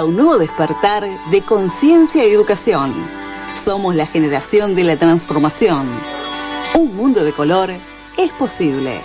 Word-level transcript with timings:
a 0.00 0.04
un 0.04 0.16
nuevo 0.16 0.38
despertar 0.38 1.06
de 1.30 1.42
conciencia 1.42 2.26
y 2.26 2.32
educación. 2.32 2.90
Somos 3.54 3.94
la 3.94 4.06
generación 4.06 4.74
de 4.74 4.84
la 4.84 4.96
transformación. 4.96 5.86
Un 6.74 6.96
mundo 6.96 7.22
de 7.22 7.34
color 7.34 7.70
es 8.16 8.30
posible. 8.32 8.98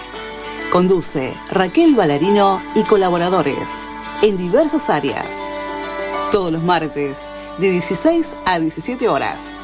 Conduce 0.72 1.34
Raquel 1.50 1.96
Ballarino 1.96 2.62
y 2.76 2.84
colaboradores 2.84 3.86
en 4.22 4.38
diversas 4.38 4.90
áreas. 4.90 5.50
Todos 6.32 6.54
los 6.54 6.64
martes 6.64 7.30
de 7.58 7.72
16 7.72 8.38
a 8.46 8.58
17 8.58 9.10
horas. 9.10 9.64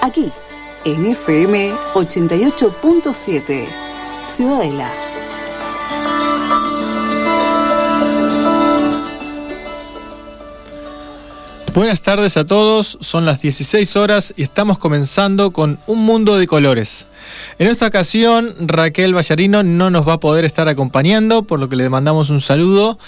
Aquí, 0.00 0.32
en 0.84 1.06
FM 1.06 1.74
88.7, 1.94 3.68
Ciudadela. 4.26 5.11
Buenas 11.74 12.02
tardes 12.02 12.36
a 12.36 12.44
todos, 12.44 12.98
son 13.00 13.24
las 13.24 13.40
16 13.40 13.96
horas 13.96 14.34
y 14.36 14.42
estamos 14.42 14.78
comenzando 14.78 15.52
con 15.52 15.78
Un 15.86 16.04
Mundo 16.04 16.36
de 16.36 16.46
Colores. 16.46 17.06
En 17.58 17.66
esta 17.66 17.86
ocasión 17.86 18.54
Raquel 18.60 19.16
Vallarino 19.16 19.62
no 19.62 19.88
nos 19.88 20.06
va 20.06 20.14
a 20.14 20.20
poder 20.20 20.44
estar 20.44 20.68
acompañando, 20.68 21.44
por 21.44 21.58
lo 21.58 21.70
que 21.70 21.76
le 21.76 21.88
mandamos 21.88 22.28
un 22.28 22.42
saludo 22.42 22.98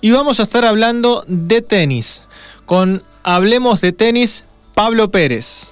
y 0.00 0.10
vamos 0.10 0.40
a 0.40 0.44
estar 0.44 0.64
hablando 0.64 1.22
de 1.28 1.60
tenis 1.60 2.22
con 2.64 3.02
Hablemos 3.24 3.82
de 3.82 3.92
Tenis 3.92 4.44
Pablo 4.74 5.10
Pérez. 5.10 5.68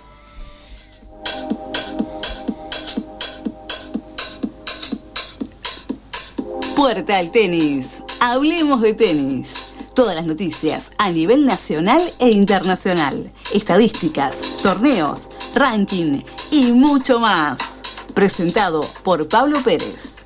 Puerta 6.77 7.17
al 7.17 7.31
tenis, 7.31 8.03
hablemos 8.21 8.83
de 8.83 8.93
tenis. 8.93 9.62
Todas 9.95 10.17
las 10.17 10.25
noticias 10.25 10.93
a 10.97 11.11
nivel 11.11 11.45
nacional 11.45 12.01
e 12.19 12.31
internacional, 12.31 13.31
estadísticas, 13.55 14.57
torneos, 14.63 15.29
ranking 15.55 16.21
y 16.51 16.73
mucho 16.73 17.21
más. 17.21 17.83
Presentado 18.15 18.81
por 19.05 19.29
Pablo 19.29 19.63
Pérez. 19.63 20.25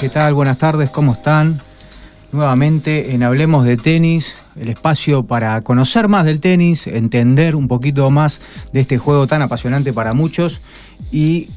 ¿Qué 0.00 0.08
tal? 0.08 0.34
Buenas 0.34 0.58
tardes, 0.58 0.90
¿cómo 0.90 1.12
están? 1.12 1.60
Nuevamente 2.32 3.14
en 3.14 3.22
Hablemos 3.22 3.64
de 3.64 3.76
Tenis, 3.76 4.34
el 4.56 4.68
espacio 4.68 5.22
para 5.22 5.60
conocer 5.62 6.08
más 6.08 6.24
del 6.24 6.40
tenis, 6.40 6.86
entender 6.86 7.54
un 7.54 7.68
poquito 7.68 8.10
más 8.10 8.40
de 8.72 8.80
este 8.80 8.98
juego 8.98 9.26
tan 9.26 9.42
apasionante 9.42 9.92
para 9.92 10.12
muchos 10.12 10.60
y 11.10 11.48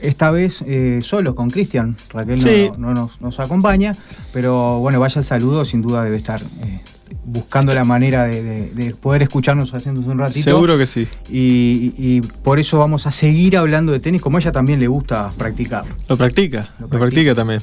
esta 0.00 0.30
vez 0.30 0.62
eh, 0.66 1.00
solo 1.02 1.34
con 1.34 1.50
Cristian, 1.50 1.96
Raquel 2.10 2.72
no, 2.78 3.10
nos, 3.20 3.40
acompaña, 3.40 3.92
pero 4.32 4.78
bueno, 4.80 5.00
vaya 5.00 5.18
el 5.18 5.24
saludo, 5.24 5.64
sin 5.64 5.82
duda 5.82 6.04
debe 6.04 6.16
estar 6.16 6.40
eh, 6.40 6.80
buscando 7.24 7.74
la 7.74 7.84
manera 7.84 8.24
de, 8.24 8.94
poder 9.00 9.22
escucharnos 9.22 9.72
haciéndose 9.72 10.08
un 10.08 10.18
ratito. 10.18 10.44
Seguro 10.44 10.76
que 10.76 10.86
sí. 10.86 11.08
Y, 11.30 12.20
por 12.42 12.58
eso 12.58 12.78
vamos 12.78 13.06
a 13.06 13.12
seguir 13.12 13.56
hablando 13.56 13.92
de 13.92 14.00
tenis, 14.00 14.20
como 14.20 14.36
a 14.36 14.40
ella 14.40 14.52
también 14.52 14.80
le 14.80 14.88
gusta 14.88 15.30
practicar. 15.36 15.84
Lo 16.08 16.16
practica, 16.16 16.68
lo 16.78 16.88
practica, 16.88 17.34
también. 17.34 17.60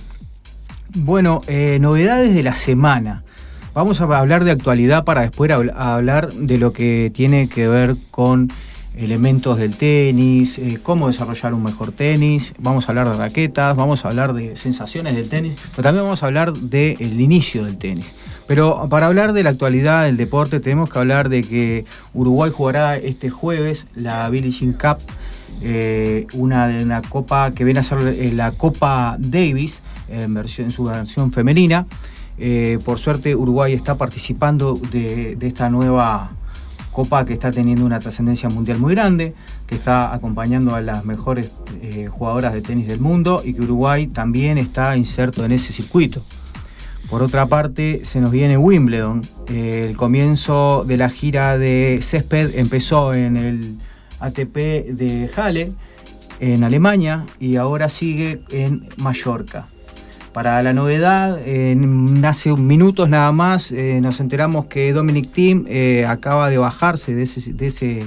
Bueno, 0.95 1.41
eh, 1.47 1.77
novedades 1.79 2.33
de 2.33 2.43
la 2.43 2.55
semana. 2.55 3.23
Vamos 3.73 4.01
a 4.01 4.03
hablar 4.03 4.43
de 4.43 4.51
actualidad 4.51 5.05
para 5.05 5.21
después 5.21 5.49
hablar 5.51 6.33
de 6.33 6.57
lo 6.57 6.73
que 6.73 7.09
tiene 7.13 7.47
que 7.47 7.69
ver 7.69 7.95
con 8.09 8.51
elementos 8.95 9.57
del 9.57 9.75
tenis, 9.75 10.57
eh, 10.57 10.79
cómo 10.81 11.07
desarrollar 11.07 11.53
un 11.53 11.63
mejor 11.63 11.91
tenis, 11.91 12.53
vamos 12.57 12.85
a 12.85 12.91
hablar 12.91 13.09
de 13.09 13.17
raquetas, 13.17 13.75
vamos 13.75 14.03
a 14.03 14.09
hablar 14.09 14.33
de 14.33 14.55
sensaciones 14.55 15.15
del 15.15 15.29
tenis, 15.29 15.55
pero 15.71 15.83
también 15.83 16.03
vamos 16.03 16.23
a 16.23 16.25
hablar 16.25 16.53
del 16.53 17.19
inicio 17.19 17.65
del 17.65 17.77
tenis. 17.77 18.13
Pero 18.47 18.87
para 18.89 19.07
hablar 19.07 19.33
de 19.33 19.43
la 19.43 19.51
actualidad 19.51 20.03
del 20.03 20.17
deporte 20.17 20.59
tenemos 20.59 20.89
que 20.89 20.99
hablar 20.99 21.29
de 21.29 21.41
que 21.41 21.85
Uruguay 22.13 22.51
jugará 22.53 22.97
este 22.97 23.29
jueves 23.29 23.87
la 23.95 24.29
Billie 24.29 24.51
Jean 24.51 24.73
Cup, 24.73 24.97
eh, 25.61 26.27
una, 26.33 26.67
una, 26.67 27.01
copa 27.01 27.51
que 27.51 27.63
viene 27.63 27.79
a 27.79 27.83
ser 27.83 27.99
eh, 27.99 28.31
la 28.33 28.51
Copa 28.51 29.15
Davis 29.19 29.81
en 30.09 30.71
su 30.71 30.83
versión 30.83 31.31
femenina. 31.31 31.85
Eh, 32.43 32.79
por 32.83 32.97
suerte 32.97 33.35
Uruguay 33.35 33.73
está 33.73 33.95
participando 33.95 34.79
de, 34.91 35.37
esta 35.41 35.69
nueva 35.69 36.31
copa 36.91 37.25
que 37.25 37.33
está 37.33 37.51
teniendo 37.51 37.85
una 37.85 37.99
trascendencia 37.99 38.49
mundial 38.49 38.77
muy 38.77 38.93
grande, 38.93 39.33
que 39.65 39.75
está 39.75 40.13
acompañando 40.13 40.75
a 40.75 40.81
las 40.81 41.05
mejores 41.05 41.51
eh, 41.81 42.07
jugadoras 42.07 42.53
de 42.53 42.61
tenis 42.61 42.87
del 42.87 42.99
mundo 42.99 43.41
y 43.43 43.53
que 43.53 43.61
Uruguay 43.61 44.07
también 44.07 44.57
está 44.57 44.95
inserto 44.97 45.45
en 45.45 45.53
ese 45.53 45.73
circuito. 45.73 46.21
Por 47.09 47.23
otra 47.23 47.45
parte, 47.45 48.05
se 48.05 48.21
nos 48.21 48.31
viene 48.31 48.57
Wimbledon. 48.57 49.21
Eh, 49.47 49.85
el 49.89 49.97
comienzo 49.97 50.85
de 50.85 50.97
la 50.97 51.09
gira 51.09 51.57
de 51.57 51.99
césped 52.01 52.57
empezó 52.57 53.13
en 53.13 53.35
el 53.35 53.77
ATP 54.19 54.55
de 54.93 55.29
Halle, 55.35 55.71
en 56.39 56.63
Alemania, 56.63 57.25
y 57.39 57.57
ahora 57.57 57.89
sigue 57.89 58.41
en 58.51 58.87
Mallorca. 58.97 59.67
Para 60.33 60.63
la 60.63 60.71
novedad, 60.71 61.39
hace 62.23 62.53
minutos 62.53 63.09
nada 63.09 63.33
más 63.33 63.69
eh, 63.71 63.99
nos 64.01 64.21
enteramos 64.21 64.65
que 64.67 64.93
Dominic 64.93 65.29
Thiem 65.33 65.65
eh, 65.67 66.05
acaba 66.07 66.49
de 66.49 66.57
bajarse 66.57 67.13
de 67.13 67.23
ese, 67.23 68.05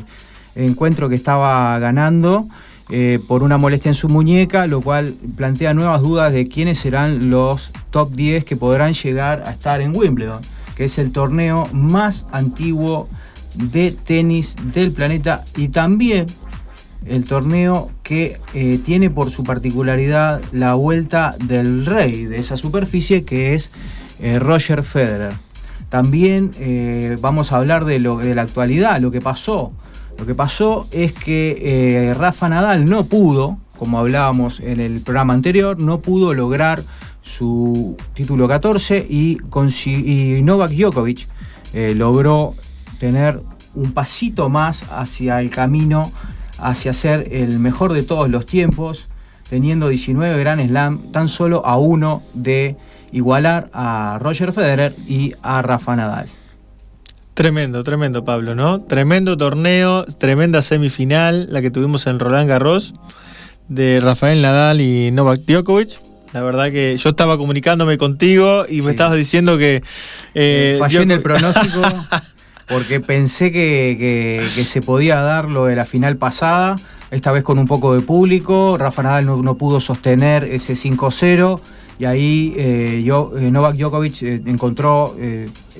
encuentro 0.54 1.10
que 1.10 1.16
estaba 1.16 1.78
ganando 1.78 2.46
eh, 2.88 3.18
por 3.28 3.42
una 3.42 3.58
molestia 3.58 3.90
en 3.90 3.94
su 3.94 4.08
muñeca, 4.08 4.66
lo 4.66 4.80
cual 4.80 5.14
plantea 5.36 5.74
nuevas 5.74 6.00
dudas 6.00 6.32
de 6.32 6.48
quiénes 6.48 6.78
serán 6.78 7.28
los 7.28 7.72
top 7.90 8.12
10 8.12 8.44
que 8.46 8.56
podrán 8.56 8.94
llegar 8.94 9.42
a 9.46 9.50
estar 9.50 9.82
en 9.82 9.94
Wimbledon, 9.94 10.40
que 10.76 10.84
es 10.84 10.96
el 10.96 11.12
torneo 11.12 11.68
más 11.72 12.24
antiguo 12.32 13.06
de 13.54 13.92
tenis 13.92 14.56
del 14.72 14.92
planeta 14.92 15.44
y 15.56 15.68
también 15.68 16.26
el 17.06 17.24
torneo 17.24 17.90
que 18.02 18.38
eh, 18.54 18.78
tiene 18.84 19.10
por 19.10 19.30
su 19.30 19.44
particularidad 19.44 20.40
la 20.52 20.74
vuelta 20.74 21.36
del 21.44 21.86
rey 21.86 22.24
de 22.24 22.38
esa 22.38 22.56
superficie 22.56 23.24
que 23.24 23.54
es 23.54 23.70
eh, 24.20 24.38
Roger 24.38 24.82
Federer. 24.82 25.32
También 25.88 26.50
eh, 26.58 27.16
vamos 27.20 27.52
a 27.52 27.58
hablar 27.58 27.84
de, 27.84 28.00
lo, 28.00 28.18
de 28.18 28.34
la 28.34 28.42
actualidad, 28.42 29.00
lo 29.00 29.10
que 29.10 29.20
pasó. 29.20 29.72
Lo 30.18 30.26
que 30.26 30.34
pasó 30.34 30.86
es 30.92 31.12
que 31.12 32.14
Rafa 32.16 32.48
Nadal 32.48 32.84
no 32.84 33.04
pudo, 33.04 33.58
como 33.76 33.98
hablábamos 33.98 34.60
en 34.60 34.80
el 34.80 35.00
programa 35.00 35.34
anterior, 35.34 35.78
no 35.80 36.00
pudo 36.00 36.34
lograr 36.34 36.84
su 37.22 37.96
título 38.14 38.46
14 38.46 39.06
y, 39.10 39.38
y 39.86 40.42
Novak 40.42 40.70
Djokovic 40.70 41.26
logró 41.96 42.54
tener 43.00 43.40
un 43.74 43.92
pasito 43.92 44.48
más 44.48 44.84
hacia 44.84 45.40
el 45.40 45.50
camino 45.50 46.12
hacia 46.64 46.94
ser 46.94 47.28
el 47.30 47.58
mejor 47.58 47.92
de 47.92 48.02
todos 48.02 48.30
los 48.30 48.46
tiempos, 48.46 49.06
teniendo 49.50 49.88
19 49.88 50.38
Grand 50.38 50.66
Slam, 50.66 51.12
tan 51.12 51.28
solo 51.28 51.64
a 51.66 51.76
uno 51.76 52.22
de 52.32 52.76
igualar 53.12 53.68
a 53.74 54.18
Roger 54.20 54.52
Federer 54.54 54.94
y 55.06 55.34
a 55.42 55.60
Rafa 55.60 55.94
Nadal. 55.94 56.26
Tremendo, 57.34 57.84
tremendo 57.84 58.24
Pablo, 58.24 58.54
¿no? 58.54 58.80
Tremendo 58.80 59.36
torneo, 59.36 60.06
tremenda 60.06 60.62
semifinal, 60.62 61.48
la 61.52 61.60
que 61.60 61.70
tuvimos 61.70 62.06
en 62.06 62.18
Roland 62.18 62.48
Garros, 62.48 62.94
de 63.68 64.00
Rafael 64.00 64.40
Nadal 64.40 64.80
y 64.80 65.10
Novak 65.10 65.40
Djokovic. 65.40 66.00
La 66.32 66.42
verdad 66.42 66.72
que 66.72 66.96
yo 66.96 67.10
estaba 67.10 67.36
comunicándome 67.36 67.98
contigo 67.98 68.64
y 68.68 68.80
me 68.80 68.92
estabas 68.92 69.16
diciendo 69.18 69.58
que... 69.58 69.82
Eh, 70.34 70.76
Fallé 70.78 71.02
en 71.02 71.10
el 71.10 71.20
pronóstico. 71.20 71.82
porque 72.68 73.00
pensé 73.00 73.52
que, 73.52 74.46
se 74.52 74.80
podía 74.80 75.20
dar 75.20 75.48
lo 75.48 75.66
de 75.66 75.76
la 75.76 75.84
final 75.84 76.16
pasada, 76.16 76.76
esta 77.10 77.32
vez 77.32 77.44
con 77.44 77.58
un 77.58 77.66
poco 77.66 77.94
de 77.94 78.00
público. 78.00 78.76
Rafa 78.78 79.02
Nadal 79.02 79.26
no, 79.26 79.54
pudo 79.56 79.80
sostener 79.80 80.44
ese 80.44 80.74
5-0 80.74 81.60
y 81.98 82.06
ahí 82.06 82.54
eh, 82.56 83.04
eh, 83.06 83.50
Novak 83.50 83.76
Djokovic 83.76 84.22
eh, 84.22 84.42
encontró 84.46 85.14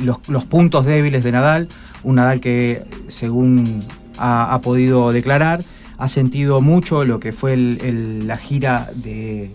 los, 0.01 0.45
puntos 0.45 0.87
débiles 0.87 1.25
de 1.25 1.33
Nadal, 1.33 1.69
un 2.03 2.17
Nadal 2.17 2.41
que 2.41 2.83
según 3.09 3.83
ha, 4.19 4.61
podido 4.63 5.13
declarar, 5.13 5.65
ha 5.99 6.09
sentido 6.09 6.61
mucho 6.61 7.05
lo 7.05 7.19
que 7.19 7.33
fue 7.33 7.57
la 7.57 8.37
gira 8.37 8.91
de 8.95 9.55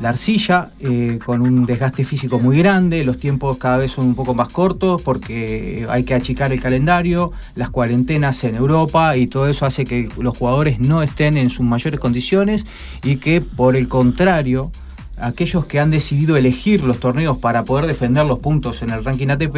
la 0.00 0.10
arcilla 0.10 0.70
eh, 0.80 1.18
con 1.24 1.40
un 1.40 1.64
desgaste 1.64 2.04
físico 2.04 2.38
muy 2.38 2.58
grande, 2.58 3.02
los 3.04 3.16
tiempos 3.16 3.56
cada 3.56 3.78
vez 3.78 3.92
son 3.92 4.06
un 4.06 4.14
poco 4.14 4.34
más 4.34 4.48
cortos 4.48 5.00
porque 5.02 5.86
hay 5.88 6.04
que 6.04 6.14
achicar 6.14 6.52
el 6.52 6.60
calendario, 6.60 7.32
las 7.54 7.70
cuarentenas 7.70 8.44
en 8.44 8.56
Europa 8.56 9.16
y 9.16 9.26
todo 9.26 9.48
eso 9.48 9.64
hace 9.64 9.84
que 9.84 10.08
los 10.18 10.36
jugadores 10.36 10.78
no 10.80 11.02
estén 11.02 11.36
en 11.36 11.50
sus 11.50 11.64
mayores 11.64 11.98
condiciones 11.98 12.66
y 13.02 13.16
que 13.16 13.40
por 13.40 13.76
el 13.76 13.88
contrario, 13.88 14.70
aquellos 15.16 15.64
que 15.64 15.80
han 15.80 15.90
decidido 15.90 16.36
elegir 16.36 16.82
los 16.84 17.00
torneos 17.00 17.38
para 17.38 17.64
poder 17.64 17.86
defender 17.86 18.26
los 18.26 18.38
puntos 18.40 18.82
en 18.82 18.90
el 18.90 19.02
ranking 19.02 19.28
ATP 19.28 19.56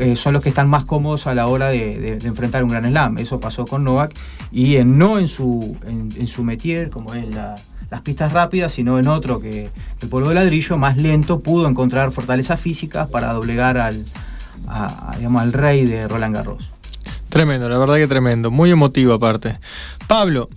eh, 0.00 0.16
son 0.16 0.32
los 0.32 0.42
que 0.42 0.48
están 0.48 0.68
más 0.68 0.84
cómodos 0.84 1.26
a 1.26 1.34
la 1.34 1.46
hora 1.46 1.68
de, 1.68 2.18
enfrentar 2.24 2.64
un 2.64 2.70
gran 2.70 2.88
slam. 2.88 3.18
Eso 3.18 3.38
pasó 3.38 3.64
con 3.64 3.84
Novak 3.84 4.12
y 4.50 4.76
no 4.84 5.18
en 5.18 5.28
su, 5.28 5.76
en, 5.86 6.08
en 6.16 6.26
su 6.26 6.42
métier, 6.42 6.90
como 6.90 7.14
es 7.14 7.28
la 7.28 7.56
las 7.92 8.00
pistas 8.00 8.32
rápidas, 8.32 8.72
sino 8.72 8.98
en 8.98 9.06
otro 9.06 9.38
que 9.38 9.68
el 10.00 10.08
polvo 10.08 10.30
de 10.30 10.36
ladrillo, 10.36 10.78
más 10.78 10.96
lento, 10.96 11.40
pudo 11.40 11.68
encontrar 11.68 12.10
fortalezas 12.10 12.58
físicas 12.58 13.06
para 13.06 13.34
doblegar 13.34 13.76
al, 13.76 14.02
digamos, 15.18 15.42
al 15.42 15.52
rey 15.52 15.84
de 15.84 16.08
Roland 16.08 16.34
Garros. 16.34 16.70
Tremendo, 17.28 17.68
la 17.68 17.76
verdad 17.76 17.96
que 17.96 18.06
tremendo, 18.06 18.50
muy 18.50 18.70
emotivo 18.70 19.12
aparte. 19.12 19.58
Pablo, 20.06 20.48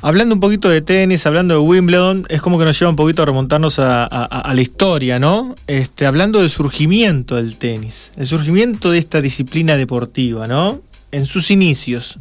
hablando 0.00 0.34
un 0.34 0.40
poquito 0.40 0.70
de 0.70 0.80
tenis, 0.80 1.26
hablando 1.26 1.52
de 1.52 1.60
Wimbledon, 1.60 2.24
es 2.30 2.40
como 2.40 2.58
que 2.58 2.64
nos 2.64 2.78
lleva 2.78 2.88
un 2.88 2.96
poquito 2.96 3.22
a 3.22 3.26
remontarnos 3.26 3.78
a, 3.78 4.50
la 4.54 4.62
historia, 4.62 5.18
¿no? 5.18 5.54
Este, 5.66 6.06
hablando 6.06 6.40
del 6.40 6.48
surgimiento 6.48 7.36
del 7.36 7.56
tenis, 7.56 8.12
el 8.16 8.26
surgimiento 8.26 8.92
de 8.92 8.98
esta 8.98 9.20
disciplina 9.20 9.76
deportiva, 9.76 10.46
¿no? 10.46 10.80
En 11.10 11.26
sus 11.26 11.50
inicios. 11.50 12.18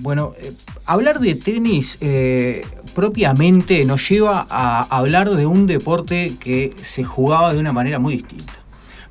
Bueno, 0.00 0.34
eh, 0.40 0.52
hablar 0.86 1.20
de 1.20 1.34
tenis 1.34 1.98
eh, 2.00 2.64
propiamente 2.98 3.84
nos 3.84 4.08
lleva 4.08 4.44
a 4.50 4.82
hablar 4.82 5.30
de 5.30 5.46
un 5.46 5.68
deporte 5.68 6.34
que 6.40 6.74
se 6.80 7.04
jugaba 7.04 7.52
de 7.54 7.60
una 7.60 7.70
manera 7.70 8.00
muy 8.00 8.16
distinta. 8.16 8.54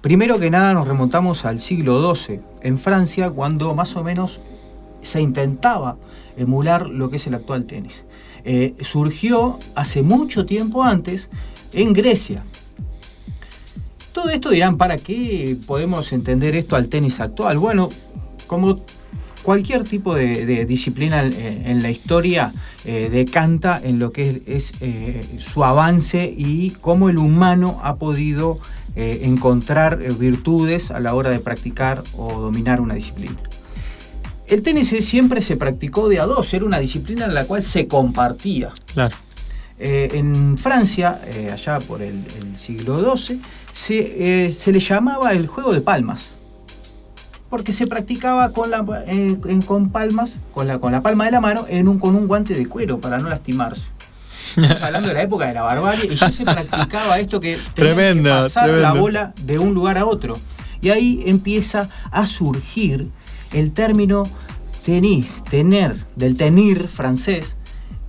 Primero 0.01 0.37
que 0.39 0.49
nada 0.49 0.73
nos 0.73 0.89
remontamos 0.89 1.45
al 1.45 1.61
siglo 1.61 2.13
XII, 2.13 2.41
en 2.63 2.79
Francia, 2.79 3.29
cuando 3.29 3.73
más 3.75 3.95
o 3.95 4.03
menos 4.03 4.41
se 5.01 5.21
intentaba 5.21 5.95
emular 6.35 6.87
lo 6.87 7.09
que 7.09 7.15
es 7.15 7.27
el 7.27 7.35
actual 7.35 7.63
tenis. 7.63 8.03
Eh, 8.43 8.75
surgió 8.81 9.57
hace 9.73 10.01
mucho 10.01 10.45
tiempo 10.45 10.83
antes 10.83 11.29
en 11.71 11.93
Grecia. 11.93 12.43
Todo 14.11 14.31
esto 14.31 14.49
dirán, 14.49 14.75
¿para 14.75 14.97
qué 14.97 15.55
podemos 15.65 16.11
entender 16.11 16.57
esto 16.57 16.75
al 16.75 16.89
tenis 16.89 17.21
actual? 17.21 17.57
Bueno, 17.57 17.87
como 18.47 18.81
cualquier 19.47 19.85
tipo 19.85 20.13
de, 20.13 20.65
disciplina 20.65 21.23
en, 21.23 21.81
la 21.81 21.89
historia 21.89 22.51
eh, 22.83 23.07
decanta 23.09 23.79
en 23.81 23.97
lo 23.97 24.11
que 24.11 24.43
es, 24.45 24.73
eh, 24.81 25.23
su 25.37 25.63
avance 25.63 26.35
y 26.37 26.71
cómo 26.81 27.07
el 27.07 27.17
humano 27.17 27.79
ha 27.81 27.95
podido 27.95 28.59
eh, 28.97 29.21
encontrar 29.23 29.99
virtudes 30.15 30.91
a 30.91 30.99
la 30.99 31.15
hora 31.15 31.29
de 31.29 31.39
practicar 31.39 32.03
o 32.17 32.41
dominar 32.41 32.81
una 32.81 32.95
disciplina. 32.95 33.37
El 34.47 34.63
tenis 34.63 34.89
siempre 34.99 35.41
se 35.41 35.55
practicó 35.55 36.09
de 36.09 36.19
a 36.19 36.25
dos, 36.25 36.53
era 36.53 36.65
una 36.65 36.79
disciplina 36.79 37.23
en 37.23 37.33
la 37.33 37.45
cual 37.45 37.63
se 37.63 37.87
compartía. 37.87 38.73
Claro. 38.93 39.15
en 39.79 40.57
Francia, 40.57 41.21
allá 41.53 41.79
por 41.79 42.01
el, 42.01 42.25
siglo 42.55 43.15
XII, 43.15 43.39
se, 43.71 44.51
se 44.51 44.71
le 44.73 44.81
llamaba 44.81 45.31
el 45.31 45.47
juego 45.47 45.73
de 45.73 45.79
palmas 45.79 46.36
porque 47.49 47.73
se 47.73 47.87
practicaba 47.87 48.51
con, 48.51 48.71
la, 48.71 48.85
eh, 49.07 49.37
con 49.65 49.89
palmas, 49.89 50.39
con 50.53 50.67
la, 50.67 50.79
con 50.79 50.91
la 50.91 51.01
palma 51.01 51.25
de 51.25 51.31
la 51.31 51.41
mano, 51.41 51.65
en 51.69 51.87
un, 51.87 51.99
con 51.99 52.15
un 52.15 52.27
guante 52.27 52.53
de 52.53 52.67
cuero 52.67 52.99
para 52.99 53.19
no 53.19 53.29
lastimarse. 53.29 53.87
hablando 54.81 55.09
de 55.09 55.13
la 55.13 55.21
época 55.21 55.47
de 55.47 55.53
la 55.53 55.61
barbarie, 55.61 56.13
y 56.13 56.15
ya 56.15 56.31
se 56.31 56.43
practicaba 56.43 57.19
esto 57.19 57.39
que 57.39 57.57
que 57.75 58.23
pasar 58.23 58.69
la 58.69 58.93
bola 58.93 59.33
de 59.43 59.59
un 59.59 59.73
lugar 59.73 59.97
a 59.97 60.05
otro. 60.05 60.35
Y 60.81 60.89
ahí 60.89 61.23
empieza 61.25 61.89
a 62.11 62.25
surgir 62.25 63.09
el 63.51 63.71
término 63.71 64.23
tenis, 64.85 65.43
tener, 65.49 65.95
del 66.15 66.37
tenir 66.37 66.87
francés, 66.87 67.55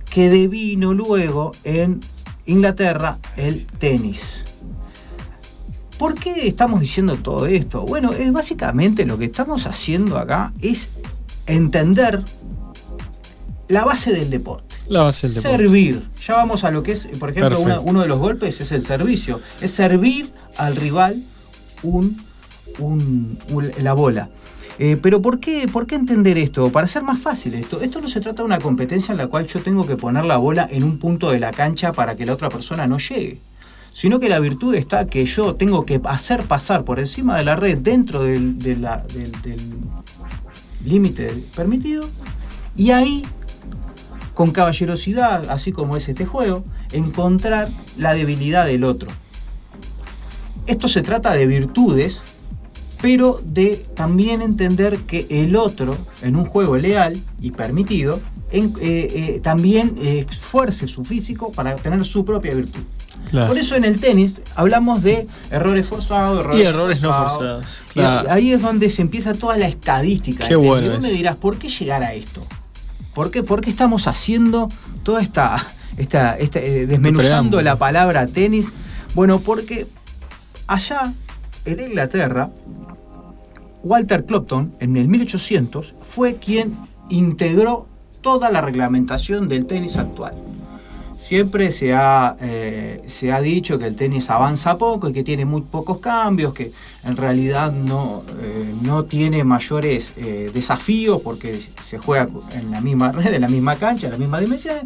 que 0.09 0.29
devino 0.29 0.93
luego 0.93 1.51
en 1.63 1.99
Inglaterra 2.45 3.17
el 3.37 3.65
tenis. 3.65 4.45
¿Por 5.99 6.15
qué 6.15 6.47
estamos 6.47 6.79
diciendo 6.79 7.17
todo 7.17 7.45
esto? 7.45 7.81
Bueno, 7.81 8.13
es 8.13 8.31
básicamente 8.31 9.05
lo 9.05 9.17
que 9.17 9.25
estamos 9.25 9.67
haciendo 9.67 10.17
acá 10.17 10.53
es 10.61 10.87
entender 11.45 12.23
la 13.67 13.83
base 13.83 14.13
del 14.13 14.29
deporte. 14.29 14.77
La 14.87 15.01
base 15.01 15.27
del 15.27 15.35
deporte. 15.35 15.57
Servir. 15.57 16.03
Ya 16.25 16.35
vamos 16.35 16.63
a 16.63 16.71
lo 16.71 16.83
que 16.83 16.93
es, 16.93 17.05
por 17.19 17.31
ejemplo, 17.31 17.81
uno 17.81 18.01
de 18.01 18.07
los 18.07 18.17
golpes 18.17 18.61
es 18.61 18.71
el 18.71 18.85
servicio. 18.85 19.41
Es 19.59 19.71
servir 19.71 20.31
al 20.55 20.77
rival 20.77 21.21
un, 21.83 22.23
la 23.77 23.91
bola. 23.91 24.29
Eh, 24.79 24.97
pero 25.01 25.21
¿por 25.21 25.41
qué, 25.41 25.67
¿por 25.67 25.85
qué 25.85 25.95
entender 25.95 26.37
esto? 26.37 26.71
Para 26.71 26.85
hacer 26.85 27.03
más 27.03 27.19
fácil 27.19 27.55
esto. 27.55 27.81
Esto 27.81 27.99
no 27.99 28.07
se 28.07 28.21
trata 28.21 28.41
de 28.41 28.45
una 28.45 28.59
competencia 28.59 29.11
en 29.11 29.17
la 29.17 29.27
cual 29.27 29.47
yo 29.47 29.61
tengo 29.61 29.85
que 29.85 29.97
poner 29.97 30.23
la 30.23 30.37
bola 30.37 30.65
en 30.71 30.85
un 30.85 30.97
punto 30.97 31.29
de 31.29 31.41
la 31.41 31.51
cancha 31.51 31.91
para 31.91 32.15
que 32.15 32.25
la 32.25 32.31
otra 32.31 32.47
persona 32.49 32.87
no 32.87 32.99
llegue 32.99 33.41
sino 33.99 34.21
que 34.21 34.29
la 34.29 34.39
virtud 34.39 34.75
está 34.75 35.07
que 35.07 35.25
yo 35.25 35.55
tengo 35.55 35.85
que 35.85 35.99
hacer 36.05 36.43
pasar 36.43 36.85
por 36.85 36.99
encima 36.99 37.35
de 37.35 37.43
la 37.43 37.57
red 37.57 37.79
dentro 37.79 38.23
del 38.23 38.57
límite 40.85 41.43
permitido 41.53 42.07
y 42.77 42.91
ahí 42.91 43.25
con 44.33 44.51
caballerosidad, 44.51 45.49
así 45.49 45.73
como 45.73 45.97
es 45.97 46.07
este 46.07 46.25
juego, 46.25 46.63
encontrar 46.93 47.67
la 47.97 48.13
debilidad 48.13 48.67
del 48.67 48.85
otro. 48.85 49.09
Esto 50.65 50.87
se 50.87 51.01
trata 51.01 51.33
de 51.33 51.45
virtudes, 51.45 52.21
pero 53.01 53.41
de 53.43 53.85
también 53.97 54.41
entender 54.41 54.99
que 54.99 55.27
el 55.29 55.57
otro, 55.57 55.97
en 56.21 56.37
un 56.37 56.45
juego 56.45 56.77
leal 56.77 57.17
y 57.41 57.51
permitido, 57.51 58.21
eh, 58.53 58.71
eh, 58.79 59.39
también 59.43 59.97
esfuerce 60.01 60.87
su 60.87 61.03
físico 61.03 61.51
para 61.51 61.75
tener 61.75 62.05
su 62.05 62.23
propia 62.23 62.55
virtud. 62.55 62.83
Por 63.31 63.57
eso 63.57 63.75
en 63.75 63.85
el 63.85 63.99
tenis 63.99 64.41
hablamos 64.55 65.03
de 65.03 65.27
errores 65.51 65.85
forzados, 65.85 66.39
errores 66.39 66.59
y 66.59 66.63
errores 66.63 67.01
no 67.01 67.13
forzados. 67.13 67.65
ahí 68.29 68.53
es 68.53 68.61
donde 68.61 68.89
se 68.89 69.01
empieza 69.01 69.33
toda 69.33 69.57
la 69.57 69.67
estadística. 69.67 70.47
Qué 70.47 70.55
bueno 70.55 70.87
y 70.87 70.89
vos 70.89 71.01
me 71.01 71.11
dirás, 71.11 71.35
¿por 71.35 71.57
qué 71.57 71.69
llegar 71.69 72.03
a 72.03 72.13
esto? 72.13 72.41
¿Por 73.13 73.31
qué, 73.31 73.43
¿Por 73.43 73.61
qué 73.61 73.69
estamos 73.69 74.07
haciendo 74.07 74.69
toda 75.03 75.21
esta, 75.21 75.65
esta, 75.97 76.37
eh, 76.39 76.87
desmenuzando 76.87 77.61
la 77.61 77.77
palabra 77.77 78.25
tenis? 78.27 78.71
Bueno, 79.13 79.39
porque 79.39 79.87
allá 80.67 81.13
en 81.65 81.79
Inglaterra, 81.79 82.49
Walter 83.83 84.25
Clopton, 84.25 84.73
en 84.79 84.97
el 84.97 85.07
1800, 85.07 85.93
fue 86.07 86.35
quien 86.35 86.77
integró 87.09 87.87
toda 88.21 88.51
la 88.51 88.61
reglamentación 88.61 89.49
del 89.49 89.65
tenis 89.65 89.97
actual. 89.97 90.33
Siempre 91.19 91.73
se 91.73 91.93
ha, 91.93 92.37
eh, 92.39 93.03
se 93.07 93.33
ha 93.33 93.41
dicho 93.41 93.77
que 93.77 93.85
el 93.85 93.95
tenis 93.97 94.29
avanza 94.29 94.77
poco 94.77 95.09
y 95.09 95.13
que 95.13 95.21
tiene 95.21 95.43
muy 95.43 95.61
pocos 95.63 95.99
cambios, 95.99 96.53
que 96.53 96.71
en 97.03 97.17
realidad 97.17 97.73
no, 97.73 98.23
eh, 98.41 98.73
no 98.81 99.03
tiene 99.03 99.43
mayores 99.43 100.13
eh, 100.15 100.49
desafíos 100.53 101.21
porque 101.21 101.59
se 101.83 101.97
juega 101.97 102.29
en 102.53 102.71
la 102.71 102.79
misma 102.79 103.11
red, 103.11 103.33
en 103.33 103.41
la 103.41 103.49
misma 103.49 103.75
cancha, 103.75 104.07
en 104.07 104.13
la 104.13 104.17
misma 104.17 104.39
dimensión, 104.39 104.77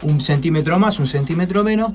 un 0.00 0.22
centímetro 0.22 0.78
más, 0.78 0.98
un 0.98 1.06
centímetro 1.06 1.62
menos. 1.62 1.92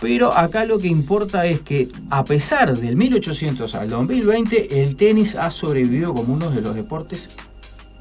Pero 0.00 0.36
acá 0.36 0.64
lo 0.64 0.78
que 0.78 0.88
importa 0.88 1.46
es 1.46 1.60
que 1.60 1.88
a 2.10 2.24
pesar 2.24 2.76
del 2.76 2.96
1800 2.96 3.76
al 3.76 3.90
2020, 3.90 4.82
el 4.82 4.96
tenis 4.96 5.36
ha 5.36 5.52
sobrevivido 5.52 6.12
como 6.12 6.34
uno 6.34 6.50
de 6.50 6.60
los 6.60 6.74
deportes 6.74 7.30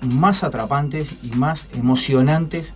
más 0.01 0.43
atrapantes 0.43 1.19
y 1.21 1.29
más 1.35 1.67
emocionantes 1.75 2.73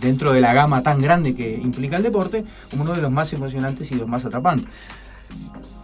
dentro 0.00 0.32
de 0.32 0.40
la 0.40 0.52
gama 0.52 0.82
tan 0.82 1.00
grande 1.00 1.34
que 1.34 1.56
implica 1.56 1.96
el 1.96 2.02
deporte, 2.02 2.44
como 2.70 2.82
uno 2.82 2.92
de 2.92 3.02
los 3.02 3.10
más 3.10 3.32
emocionantes 3.32 3.90
y 3.92 3.94
los 3.94 4.08
más 4.08 4.24
atrapantes. 4.24 4.68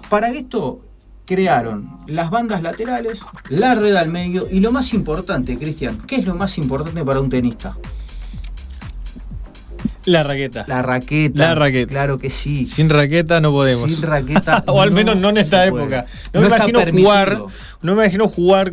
Para 0.09 0.31
esto 0.31 0.81
crearon 1.25 1.99
las 2.07 2.31
bandas 2.31 2.63
laterales, 2.63 3.21
la 3.49 3.75
red 3.75 3.97
al 3.97 4.09
medio 4.09 4.47
y 4.51 4.61
lo 4.61 4.73
más 4.73 4.95
importante, 4.95 5.59
Cristian, 5.59 5.99
¿qué 6.07 6.17
es 6.17 6.25
lo 6.25 6.35
más 6.35 6.57
importante 6.59 7.05
para 7.05 7.21
un 7.21 7.29
tenista? 7.29 7.77
La 10.07 10.23
raqueta. 10.23 10.65
La 10.69 10.83
raqueta. 10.83 11.49
La 11.49 11.55
raqueta. 11.57 11.91
Claro 11.91 12.19
que 12.19 12.31
sí. 12.31 12.65
Sin 12.65 12.89
raqueta 12.89 13.41
no 13.41 13.51
podemos. 13.51 13.93
Sin 13.93 14.03
raqueta. 14.03 14.63
o 14.69 14.81
al 14.81 14.93
menos 14.93 15.17
no 15.17 15.31
en 15.31 15.39
esta 15.39 15.67
época. 15.67 16.07
No, 16.33 16.41
me 16.43 16.47
imagino 16.47 16.81
jugar. 16.81 17.39
No 17.83 17.95
me 17.95 18.05
imagino 18.05 18.29
jugar 18.29 18.73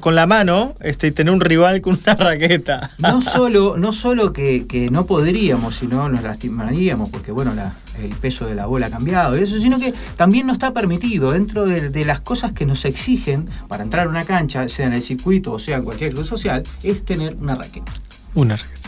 con 0.00 0.14
la 0.14 0.26
mano 0.26 0.74
este, 0.80 1.08
y 1.08 1.12
tener 1.12 1.32
un 1.32 1.40
rival 1.40 1.80
con 1.80 1.98
una 2.02 2.14
raqueta. 2.16 2.90
no 2.98 3.22
solo, 3.22 3.76
no 3.76 3.92
solo 3.92 4.32
que, 4.32 4.88
no 4.90 5.06
podríamos, 5.06 5.76
sino 5.76 6.08
nos 6.08 6.22
lastimaríamos, 6.22 7.10
porque 7.10 7.30
bueno, 7.30 7.54
el 8.00 8.10
peso 8.16 8.46
de 8.46 8.54
la 8.54 8.66
bola 8.66 8.88
ha 8.88 8.90
cambiado 8.90 9.38
y 9.38 9.42
eso, 9.42 9.58
sino 9.60 9.78
que 9.78 9.94
también 10.16 10.46
no 10.46 10.52
está 10.52 10.72
permitido 10.72 11.30
dentro 11.30 11.64
de, 11.64 11.90
de, 11.90 12.04
las 12.04 12.20
cosas 12.20 12.52
que 12.52 12.66
nos 12.66 12.84
exigen 12.84 13.48
para 13.68 13.84
entrar 13.84 14.06
a 14.06 14.10
una 14.10 14.24
cancha, 14.24 14.68
sea 14.68 14.86
en 14.86 14.94
el 14.94 15.02
circuito 15.02 15.52
o 15.52 15.58
sea 15.58 15.78
en 15.78 15.84
cualquier 15.84 16.12
club 16.12 16.24
social, 16.24 16.62
es 16.82 17.04
tener 17.04 17.36
una 17.40 17.54
raqueta. 17.54 17.92
Una 18.34 18.56
raqueta. 18.56 18.81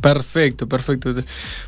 Perfecto, 0.00 0.68
perfecto. 0.68 1.14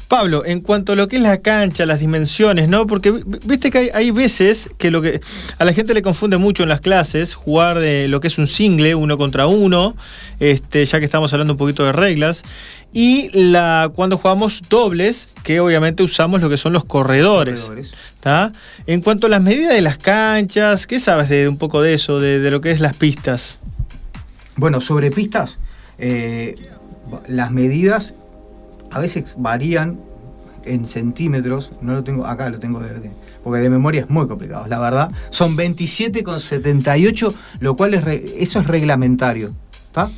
Pablo, 0.06 0.44
en 0.44 0.60
cuanto 0.60 0.92
a 0.92 0.96
lo 0.96 1.08
que 1.08 1.16
es 1.16 1.22
la 1.22 1.38
cancha, 1.38 1.86
las 1.86 2.00
dimensiones, 2.00 2.68
¿no? 2.68 2.86
Porque 2.86 3.10
viste 3.44 3.70
que 3.70 3.90
hay, 3.92 4.10
veces 4.10 4.68
que 4.78 4.90
lo 4.90 5.00
que 5.00 5.20
a 5.58 5.64
la 5.64 5.72
gente 5.72 5.94
le 5.94 6.02
confunde 6.02 6.36
mucho 6.36 6.62
en 6.62 6.68
las 6.68 6.80
clases 6.80 7.34
jugar 7.34 7.78
de 7.78 8.06
lo 8.06 8.20
que 8.20 8.28
es 8.28 8.38
un 8.38 8.46
single, 8.46 8.94
uno 8.94 9.16
contra 9.16 9.46
uno, 9.46 9.96
este, 10.40 10.84
ya 10.84 10.98
que 10.98 11.06
estamos 11.06 11.32
hablando 11.32 11.54
un 11.54 11.56
poquito 11.56 11.84
de 11.84 11.92
reglas, 11.92 12.44
y 12.92 13.28
la 13.32 13.90
cuando 13.94 14.18
jugamos 14.18 14.62
dobles, 14.68 15.28
que 15.42 15.60
obviamente 15.60 16.02
usamos 16.02 16.40
lo 16.40 16.50
que 16.50 16.58
son 16.58 16.72
los 16.72 16.84
corredores. 16.84 17.66
¿está? 18.14 18.52
En 18.86 19.00
cuanto 19.00 19.26
a 19.26 19.30
las 19.30 19.42
medidas 19.42 19.74
de 19.74 19.82
las 19.82 19.98
canchas, 19.98 20.86
¿qué 20.86 21.00
sabes 21.00 21.28
de 21.28 21.48
un 21.48 21.56
poco 21.56 21.80
de 21.80 21.94
eso, 21.94 22.20
de, 22.20 22.50
lo 22.50 22.60
que 22.60 22.70
es 22.70 22.80
las 22.80 22.94
pistas? 22.94 23.58
Bueno, 24.56 24.80
sobre 24.80 25.10
pistas, 25.10 25.58
eh, 25.98 26.56
las 27.26 27.50
medidas 27.50 28.14
a 28.90 28.98
veces 28.98 29.34
varían 29.36 29.98
en 30.64 30.86
centímetros, 30.86 31.72
no 31.80 31.94
lo 31.94 32.04
tengo, 32.04 32.26
acá 32.26 32.50
lo 32.50 32.58
tengo 32.58 32.80
de, 32.80 33.10
porque 33.42 33.60
de 33.60 33.70
memoria 33.70 34.02
es 34.02 34.10
muy 34.10 34.26
complicado, 34.26 34.66
la 34.66 34.78
verdad. 34.78 35.10
Son 35.30 35.56
27,78, 35.56 37.34
lo 37.60 37.76
cual 37.76 37.94
es 37.94 38.06
eso 38.36 38.60
es 38.60 38.66
reglamentario. 38.66 39.52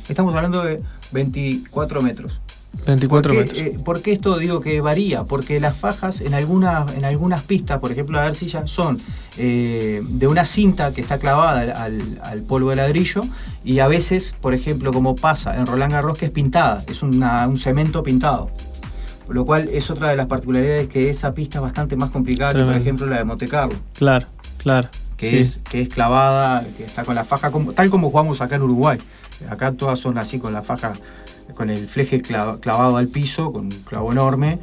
Estamos 0.07 0.35
hablando 0.35 0.63
de 0.63 0.81
24 1.11 2.01
metros. 2.01 2.39
24 2.85 3.33
metros. 3.33 3.57
Eh, 3.57 3.77
¿Por 3.83 4.01
qué 4.01 4.13
esto 4.13 4.37
digo 4.37 4.61
que 4.61 4.81
varía? 4.81 5.23
Porque 5.23 5.59
las 5.59 5.77
fajas 5.77 6.21
en 6.21 6.33
algunas, 6.33 6.95
en 6.95 7.05
algunas 7.05 7.41
pistas, 7.41 7.79
por 7.79 7.91
ejemplo 7.91 8.17
la 8.17 8.25
arcilla, 8.25 8.65
son 8.65 8.97
eh, 9.37 10.01
de 10.03 10.27
una 10.27 10.45
cinta 10.45 10.91
que 10.91 11.01
está 11.01 11.19
clavada 11.19 11.83
al, 11.83 12.41
polvo 12.47 12.71
de 12.71 12.77
ladrillo 12.77 13.21
y 13.63 13.79
a 13.79 13.87
veces, 13.87 14.35
por 14.39 14.53
ejemplo, 14.53 14.91
como 14.91 15.15
pasa 15.15 15.55
en 15.57 15.65
Roland 15.65 15.93
Garros, 15.93 16.17
que 16.17 16.25
es 16.25 16.31
pintada, 16.31 16.83
es 16.87 17.03
un 17.03 17.57
cemento 17.57 18.03
pintado. 18.03 18.49
Por 19.25 19.35
lo 19.35 19.45
cual 19.45 19.69
es 19.71 19.89
otra 19.89 20.09
de 20.09 20.17
las 20.17 20.25
particularidades 20.25 20.89
que 20.89 21.09
esa 21.09 21.33
pista 21.33 21.59
es 21.59 21.61
bastante 21.61 21.95
más 21.95 22.09
complicada 22.09 22.53
que, 22.53 22.65
por 22.65 22.75
ejemplo, 22.75 23.05
la 23.05 23.17
de 23.17 23.23
Monte 23.23 23.47
Carlo. 23.47 23.75
Claro, 23.93 24.27
claro. 24.57 24.89
Que, 25.15 25.39
es, 25.39 25.59
que 25.69 25.83
es 25.83 25.89
clavada, 25.89 26.65
que 26.75 26.83
está 26.83 27.05
con 27.05 27.13
la 27.13 27.23
faja, 27.23 27.51
tal 27.75 27.89
como 27.89 28.09
jugamos 28.09 28.41
acá 28.41 28.55
en 28.55 28.63
Uruguay. 28.63 28.97
Acá 29.49 29.71
todas 29.71 29.99
son 29.99 30.17
así 30.17 30.39
con 30.39 30.51
la 30.51 30.61
faja 30.61 30.93
con 31.55 31.69
el 31.69 31.87
fleje 31.87 32.21
clavado 32.21 32.97
al 32.97 33.07
piso, 33.07 33.51
con 33.51 33.65
un 33.65 33.71
clavo 33.83 34.11
enorme, 34.11 34.59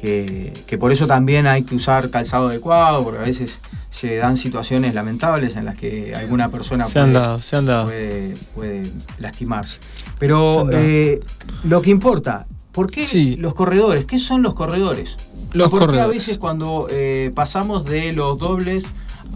que, 0.00 0.78
por 0.78 0.92
eso 0.92 1.06
también 1.06 1.46
hay 1.46 1.62
que 1.62 1.74
usar 1.74 2.10
calzado 2.10 2.48
adecuado, 2.48 3.04
porque 3.04 3.18
a 3.18 3.24
veces 3.24 3.60
se 3.90 4.16
dan 4.16 4.36
situaciones 4.36 4.94
lamentables 4.94 5.56
en 5.56 5.64
las 5.64 5.76
que 5.76 6.14
alguna 6.14 6.48
persona 6.48 6.86
puede, 6.86 8.34
Puede, 8.54 8.82
lastimarse. 9.18 9.78
Pero 10.18 10.70
eh, 10.72 11.20
lo 11.64 11.82
que 11.82 11.90
importa, 11.90 12.46
¿por 12.72 12.90
qué 12.90 13.36
los 13.38 13.54
corredores? 13.54 14.06
¿Qué 14.06 14.18
son 14.18 14.42
los 14.42 14.54
corredores? 14.54 15.16
Los 15.52 15.70
Porque 15.70 16.00
a 16.00 16.06
veces 16.06 16.38
cuando 16.38 16.86
eh, 16.90 17.32
pasamos 17.34 17.84
de 17.84 18.12
los 18.12 18.38
dobles 18.38 18.86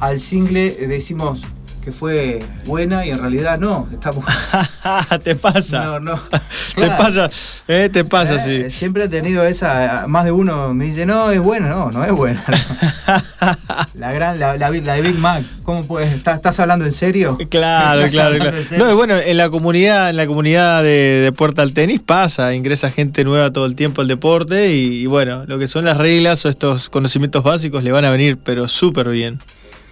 al 0.00 0.20
single 0.20 0.70
decimos 0.86 1.42
que 1.84 1.92
fue 1.92 2.42
buena 2.64 3.04
y 3.04 3.10
en 3.10 3.20
realidad 3.20 3.58
no. 3.58 3.86
Estamos... 3.92 4.24
te 5.22 5.34
pasa. 5.34 5.84
No, 5.84 6.00
no. 6.00 6.20
Te 6.74 6.88
pasa, 6.88 7.30
eh, 7.68 7.88
te 7.92 8.04
pasa, 8.04 8.36
sí. 8.36 8.50
Eh, 8.50 8.70
siempre 8.70 9.04
he 9.04 9.08
tenido 9.08 9.44
esa, 9.44 10.06
más 10.08 10.24
de 10.24 10.32
uno 10.32 10.74
me 10.74 10.86
dice, 10.86 11.06
no, 11.06 11.30
es 11.30 11.38
buena, 11.38 11.68
no, 11.68 11.92
no 11.92 12.04
es 12.04 12.10
buena. 12.10 12.42
la 13.94 14.12
gran, 14.12 14.40
la, 14.40 14.56
la, 14.56 14.70
de 14.72 15.02
Big 15.02 15.16
Mac, 15.16 15.44
¿cómo 15.62 15.86
puedes? 15.86 16.12
¿Estás, 16.12 16.58
hablando 16.58 16.84
en 16.84 16.92
serio? 16.92 17.38
Claro, 17.48 18.08
claro, 18.08 18.38
claro. 18.38 18.56
No, 18.76 18.96
bueno, 18.96 19.16
en 19.18 19.36
la 19.36 19.50
comunidad, 19.50 20.10
en 20.10 20.16
la 20.16 20.26
comunidad 20.26 20.82
de, 20.82 21.20
de 21.22 21.30
Puerta 21.30 21.62
al 21.62 21.72
Tenis 21.72 22.00
pasa, 22.00 22.52
ingresa 22.54 22.90
gente 22.90 23.22
nueva 23.22 23.52
todo 23.52 23.66
el 23.66 23.76
tiempo 23.76 24.00
al 24.00 24.08
deporte 24.08 24.74
y 24.74 25.06
bueno, 25.06 25.44
lo 25.46 25.58
que 25.60 25.68
son 25.68 25.84
las 25.84 25.96
reglas 25.96 26.44
o 26.44 26.48
estos 26.48 26.88
conocimientos 26.88 27.44
básicos 27.44 27.84
le 27.84 27.92
van 27.92 28.04
a 28.04 28.10
venir, 28.10 28.36
pero 28.42 28.66
súper 28.66 29.10
bien. 29.10 29.38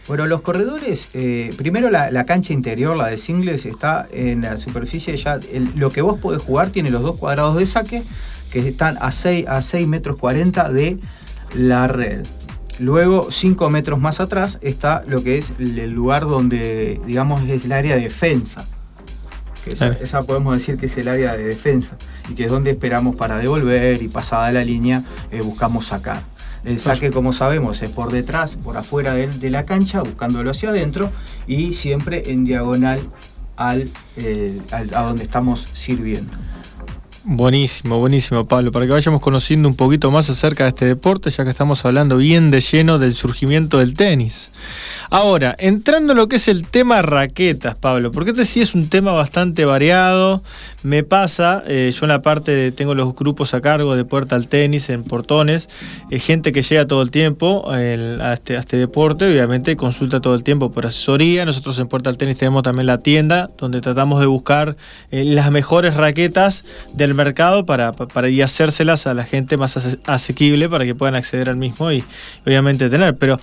Bueno, 0.09 0.27
los 0.27 0.41
corredores, 0.41 1.09
eh, 1.15 1.51
primero 1.57 1.89
la, 1.89 2.25
cancha 2.25 2.53
interior, 2.53 2.97
la 2.97 3.07
de 3.07 3.17
singles, 3.17 3.65
está 3.67 4.09
en 4.13 4.43
la 4.43 4.57
superficie 4.57 5.17
ya. 5.17 5.39
lo 5.77 5.91
que 5.91 6.03
vos 6.03 6.19
podés 6.19 6.43
jugar 6.43 6.71
tiene 6.71 6.91
los 6.91 7.03
dos 7.03 7.17
cuadrados 7.17 7.57
de 7.57 7.67
saque 7.67 8.03
que 8.51 8.69
están 8.69 8.99
a 9.01 9.13
6, 9.13 9.47
a 9.49 9.63
6 9.63 9.87
metros 9.87 10.17
40 10.17 10.71
de 10.71 10.99
la 11.55 11.87
red. 11.87 12.27
Luego, 12.81 13.31
5 13.31 13.71
metros 13.71 14.01
más 14.01 14.19
atrás, 14.21 14.59
está 14.61 15.05
lo 15.07 15.23
que 15.23 15.39
es 15.39 15.53
el 15.59 15.91
lugar 15.91 16.23
donde, 16.23 17.01
digamos, 17.07 17.49
es 17.49 17.65
el 17.65 17.73
área 17.73 17.95
de 17.95 18.03
defensa. 18.03 18.67
esa, 19.67 20.23
podemos 20.23 20.55
decir 20.55 20.77
que 20.77 20.87
es 20.87 20.97
el 20.97 21.07
área 21.07 21.37
de 21.37 21.45
defensa 21.45 21.97
y 22.29 22.35
que 22.35 22.47
es 22.47 22.51
donde 22.51 22.73
esperamos 22.73 23.15
para 23.15 23.39
devolver 23.39 24.03
y 24.03 24.09
pasada 24.09 24.51
la 24.51 24.65
línea 24.65 25.05
eh, 25.31 25.41
buscamos 25.43 25.87
sacar. 25.87 26.32
El 26.65 26.79
saque, 26.79 27.11
como 27.11 27.33
sabemos, 27.33 27.83
es 27.83 27.91
por 27.91 28.13
detrás, 28.13 28.57
por 28.57 28.77
afuera 28.77 29.15
de, 29.15 29.51
la 29.51 29.65
cancha, 29.65 30.01
buscándolo 30.03 30.51
hacia 30.51 30.71
adentro 30.71 31.11
y 31.47 31.75
siempre 31.75 32.31
en 32.31 32.45
diagonal 32.45 33.01
al, 33.57 33.91
eh, 34.17 34.61
a 34.71 35.03
donde 35.03 35.25
estamos 35.25 35.61
sirviendo. 35.61 36.33
Buenísimo, 37.25 38.01
buenísimo, 38.01 38.47
Pablo, 38.47 38.73
para 38.73 38.85
que 38.85 38.91
vayamos 38.91 39.21
conociendo 39.21 39.69
un 39.69 39.77
poquito 39.77 40.11
más 40.11 40.29
acerca 40.29 40.65
de 40.65 40.71
este 40.71 40.87
deporte, 40.87 41.31
ya 41.31 41.45
que 41.45 41.51
estamos 41.51 41.85
hablando 41.85 42.17
bien 42.17 42.51
de 42.51 42.61
lleno 42.61 42.99
del 42.99 43.15
surgimiento 43.15 43.79
del 43.79 43.95
tenis. 43.95 44.51
Ahora, 45.09 45.55
entrando 45.61 46.15
en 46.15 46.19
lo 46.19 46.27
que 46.27 46.37
es 46.37 46.49
el 46.49 46.67
tema 46.67 47.01
raquetas, 47.01 47.77
Pablo, 47.77 48.11
porque 48.11 48.33
este 48.33 48.45
sí 48.45 48.61
es 48.61 48.75
un 48.75 48.89
tema 48.89 49.13
bastante 49.13 49.65
variado. 49.65 50.43
Me 50.83 51.05
pasa, 51.05 51.63
eh, 51.69 51.95
yo 51.97 52.07
en 52.07 52.09
la 52.09 52.23
parte 52.23 52.51
de, 52.51 52.73
tengo 52.73 52.95
los 52.95 53.15
grupos 53.15 53.55
a 53.55 53.61
cargo 53.61 53.95
de 53.95 54.05
Puerta 54.05 54.35
al 54.35 54.49
Tenis 54.49 54.89
en 54.89 55.05
Portones, 55.05 55.69
eh, 56.11 56.19
gente 56.19 56.51
que 56.51 56.63
llega 56.63 56.89
todo 56.89 57.03
el 57.03 57.13
tiempo 57.13 57.73
este, 57.73 58.57
a, 58.57 58.61
este, 58.61 58.77
deporte, 58.79 59.27
obviamente 59.27 59.77
consulta 59.77 60.21
todo 60.21 60.35
el 60.35 60.43
tiempo 60.43 60.73
por 60.73 60.87
asesoría. 60.87 61.45
Nosotros 61.45 61.79
en 61.79 61.87
Puerta 61.87 62.11
al 62.11 62.17
Tenis 62.17 62.37
tenemos 62.39 62.65
también 62.65 62.87
la 62.87 62.99
tienda 62.99 63.51
donde 63.59 63.81
tratamos 63.81 64.19
de 64.19 64.27
buscar 64.27 64.77
eh, 65.13 65.23
las 65.25 65.53
mejores 65.53 65.95
raquetas 65.95 66.65
del 67.13 67.17
mercado 67.17 67.67
para, 67.67 67.93
para 67.93 68.29
y 68.29 68.41
hacérselas 68.43 69.07
a 69.07 69.15
la 69.15 69.25
gente 69.25 69.57
más 69.57 69.77
asequible 70.07 70.69
para 70.69 70.85
que 70.85 70.95
puedan 70.95 71.15
acceder 71.15 71.49
al 71.49 71.57
mismo 71.57 71.93
y 71.93 72.03
obviamente 72.45 72.89
tener. 72.89 73.17
Pero 73.17 73.39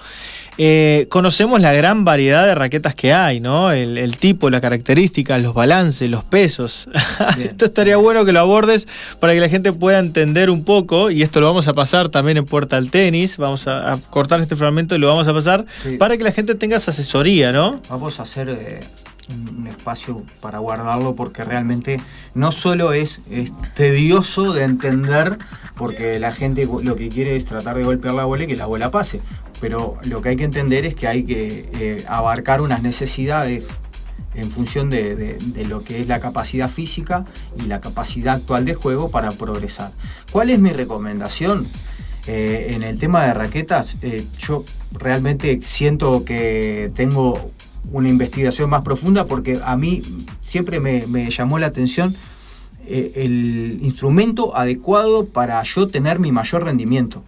eh, 0.61 1.07
conocemos 1.07 1.61
la 1.61 1.71
gran 1.71 2.03
variedad 2.03 2.45
de 2.45 2.53
raquetas 2.53 2.93
que 2.93 3.13
hay, 3.13 3.39
¿no? 3.39 3.71
El, 3.71 4.17
tipo, 4.17 4.49
la 4.49 4.59
característica, 4.59 5.37
los 5.37 5.53
balances, 5.53 6.09
los 6.09 6.25
pesos. 6.25 6.89
esto 7.41 7.63
estaría 7.63 7.95
bueno 7.95 8.25
que 8.25 8.33
lo 8.33 8.41
abordes 8.41 8.85
para 9.21 9.33
que 9.33 9.39
la 9.39 9.47
gente 9.47 9.71
pueda 9.71 9.99
entender 9.99 10.49
un 10.49 10.65
poco, 10.65 11.11
y 11.11 11.21
esto 11.21 11.39
lo 11.39 11.47
vamos 11.47 11.69
a 11.69 11.73
pasar 11.73 12.09
también 12.09 12.35
en 12.35 12.45
Puerta 12.45 12.75
al 12.75 12.91
Tenis, 12.91 13.37
vamos 13.37 13.67
a, 13.67 13.97
cortar 14.09 14.41
este 14.41 14.57
fragmento 14.57 14.95
y 14.95 14.99
lo 14.99 15.07
vamos 15.07 15.29
a 15.29 15.33
pasar 15.33 15.65
para 15.97 16.17
que 16.17 16.25
la 16.25 16.33
gente 16.33 16.55
tenga 16.55 16.75
esa 16.75 16.91
asesoría, 16.91 17.53
¿no? 17.53 17.81
Vamos 17.89 18.19
a 18.19 18.23
hacer... 18.23 18.49
Eh, 18.49 18.81
un 19.33 19.67
espacio 19.67 20.23
para 20.41 20.59
guardarlo 20.59 21.15
porque 21.15 21.43
realmente 21.43 21.99
no 22.33 22.51
solo 22.51 22.93
es, 22.93 23.21
tedioso 23.75 24.53
de 24.53 24.63
entender 24.63 25.37
porque 25.75 26.19
la 26.19 26.31
gente 26.31 26.67
lo 26.83 26.95
que 26.95 27.09
quiere 27.09 27.35
es 27.35 27.45
tratar 27.45 27.75
de 27.75 27.83
golpear 27.83 28.13
la 28.13 28.25
bola 28.25 28.43
y 28.43 28.47
que 28.47 28.57
la 28.57 28.65
bola 28.65 28.91
pase, 28.91 29.21
pero 29.61 29.97
lo 30.03 30.21
que 30.21 30.29
hay 30.29 30.35
que 30.35 30.43
entender 30.43 30.85
es 30.85 30.95
que 30.95 31.07
hay 31.07 31.23
que 31.23 31.69
eh, 31.73 32.05
abarcar 32.07 32.61
unas 32.61 32.81
necesidades 32.81 33.67
en 34.35 34.49
función 34.51 34.89
de, 34.89 35.37
lo 35.67 35.83
que 35.83 36.01
es 36.01 36.07
la 36.07 36.19
capacidad 36.19 36.69
física 36.69 37.25
y 37.57 37.63
la 37.63 37.81
capacidad 37.81 38.35
actual 38.35 38.65
de 38.65 38.75
juego 38.75 39.09
para 39.09 39.31
progresar. 39.31 39.91
¿Cuál 40.31 40.49
es 40.49 40.59
mi 40.59 40.71
recomendación? 40.71 41.67
Eh, 42.27 42.73
en 42.75 42.83
el 42.83 42.99
tema 42.99 43.25
de 43.25 43.33
raquetas, 43.33 43.97
eh, 44.01 44.23
yo 44.37 44.63
realmente 44.91 45.59
siento 45.63 46.25
que 46.25 46.91
tengo 46.93 47.51
una 47.91 48.09
investigación 48.09 48.69
más 48.69 48.83
profunda 48.83 49.25
porque 49.25 49.59
a 49.63 49.75
mí 49.75 50.01
siempre 50.41 50.79
me, 50.79 51.29
llamó 51.29 51.59
la 51.59 51.67
atención 51.67 52.15
el 52.87 53.79
instrumento 53.83 54.55
adecuado 54.57 55.25
para 55.25 55.61
yo 55.61 55.87
tener 55.87 56.17
mi 56.17 56.31
mayor 56.31 56.63
rendimiento. 56.63 57.23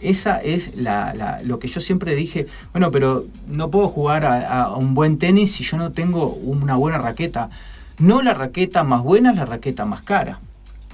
Esa 0.00 0.38
es 0.38 0.76
la, 0.76 1.40
lo 1.44 1.58
que 1.58 1.68
yo 1.68 1.80
siempre 1.80 2.14
dije, 2.14 2.46
bueno, 2.72 2.90
pero 2.90 3.26
no 3.48 3.70
puedo 3.70 3.88
jugar 3.88 4.24
a, 4.26 4.70
un 4.76 4.94
buen 4.94 5.18
tenis 5.18 5.52
si 5.52 5.64
yo 5.64 5.76
no 5.76 5.90
tengo 5.92 6.28
una 6.28 6.76
buena 6.76 6.98
raqueta. 6.98 7.50
No 7.98 8.22
la 8.22 8.32
raqueta 8.32 8.84
más 8.84 9.02
buena, 9.02 9.30
es 9.30 9.36
la 9.36 9.44
raqueta 9.44 9.84
más 9.84 10.02
cara. 10.02 10.38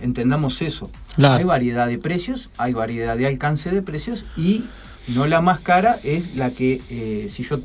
Entendamos 0.00 0.62
eso. 0.62 0.90
Hay 1.23 1.44
variedad 1.44 1.87
de 1.87 1.99
precios, 1.99 2.50
hay 2.56 2.73
variedad 2.73 3.16
de 3.16 3.26
alcance 3.26 3.70
de 3.70 3.82
precios 3.82 4.25
y 4.37 4.64
no 5.08 5.26
la 5.26 5.42
más 5.42 5.61
cara 5.61 5.99
es 6.02 6.34
la 6.34 6.50
que 6.50 6.80
eh, 6.88 7.26
si 7.28 7.42
yo 7.42 7.61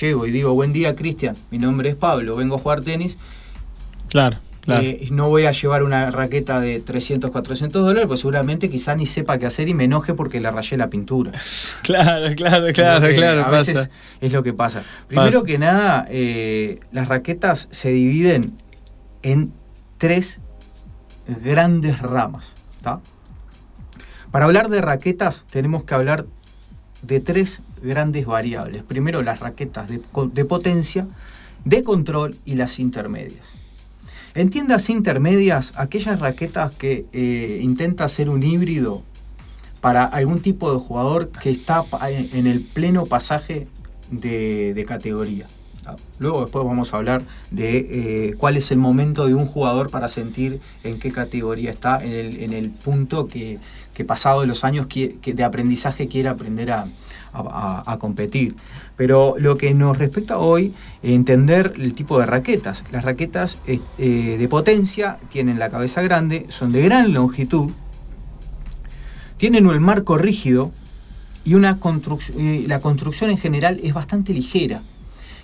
llego 0.00 0.26
y 0.26 0.30
digo, 0.30 0.54
buen 0.54 0.72
día 0.72 0.96
Cristian, 0.96 1.36
mi 1.50 1.58
nombre 1.58 1.90
es 1.90 1.96
Pablo, 1.96 2.36
vengo 2.36 2.56
a 2.56 2.58
jugar 2.58 2.82
tenis. 2.82 3.16
Claro 4.08 4.38
eh, 4.68 5.08
no 5.10 5.28
voy 5.28 5.46
a 5.46 5.52
llevar 5.52 5.82
una 5.82 6.10
raqueta 6.10 6.60
de 6.60 6.78
300, 6.78 7.30
400 7.30 7.84
dólares, 7.84 8.06
pues 8.06 8.20
seguramente 8.20 8.70
quizá 8.70 8.94
ni 8.94 9.06
sepa 9.06 9.38
qué 9.38 9.46
hacer 9.46 9.68
y 9.68 9.74
me 9.74 9.84
enoje 9.84 10.14
porque 10.14 10.40
le 10.40 10.50
rayé 10.50 10.76
la 10.76 10.88
pintura. 10.88 11.32
Claro, 11.82 12.34
claro, 12.36 12.72
claro, 12.72 13.08
claro. 13.08 13.44
A 13.44 13.50
veces 13.50 13.90
es 14.20 14.32
lo 14.32 14.42
que 14.42 14.52
pasa. 14.52 14.84
Primero 15.08 15.42
que 15.42 15.58
nada, 15.58 16.06
eh, 16.08 16.80
las 16.92 17.08
raquetas 17.08 17.68
se 17.70 17.90
dividen 17.90 18.52
en 19.22 19.52
tres 19.98 20.38
grandes 21.26 21.98
ramas. 22.00 22.54
Para 24.30 24.46
hablar 24.46 24.68
de 24.70 24.80
raquetas 24.80 25.44
tenemos 25.50 25.84
que 25.84 25.94
hablar 25.94 26.24
de 27.02 27.20
tres 27.20 27.60
grandes 27.82 28.26
variables. 28.26 28.82
Primero 28.82 29.22
las 29.22 29.40
raquetas 29.40 29.88
de 29.88 30.44
potencia, 30.44 31.06
de 31.64 31.82
control 31.82 32.36
y 32.44 32.54
las 32.54 32.78
intermedias. 32.78 33.62
En 34.34 34.48
tiendas 34.48 34.88
intermedias, 34.88 35.72
aquellas 35.76 36.18
raquetas 36.18 36.72
que 36.72 37.04
eh, 37.12 37.60
intenta 37.62 38.04
hacer 38.04 38.30
un 38.30 38.42
híbrido 38.42 39.02
para 39.82 40.04
algún 40.04 40.40
tipo 40.40 40.72
de 40.72 40.78
jugador 40.78 41.28
que 41.28 41.50
está 41.50 41.84
en 42.08 42.46
el 42.46 42.60
pleno 42.60 43.04
pasaje 43.04 43.66
de, 44.10 44.84
categoría. 44.88 45.46
Luego 46.18 46.42
después 46.42 46.64
vamos 46.64 46.94
a 46.94 46.96
hablar 46.96 47.22
de 47.50 48.28
eh, 48.30 48.34
cuál 48.38 48.56
es 48.56 48.70
el 48.70 48.78
momento 48.78 49.26
de 49.26 49.34
un 49.34 49.44
jugador 49.44 49.90
para 49.90 50.08
sentir 50.08 50.60
en 50.84 50.98
qué 50.98 51.10
categoría 51.10 51.70
está, 51.70 52.02
en 52.02 52.52
el, 52.52 52.70
punto 52.70 53.26
que, 53.26 53.58
pasado 54.06 54.40
de 54.42 54.46
los 54.46 54.64
años 54.64 54.86
que, 54.86 55.18
de 55.22 55.44
aprendizaje 55.44 56.08
quiere 56.08 56.28
aprender 56.28 56.70
a, 56.70 56.86
competir. 57.98 58.54
Pero 58.96 59.36
lo 59.38 59.56
que 59.56 59.74
nos 59.74 59.98
respecta 59.98 60.38
hoy, 60.38 60.74
entender 61.02 61.74
el 61.76 61.94
tipo 61.94 62.18
de 62.18 62.26
raquetas. 62.26 62.84
Las 62.90 63.04
raquetas 63.04 63.58
eh, 63.66 64.36
de 64.38 64.48
potencia 64.48 65.18
tienen 65.30 65.58
la 65.58 65.70
cabeza 65.70 66.02
grande, 66.02 66.46
son 66.48 66.72
de 66.72 66.82
gran 66.82 67.12
longitud, 67.12 67.70
tienen 69.38 69.66
un 69.66 69.82
marco 69.82 70.18
rígido 70.18 70.70
y 71.44 71.54
una 71.54 71.78
la 72.66 72.80
construcción 72.80 73.30
en 73.30 73.38
general 73.38 73.80
es 73.82 73.92
bastante 73.92 74.32
ligera. 74.32 74.82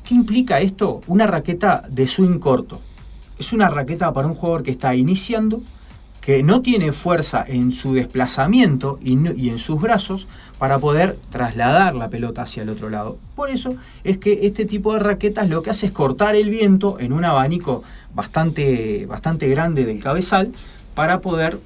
¿Qué 0.05 0.15
implica 0.15 0.61
esto? 0.61 1.03
Una 1.07 1.27
raqueta 1.27 1.83
de 1.91 2.07
swing 2.07 2.39
corto. 2.39 2.81
Es 3.39 3.53
una 3.53 3.69
raqueta 3.69 4.13
para 4.13 4.29
un 4.29 4.35
jugador 4.35 4.63
que 4.63 4.71
está 4.71 4.95
iniciando, 4.95 5.63
que 6.29 6.43
no 6.43 6.61
tiene 6.61 6.93
fuerza 6.93 7.43
en 7.49 7.73
su 7.73 7.95
desplazamiento 7.95 8.99
y, 9.03 9.15
en 9.49 9.59
sus 9.59 9.81
brazos 9.81 10.27
para 10.59 10.79
poder 10.79 11.17
trasladar 11.31 11.95
la 11.95 12.11
pelota 12.11 12.43
hacia 12.43 12.65
el 12.65 12.69
otro 12.69 12.91
lado. 12.91 13.17
Por 13.35 13.49
eso 13.49 13.77
es 14.05 14.19
que 14.19 14.41
este 14.43 14.67
tipo 14.67 14.93
de 14.93 14.99
raquetas 14.99 15.49
lo 15.49 15.63
que 15.63 15.71
hace 15.71 15.87
es 15.87 15.93
cortar 15.93 16.37
el 16.37 16.51
viento 16.51 16.99
en 17.01 17.15
un 17.15 17.25
abanico 17.25 17.83
bastante, 18.15 19.07
bastante 19.07 19.49
grande 19.49 19.87
del 19.87 20.01
cabezal 20.01 20.53
para 20.95 21.23
poder 21.23 21.59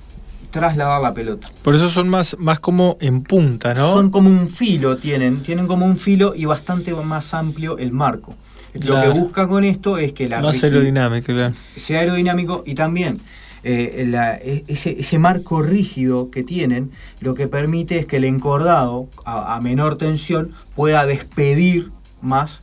trasladar 0.52 1.02
la 1.02 1.12
pelota. 1.12 1.48
Por 1.64 1.74
eso 1.74 1.88
son 1.88 2.08
más, 2.08 2.36
más 2.38 2.60
como 2.60 2.98
en 3.00 3.24
punta, 3.24 3.74
¿no? 3.74 3.90
Son 3.90 4.12
como 4.12 4.30
un 4.30 4.48
filo, 4.48 4.96
tienen, 4.96 5.42
tienen 5.42 5.66
como 5.66 5.86
un 5.86 5.98
filo 5.98 6.34
y 6.36 6.44
bastante 6.44 6.94
más 6.94 7.34
amplio 7.34 7.78
el 7.78 7.90
marco. 7.90 8.36
Lo 8.74 9.02
que 9.02 9.08
busca 9.08 9.48
con 9.48 9.64
esto 9.64 9.98
es 9.98 10.12
que 10.12 10.28
la 10.28 10.40
más 10.40 10.62
aerodinámico, 10.62 11.32
sea 11.74 11.98
aerodinámico 11.98 12.62
y 12.64 12.76
también 12.76 13.18
eh, 13.64 14.34
e, 14.44 14.64
ese, 14.68 15.18
marco 15.18 15.62
rígido 15.62 16.30
que 16.30 16.42
tienen 16.42 16.90
lo 17.20 17.34
que 17.34 17.48
permite 17.48 17.98
es 17.98 18.06
que 18.06 18.16
el 18.16 18.24
encordado 18.24 19.08
a 19.24 19.60
menor 19.62 19.96
tensión 19.96 20.52
pueda 20.74 21.06
despedir 21.06 21.90
más 22.20 22.62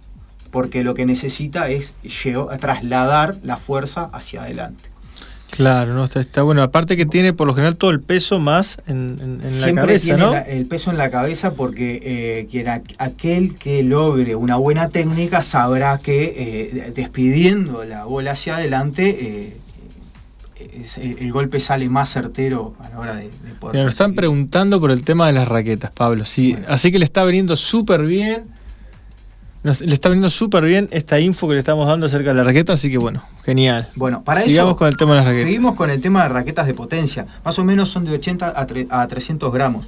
porque 0.51 0.83
lo 0.83 0.95
que 0.95 1.05
necesita 1.05 1.69
es 1.69 1.93
trasladar 2.59 3.35
la 3.43 3.57
fuerza 3.57 4.09
hacia 4.11 4.43
adelante. 4.43 4.89
Claro, 5.51 5.93
no 5.93 6.05
está, 6.05 6.41
bueno. 6.43 6.61
Aparte 6.61 6.95
que 6.95 7.05
tiene 7.05 7.33
por 7.33 7.45
lo 7.45 7.53
general 7.53 7.75
todo 7.75 7.89
el 7.89 7.99
peso 7.99 8.39
más 8.39 8.79
en, 8.87 9.41
la 9.61 9.73
cabeza, 9.73 10.15
tiene 10.15 10.43
el 10.57 10.65
peso 10.67 10.91
en 10.91 10.97
la 10.97 11.09
cabeza 11.09 11.51
porque 11.51 11.99
eh, 12.01 12.47
quien, 12.49 12.69
aquel 12.97 13.55
que 13.55 13.83
logre 13.83 14.35
una 14.35 14.55
buena 14.55 14.89
técnica 14.89 15.41
sabrá 15.41 15.97
que 15.97 16.33
eh, 16.37 16.91
despidiendo 16.95 17.83
la 17.83 18.05
bola 18.05 18.31
hacia 18.31 18.55
adelante 18.55 19.17
eh, 19.19 19.57
el 20.97 21.31
golpe 21.31 21.59
sale 21.59 21.89
más 21.89 22.09
certero 22.09 22.75
a 22.79 22.89
la 22.89 22.99
hora 22.99 23.15
de, 23.15 23.29
poder. 23.59 23.83
Me 23.83 23.89
están 23.89 24.13
preguntando 24.13 24.79
por 24.79 24.91
el 24.91 25.03
tema 25.03 25.27
de 25.27 25.33
las 25.33 25.47
raquetas, 25.47 25.91
Pablo. 25.91 26.25
Sí, 26.25 26.55
así 26.67 26.91
que 26.91 26.99
le 26.99 27.05
está 27.05 27.23
viniendo 27.23 27.55
súper 27.55 28.03
bien 28.03 28.59
le 29.63 29.93
está 29.93 30.07
viniendo 30.07 30.29
súper 30.29 30.63
bien 30.63 30.87
esta 30.91 31.19
info 31.19 31.47
que 31.47 31.55
le 31.55 31.59
estamos 31.59 31.85
dando 31.85 32.05
acerca 32.05 32.29
de 32.29 32.35
la 32.35 32.43
raqueta, 32.43 32.73
así 32.73 32.89
que 32.89 32.97
bueno, 32.97 33.21
genial. 33.43 33.89
Bueno, 33.95 34.23
para 34.23 34.41
Sigamos 34.41 34.77
con 34.77 34.87
el 34.87 34.95
tema 34.95 35.11
de 35.11 35.17
las 35.17 35.25
raquetas. 35.25 35.45
Seguimos 35.45 35.75
con 35.75 35.89
el 35.89 36.01
tema 36.01 36.23
de 36.23 36.29
raquetas 36.29 36.65
de 36.65 36.73
potencia. 36.73 37.25
Más 37.43 37.59
o 37.59 37.65
menos 37.65 37.89
son 37.89 38.05
de 38.05 38.11
80 38.11 38.53
a, 38.55 39.07
300 39.07 39.51
gramos. 39.51 39.85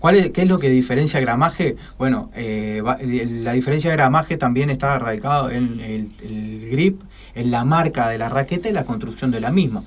¿Cuál 0.00 0.16
es, 0.16 0.30
¿Qué 0.30 0.42
es 0.42 0.48
lo 0.48 0.58
que 0.58 0.68
diferencia 0.70 1.20
gramaje? 1.20 1.76
Bueno, 1.98 2.30
eh, 2.34 2.82
la 3.44 3.52
diferencia 3.52 3.90
de 3.90 3.96
gramaje 3.96 4.36
también 4.36 4.70
está 4.70 4.98
radicado 4.98 5.48
en 5.48 5.78
el 5.80 6.68
grip, 6.68 7.00
en 7.34 7.50
la 7.50 7.64
marca 7.64 8.08
de 8.08 8.18
la 8.18 8.28
raqueta 8.28 8.68
y 8.68 8.72
la 8.72 8.84
construcción 8.84 9.30
de 9.30 9.40
la 9.40 9.50
misma. 9.50 9.82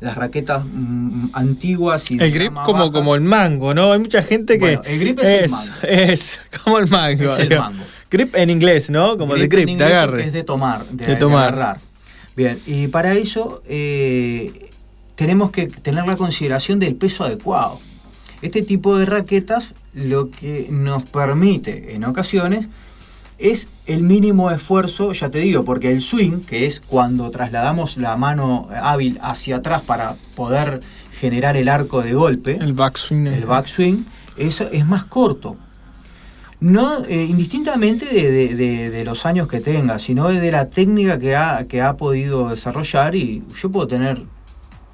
Las 0.00 0.16
raquetas 0.16 0.64
mm, 0.64 1.28
antiguas 1.32 2.10
y 2.10 2.18
el 2.20 2.30
grip 2.30 2.52
como 2.64 2.92
como 2.92 3.14
el 3.14 3.22
mango 3.22 3.72
no 3.72 3.92
hay 3.92 3.98
mucha 3.98 4.22
gente 4.22 4.58
que 4.58 4.78
el 4.84 5.00
grip 5.00 5.20
es, 5.20 5.44
el 5.44 5.50
mango. 5.50 5.72
es 5.82 6.40
como 6.62 6.78
el 6.78 6.88
mango 6.88 7.24
es 7.24 7.38
el 7.38 7.58
mango. 7.58 7.84
Grip 8.10 8.36
en 8.36 8.50
inglés 8.50 8.90
no 8.90 9.16
como 9.16 9.34
de 9.34 9.48
grip 9.48 9.70
de 9.70 9.84
agarre. 9.84 10.26
es 10.26 10.32
de 10.34 10.44
tomar 10.44 10.84
de, 10.86 11.16
tomar. 11.16 11.54
agarrar. 11.54 11.78
Bien 12.36 12.60
y 12.66 12.88
para 12.88 13.14
eso 13.14 13.62
eh, 13.66 14.70
tenemos 15.14 15.50
que 15.50 15.66
tener 15.66 16.06
la 16.06 16.16
consideración 16.16 16.78
del 16.78 16.94
peso 16.94 17.24
adecuado. 17.24 17.80
Este 18.42 18.62
tipo 18.62 18.98
de 18.98 19.06
raquetas 19.06 19.74
lo 19.94 20.30
que 20.30 20.66
nos 20.70 21.04
permite 21.04 21.94
en 21.94 22.04
ocasiones 22.04 22.68
es 23.38 23.68
el 23.86 24.02
mínimo 24.02 24.50
esfuerzo, 24.50 25.12
ya 25.12 25.30
te 25.30 25.38
digo, 25.38 25.64
porque 25.64 25.92
el 25.92 26.00
swing, 26.00 26.40
que 26.40 26.66
es 26.66 26.80
cuando 26.80 27.30
trasladamos 27.30 27.96
la 27.96 28.16
mano 28.16 28.68
hábil 28.74 29.18
hacia 29.22 29.56
atrás 29.56 29.82
para 29.82 30.16
poder 30.34 30.80
generar 31.12 31.56
el 31.56 31.68
arco 31.68 32.02
de 32.02 32.14
golpe, 32.14 32.56
el 32.60 32.72
backswing, 32.72 33.26
el 33.26 33.46
backswing, 33.46 34.06
eso 34.36 34.68
es 34.70 34.86
más 34.86 35.04
corto. 35.04 35.56
No 36.58 37.04
eh, 37.04 37.24
indistintamente 37.24 38.06
de, 38.06 39.04
los 39.04 39.26
años 39.26 39.46
que 39.46 39.60
tenga, 39.60 39.98
sino 39.98 40.28
de 40.28 40.50
la 40.50 40.70
técnica 40.70 41.18
que 41.18 41.36
ha, 41.36 41.66
que 41.68 41.82
ha 41.82 41.96
podido 41.98 42.48
desarrollar. 42.48 43.14
Y 43.14 43.42
yo 43.60 43.70
puedo 43.70 43.86
tener 43.86 44.22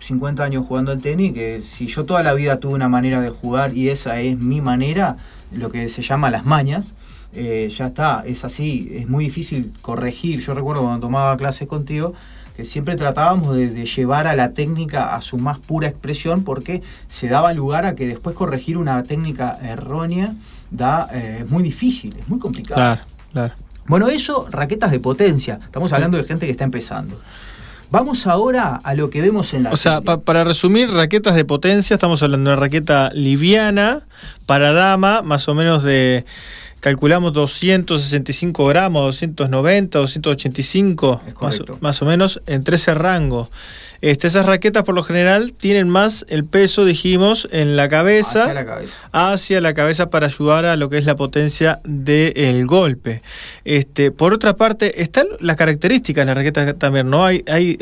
50 0.00 0.42
años 0.42 0.66
jugando 0.66 0.90
al 0.90 0.98
tenis, 0.98 1.32
que 1.32 1.62
si 1.62 1.86
yo 1.86 2.04
toda 2.04 2.24
la 2.24 2.34
vida 2.34 2.58
tuve 2.58 2.74
una 2.74 2.88
manera 2.88 3.20
de 3.20 3.30
jugar 3.30 3.76
y 3.76 3.90
esa 3.90 4.20
es 4.20 4.36
mi 4.38 4.60
manera, 4.60 5.16
lo 5.52 5.70
que 5.70 5.88
se 5.88 6.02
llama 6.02 6.30
las 6.30 6.44
mañas, 6.44 6.94
eh, 7.34 7.68
ya 7.74 7.86
está, 7.86 8.22
es 8.26 8.44
así, 8.44 8.92
es 8.94 9.08
muy 9.08 9.24
difícil 9.24 9.72
corregir. 9.80 10.40
Yo 10.40 10.54
recuerdo 10.54 10.82
cuando 10.82 11.00
tomaba 11.00 11.36
clases 11.36 11.68
contigo 11.68 12.14
que 12.56 12.66
siempre 12.66 12.96
tratábamos 12.96 13.56
de, 13.56 13.86
llevar 13.86 14.26
a 14.26 14.36
la 14.36 14.50
técnica 14.50 15.14
a 15.14 15.20
su 15.22 15.38
más 15.38 15.58
pura 15.58 15.88
expresión 15.88 16.44
porque 16.44 16.82
se 17.08 17.28
daba 17.28 17.52
lugar 17.54 17.86
a 17.86 17.94
que 17.94 18.06
después 18.06 18.36
corregir 18.36 18.76
una 18.76 19.02
técnica 19.04 19.58
errónea 19.62 20.34
da, 20.70 21.08
eh, 21.12 21.38
es 21.40 21.50
muy 21.50 21.62
difícil, 21.62 22.14
es 22.18 22.28
muy 22.28 22.38
complicado. 22.38 22.76
Claro, 22.76 23.00
claro. 23.32 23.54
Bueno, 23.86 24.08
eso, 24.08 24.46
raquetas 24.50 24.90
de 24.90 25.00
potencia. 25.00 25.58
Estamos 25.64 25.92
hablando 25.92 26.16
de 26.16 26.24
gente 26.24 26.46
que 26.46 26.52
está 26.52 26.64
empezando. 26.64 27.20
Vamos 27.90 28.26
ahora 28.26 28.80
a 28.82 28.94
lo 28.94 29.10
que 29.10 29.20
vemos 29.20 29.52
en 29.52 29.64
la. 29.64 29.70
O 29.70 29.76
sea, 29.76 30.00
para 30.00 30.44
resumir, 30.44 30.90
raquetas 30.90 31.34
de 31.34 31.44
potencia, 31.44 31.94
estamos 31.94 32.22
hablando 32.22 32.48
de 32.48 32.56
una 32.56 32.60
raqueta 32.60 33.10
liviana 33.12 34.00
para 34.46 34.72
dama, 34.72 35.20
más 35.20 35.46
o 35.48 35.54
menos 35.54 35.82
de 35.82 36.24
calculamos 36.82 37.32
265 37.32 38.66
gramos, 38.66 39.04
290, 39.04 40.00
285, 40.00 41.22
más, 41.80 42.02
o 42.02 42.04
menos, 42.04 42.42
entre 42.46 42.74
ese 42.74 42.92
rango. 42.92 43.48
Este, 44.00 44.26
esas 44.26 44.46
raquetas 44.46 44.82
por 44.82 44.96
lo 44.96 45.04
general 45.04 45.52
tienen 45.52 45.88
más 45.88 46.26
el 46.28 46.44
peso, 46.44 46.84
dijimos, 46.84 47.48
en 47.52 47.76
la 47.76 47.88
cabeza, 47.88 48.42
hacia 48.42 48.54
la 48.54 48.64
cabeza, 48.64 48.98
hacia 49.12 49.60
la 49.60 49.74
cabeza 49.74 50.10
para 50.10 50.26
ayudar 50.26 50.66
a 50.66 50.74
lo 50.74 50.90
que 50.90 50.98
es 50.98 51.04
la 51.04 51.14
potencia 51.14 51.78
del 51.84 52.66
golpe. 52.66 53.22
Este, 53.64 54.10
por 54.10 54.34
otra 54.34 54.56
parte, 54.56 55.02
están 55.02 55.28
las 55.38 55.54
características 55.54 56.26
de 56.26 56.34
las 56.34 56.36
raquetas 56.36 56.76
también, 56.80 57.10
¿no? 57.10 57.24
Hay, 57.24 57.44
hay 57.46 57.78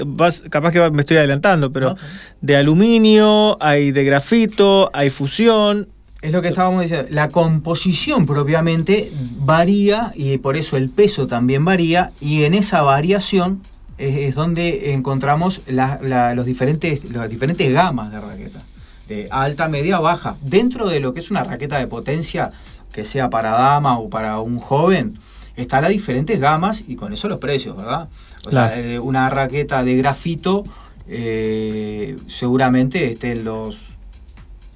capaz 0.51 0.73
que 0.73 0.91
me 0.91 1.01
estoy 1.01 1.17
adelantando, 1.17 1.73
pero 1.73 1.97
de 2.43 2.55
aluminio, 2.55 3.57
hay 3.63 3.91
de 3.93 4.05
grafito, 4.05 4.91
hay 4.93 5.09
fusión, 5.09 5.89
es 6.23 6.33
lo 6.33 6.43
que 6.43 6.49
estábamos 6.49 6.83
diciendo. 6.83 7.09
La 7.11 7.29
composición 7.29 8.27
propiamente 8.27 9.11
varía 9.39 10.13
y 10.15 10.39
por 10.39 10.57
eso 10.57 10.77
el 10.77 10.91
peso 10.91 11.27
también 11.27 11.65
varía 11.65 12.13
y 12.21 12.45
en 12.45 12.55
esa 12.55 12.83
variación 12.83 13.63
es, 13.99 14.35
donde 14.35 14.93
encontramos 14.93 15.61
los 15.67 16.47
diferentes, 16.47 17.11
las 17.13 17.29
diferentes 17.29 17.73
gamas 17.73 18.11
de 18.11 18.21
raqueta. 18.21 18.63
De 19.09 19.29
alta, 19.31 19.69
media, 19.69 19.99
baja. 19.99 20.37
Dentro 20.41 20.89
de 20.89 21.01
lo 21.01 21.13
que 21.13 21.21
es 21.21 21.31
una 21.31 21.43
raqueta 21.43 21.79
de 21.79 21.87
potencia, 21.87 22.51
que 22.93 23.05
sea 23.05 23.29
para 23.29 23.51
dama 23.51 23.99
o 23.99 24.09
para 24.09 24.39
un 24.41 24.59
joven, 24.59 25.19
están 25.57 25.83
las 25.83 25.91
diferentes 25.91 26.39
gamas 26.39 26.85
y 26.87 26.97
con 26.97 27.13
eso 27.13 27.29
los 27.29 27.39
precios, 27.39 27.77
¿verdad? 27.77 28.09
O 28.47 28.51
sea, 28.51 28.79
eh, 28.79 28.99
una 28.99 29.29
raqueta 29.29 29.83
de 29.83 29.97
grafito 29.97 30.65
eh, 31.09 32.17
seguramente 32.29 33.11
esté 33.11 33.33
en 33.33 33.45
los 33.45 33.90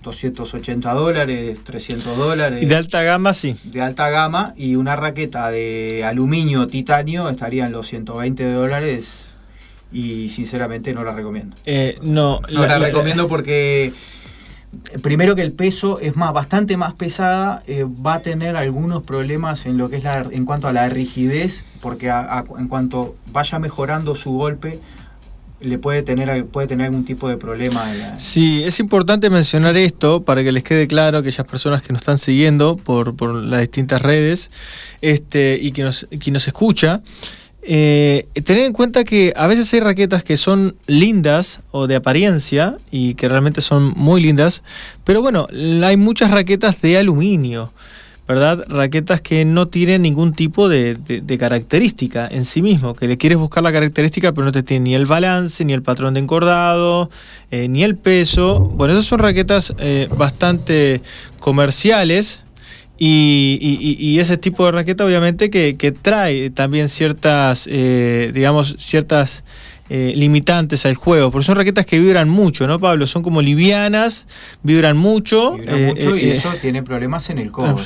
280 0.04 0.92
dólares, 0.92 1.58
300 1.64 2.16
dólares. 2.16 2.62
Y 2.62 2.66
de 2.66 2.76
alta 2.76 3.02
gama, 3.02 3.34
sí. 3.34 3.56
De 3.64 3.80
alta 3.80 4.08
gama 4.10 4.54
y 4.56 4.76
una 4.76 4.94
raqueta 4.94 5.50
de 5.50 6.04
aluminio 6.04 6.66
titanio 6.68 7.28
estaría 7.28 7.66
en 7.66 7.72
los 7.72 7.88
120 7.88 8.52
dólares 8.52 9.34
y 9.92 10.28
sinceramente 10.28 10.92
no 10.92 11.02
la 11.02 11.12
recomiendo. 11.12 11.56
Eh, 11.64 11.98
no, 12.02 12.40
no 12.52 12.66
la, 12.66 12.78
recomiendo 12.78 13.26
porque 13.28 13.92
primero 15.02 15.34
que 15.34 15.42
el 15.42 15.52
peso 15.52 16.00
es 16.00 16.16
más 16.16 16.32
bastante 16.32 16.76
más 16.76 16.94
pesada, 16.94 17.62
eh, 17.66 17.84
va 17.84 18.14
a 18.14 18.20
tener 18.20 18.56
algunos 18.56 19.02
problemas 19.02 19.66
en 19.66 19.78
lo 19.78 19.88
que 19.88 19.96
es 19.96 20.04
la, 20.04 20.26
en 20.30 20.44
cuanto 20.44 20.68
a 20.68 20.72
la 20.72 20.88
rigidez, 20.88 21.64
porque 21.80 22.08
en 22.08 22.68
cuanto 22.68 23.16
vaya 23.32 23.58
mejorando 23.58 24.14
su 24.14 24.32
golpe 24.32 24.80
le 25.60 25.78
puede 25.78 26.02
tener, 26.02 26.46
puede 26.46 26.66
tener 26.66 26.86
algún 26.86 27.04
tipo 27.04 27.28
de 27.28 27.36
problema. 27.36 27.84
Sí, 28.18 28.62
es 28.64 28.80
importante 28.80 29.30
mencionar 29.30 29.76
esto 29.76 30.22
para 30.22 30.42
que 30.42 30.52
les 30.52 30.62
quede 30.62 30.86
claro 30.86 31.18
a 31.18 31.20
aquellas 31.20 31.46
personas 31.46 31.82
que 31.82 31.92
nos 31.92 32.02
están 32.02 32.18
siguiendo 32.18 32.76
por, 32.76 33.16
por 33.16 33.34
las 33.34 33.60
distintas 33.60 34.02
redes 34.02 34.50
este, 35.00 35.58
y 35.60 35.72
que 35.72 35.82
nos, 35.82 36.06
que 36.20 36.30
nos 36.30 36.46
escucha. 36.46 37.00
Eh, 37.66 38.26
tener 38.44 38.66
en 38.66 38.74
cuenta 38.74 39.04
que 39.04 39.32
a 39.36 39.46
veces 39.46 39.72
hay 39.72 39.80
raquetas 39.80 40.22
que 40.22 40.36
son 40.36 40.76
lindas 40.86 41.60
o 41.70 41.86
de 41.86 41.96
apariencia 41.96 42.76
y 42.90 43.14
que 43.14 43.26
realmente 43.26 43.62
son 43.62 43.94
muy 43.96 44.20
lindas, 44.20 44.62
pero 45.02 45.22
bueno, 45.22 45.46
hay 45.82 45.96
muchas 45.96 46.30
raquetas 46.30 46.82
de 46.82 46.98
aluminio. 46.98 47.72
¿Verdad? 48.26 48.64
Raquetas 48.68 49.20
que 49.20 49.44
no 49.44 49.68
tienen 49.68 50.02
ningún 50.02 50.32
tipo 50.32 50.68
de, 50.68 50.96
característica 51.38 52.26
en 52.26 52.44
sí 52.44 52.62
mismo, 52.62 52.94
que 52.94 53.06
le 53.06 53.18
quieres 53.18 53.38
buscar 53.38 53.62
la 53.62 53.72
característica 53.72 54.32
pero 54.32 54.46
no 54.46 54.52
te 54.52 54.62
tiene 54.62 54.84
ni 54.84 54.94
el 54.94 55.06
balance, 55.06 55.64
ni 55.64 55.72
el 55.72 55.82
patrón 55.82 56.14
de 56.14 56.20
encordado, 56.20 57.10
eh, 57.50 57.68
ni 57.68 57.82
el 57.82 57.96
peso. 57.96 58.60
Bueno, 58.60 58.94
esas 58.94 59.06
son 59.06 59.18
raquetas 59.18 59.74
eh, 59.78 60.08
bastante 60.16 61.02
comerciales. 61.38 62.40
Y, 62.96 64.18
ese 64.20 64.38
tipo 64.38 64.64
de 64.64 64.70
raqueta 64.70 65.04
obviamente 65.04 65.50
que, 65.50 65.94
trae 66.00 66.50
también 66.50 66.88
ciertas, 66.88 67.68
eh, 67.70 68.30
digamos, 68.32 68.76
ciertas 68.78 69.42
eh, 69.90 70.14
limitantes 70.16 70.86
al 70.86 70.94
juego, 70.94 71.30
porque 71.30 71.44
son 71.44 71.56
raquetas 71.56 71.84
que 71.84 71.98
vibran 71.98 72.26
mucho, 72.30 72.66
¿no, 72.66 72.80
Pablo? 72.80 73.06
Son 73.06 73.22
como 73.22 73.42
livianas, 73.42 74.24
vibran 74.62 74.96
mucho. 74.96 75.58
Eh, 75.58 75.92
mucho 75.94 76.16
y 76.16 76.30
eh, 76.30 76.32
eso 76.32 76.50
tiene 76.58 76.82
problemas 76.82 77.28
en 77.28 77.38
el 77.38 77.50
codo 77.50 77.78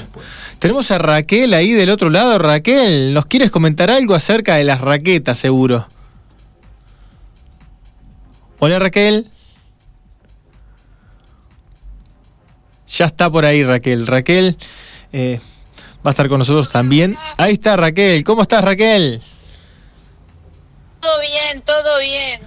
Tenemos 0.60 0.92
a 0.92 0.98
Raquel 0.98 1.54
ahí 1.54 1.72
del 1.72 1.90
otro 1.90 2.08
lado. 2.08 2.38
Raquel, 2.38 3.12
¿nos 3.12 3.26
quieres 3.26 3.50
comentar 3.50 3.90
algo 3.90 4.14
acerca 4.14 4.54
de 4.54 4.62
las 4.62 4.80
raquetas, 4.80 5.38
seguro? 5.38 5.88
Hola, 8.60 8.78
Raquel. 8.78 9.26
Ya 12.86 13.06
está 13.06 13.28
por 13.28 13.44
ahí, 13.44 13.64
Raquel. 13.64 14.06
Raquel 14.06 14.56
va 15.12 15.40
a 16.04 16.10
estar 16.10 16.28
con 16.28 16.38
nosotros 16.38 16.68
también. 16.68 17.16
Ahí 17.36 17.54
está, 17.54 17.76
Raquel. 17.76 18.22
¿Cómo 18.22 18.42
estás, 18.42 18.64
Raquel? 18.64 19.20
Todo 21.00 21.20
bien, 21.20 21.62
todo 21.62 21.98
bien. 22.00 22.42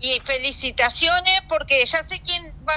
Y 0.00 0.20
felicitaciones 0.24 1.40
porque 1.48 1.84
ya 1.86 2.02
sé 2.02 2.20
quién 2.20 2.52
va. 2.68 2.74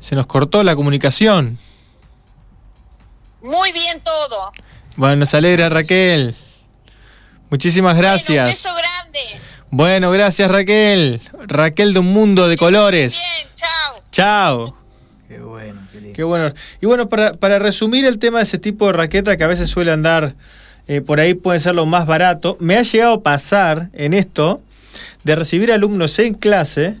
Se 0.00 0.14
nos 0.14 0.26
cortó 0.26 0.62
la 0.64 0.74
comunicación. 0.74 1.58
Muy 3.42 3.72
bien 3.72 4.00
todo. 4.00 4.52
Bueno, 4.96 5.16
nos 5.16 5.34
alegra 5.34 5.68
Raquel. 5.68 6.36
Muchísimas 7.50 7.96
gracias. 7.96 8.44
un 8.44 8.50
beso 8.50 8.74
grande. 8.74 9.40
Bueno, 9.70 10.10
gracias 10.10 10.50
Raquel. 10.50 11.20
Raquel 11.46 11.92
de 11.92 12.00
un 12.00 12.12
mundo 12.12 12.48
de 12.48 12.56
colores. 12.56 13.12
Bien, 13.12 13.48
chao. 13.54 14.02
Chao. 14.10 14.76
Qué 15.28 15.38
bueno, 15.38 15.86
qué, 15.92 16.12
qué 16.12 16.22
bueno. 16.24 16.52
Y 16.80 16.86
bueno, 16.86 17.08
para, 17.08 17.34
para 17.34 17.58
resumir 17.58 18.04
el 18.04 18.18
tema 18.18 18.38
de 18.38 18.44
ese 18.44 18.58
tipo 18.58 18.86
de 18.86 18.94
raqueta 18.94 19.36
que 19.36 19.44
a 19.44 19.48
veces 19.48 19.70
suele 19.70 19.92
andar 19.92 20.34
eh, 20.88 21.00
por 21.00 21.20
ahí 21.20 21.34
puede 21.34 21.60
ser 21.60 21.74
lo 21.74 21.86
más 21.86 22.06
barato. 22.06 22.56
Me 22.60 22.76
ha 22.76 22.82
llegado 22.82 23.14
a 23.14 23.22
pasar 23.22 23.90
en 23.92 24.14
esto 24.14 24.60
de 25.24 25.34
recibir 25.36 25.72
alumnos 25.72 26.18
en 26.18 26.34
clase 26.34 26.96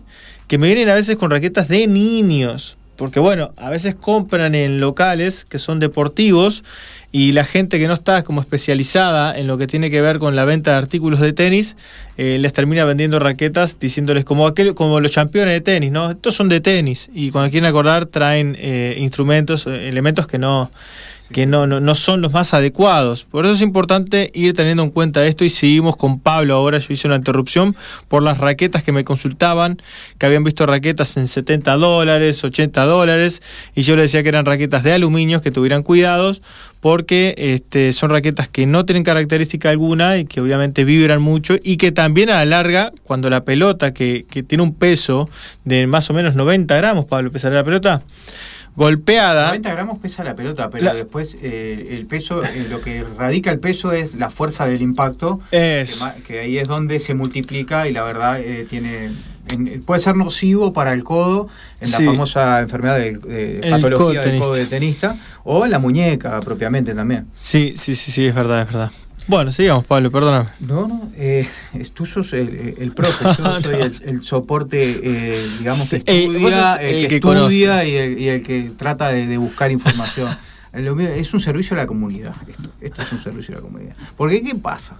que 0.48 0.58
me 0.58 0.66
vienen 0.66 0.88
a 0.88 0.94
veces 0.94 1.16
con 1.16 1.30
raquetas 1.30 1.68
de 1.68 1.86
niños. 1.86 2.76
Porque 2.96 3.20
bueno, 3.20 3.52
a 3.56 3.68
veces 3.68 3.94
compran 3.94 4.54
en 4.54 4.80
locales 4.80 5.44
que 5.44 5.58
son 5.58 5.78
deportivos 5.78 6.64
y 7.12 7.32
la 7.32 7.44
gente 7.44 7.78
que 7.78 7.88
no 7.88 7.94
está 7.94 8.24
como 8.24 8.40
especializada 8.40 9.38
en 9.38 9.46
lo 9.46 9.58
que 9.58 9.66
tiene 9.66 9.90
que 9.90 10.00
ver 10.00 10.18
con 10.18 10.34
la 10.34 10.44
venta 10.44 10.72
de 10.72 10.78
artículos 10.78 11.20
de 11.20 11.32
tenis, 11.32 11.76
eh, 12.16 12.38
les 12.40 12.52
termina 12.52 12.84
vendiendo 12.84 13.18
raquetas 13.18 13.78
diciéndoles 13.78 14.24
como 14.24 14.46
aquel, 14.46 14.74
como 14.74 15.00
los 15.00 15.14
campeones 15.14 15.54
de 15.54 15.60
tenis, 15.60 15.92
¿no? 15.92 16.10
Estos 16.10 16.34
son 16.34 16.48
de 16.48 16.60
tenis 16.60 17.10
y 17.14 17.30
cuando 17.30 17.50
quieren 17.50 17.68
acordar 17.68 18.06
traen 18.06 18.56
eh, 18.58 18.96
instrumentos, 18.98 19.66
elementos 19.66 20.26
que 20.26 20.38
no 20.38 20.70
que 21.32 21.46
no, 21.46 21.66
no, 21.66 21.94
son 21.94 22.20
los 22.20 22.32
más 22.32 22.54
adecuados. 22.54 23.24
Por 23.24 23.44
eso 23.44 23.54
es 23.54 23.60
importante 23.60 24.30
ir 24.34 24.54
teniendo 24.54 24.82
en 24.82 24.90
cuenta 24.90 25.26
esto 25.26 25.44
y 25.44 25.50
seguimos 25.50 25.96
con 25.96 26.20
Pablo. 26.20 26.54
Ahora 26.54 26.78
yo 26.78 26.86
hice 26.90 27.08
una 27.08 27.16
interrupción 27.16 27.74
por 28.08 28.22
las 28.22 28.38
raquetas 28.38 28.82
que 28.82 28.92
me 28.92 29.04
consultaban, 29.04 29.80
que 30.18 30.26
habían 30.26 30.44
visto 30.44 30.66
raquetas 30.66 31.16
en 31.16 31.26
70 31.26 31.76
dólares, 31.76 32.44
80 32.44 32.84
dólares, 32.84 33.42
y 33.74 33.82
yo 33.82 33.96
le 33.96 34.02
decía 34.02 34.22
que 34.22 34.28
eran 34.28 34.46
raquetas 34.46 34.84
de 34.84 34.92
aluminio, 34.92 35.40
que 35.40 35.50
tuvieran 35.50 35.82
cuidados, 35.82 36.42
porque 36.80 37.34
este, 37.36 37.92
son 37.92 38.10
raquetas 38.10 38.48
que 38.48 38.66
no 38.66 38.84
tienen 38.84 39.02
característica 39.02 39.70
alguna 39.70 40.18
y 40.18 40.26
que 40.26 40.40
obviamente 40.40 40.84
vibran 40.84 41.20
mucho 41.20 41.56
y 41.60 41.78
que 41.78 41.90
también 41.90 42.30
a 42.30 42.36
la 42.36 42.44
larga, 42.44 42.92
cuando 43.02 43.28
la 43.30 43.44
pelota, 43.44 43.92
que, 43.92 44.24
que 44.30 44.44
tiene 44.44 44.62
un 44.62 44.74
peso 44.74 45.28
de 45.64 45.86
más 45.88 46.08
o 46.10 46.14
menos 46.14 46.36
90 46.36 46.76
gramos, 46.76 47.06
Pablo, 47.06 47.32
pesar 47.32 47.52
la 47.52 47.64
pelota, 47.64 48.02
golpeada. 48.76 49.48
90 49.48 49.72
gramos 49.72 49.98
pesa 49.98 50.22
la 50.22 50.36
pelota, 50.36 50.70
pero 50.70 50.94
después 50.94 51.36
eh, 51.42 51.88
el 51.90 52.06
peso, 52.06 52.44
eh, 52.44 52.66
lo 52.70 52.80
que 52.80 53.04
radica 53.18 53.50
el 53.50 53.58
peso 53.58 53.92
es 53.92 54.14
la 54.14 54.30
fuerza 54.30 54.66
del 54.66 54.82
impacto, 54.82 55.40
es. 55.50 56.04
Que, 56.26 56.40
ahí 56.40 56.58
es 56.58 56.68
donde 56.68 57.00
se 57.00 57.14
multiplica 57.14 57.88
y 57.88 57.92
la 57.92 58.04
verdad 58.04 58.38
eh, 58.40 58.66
tiene 58.68 59.10
puede 59.86 60.00
ser 60.00 60.16
nocivo 60.16 60.72
para 60.72 60.92
el 60.92 61.04
codo 61.04 61.48
en 61.80 61.92
la 61.92 62.00
famosa 62.00 62.60
enfermedad 62.60 62.98
de, 62.98 63.64
patología 63.70 64.22
del 64.22 64.40
codo 64.40 64.54
de 64.54 64.66
tenista 64.66 65.16
o 65.44 65.64
en 65.64 65.70
la 65.70 65.78
muñeca 65.78 66.40
propiamente 66.40 66.94
también. 66.94 67.26
Sí, 67.36 67.74
sí, 67.76 67.94
sí, 67.94 68.10
sí, 68.10 68.26
es 68.26 68.34
verdad, 68.34 68.62
es 68.62 68.66
verdad. 68.66 68.90
Bueno, 69.28 69.50
sigamos, 69.50 69.84
Pablo, 69.84 70.12
perdóname. 70.12 70.50
No, 70.60 70.86
no, 70.86 71.10
eh, 71.16 71.48
tú 71.94 72.06
sos 72.06 72.32
el, 72.32 72.76
el 72.78 72.92
profe, 72.92 73.24
yo 73.36 73.60
soy 73.60 73.92
el, 74.04 74.22
soporte, 74.22 75.00
eh, 75.02 75.46
digamos, 75.58 75.90
que 75.90 75.96
estudia, 75.96 76.74
el, 76.74 77.08
que, 77.08 77.16
estudia 77.16 77.84
y, 77.84 78.28
el, 78.28 78.42
que 78.44 78.70
trata 78.76 79.08
de, 79.08 79.36
buscar 79.36 79.72
información. 79.72 80.28
es 80.72 81.34
un 81.34 81.40
servicio 81.40 81.74
a 81.74 81.78
la 81.78 81.86
comunidad, 81.86 82.36
esto, 82.48 82.70
esto 82.80 83.02
es 83.02 83.12
un 83.12 83.20
servicio 83.20 83.54
a 83.54 83.56
la 83.56 83.62
comunidad. 83.62 83.96
Porque, 84.16 84.42
¿qué 84.42 84.54
pasa? 84.54 84.96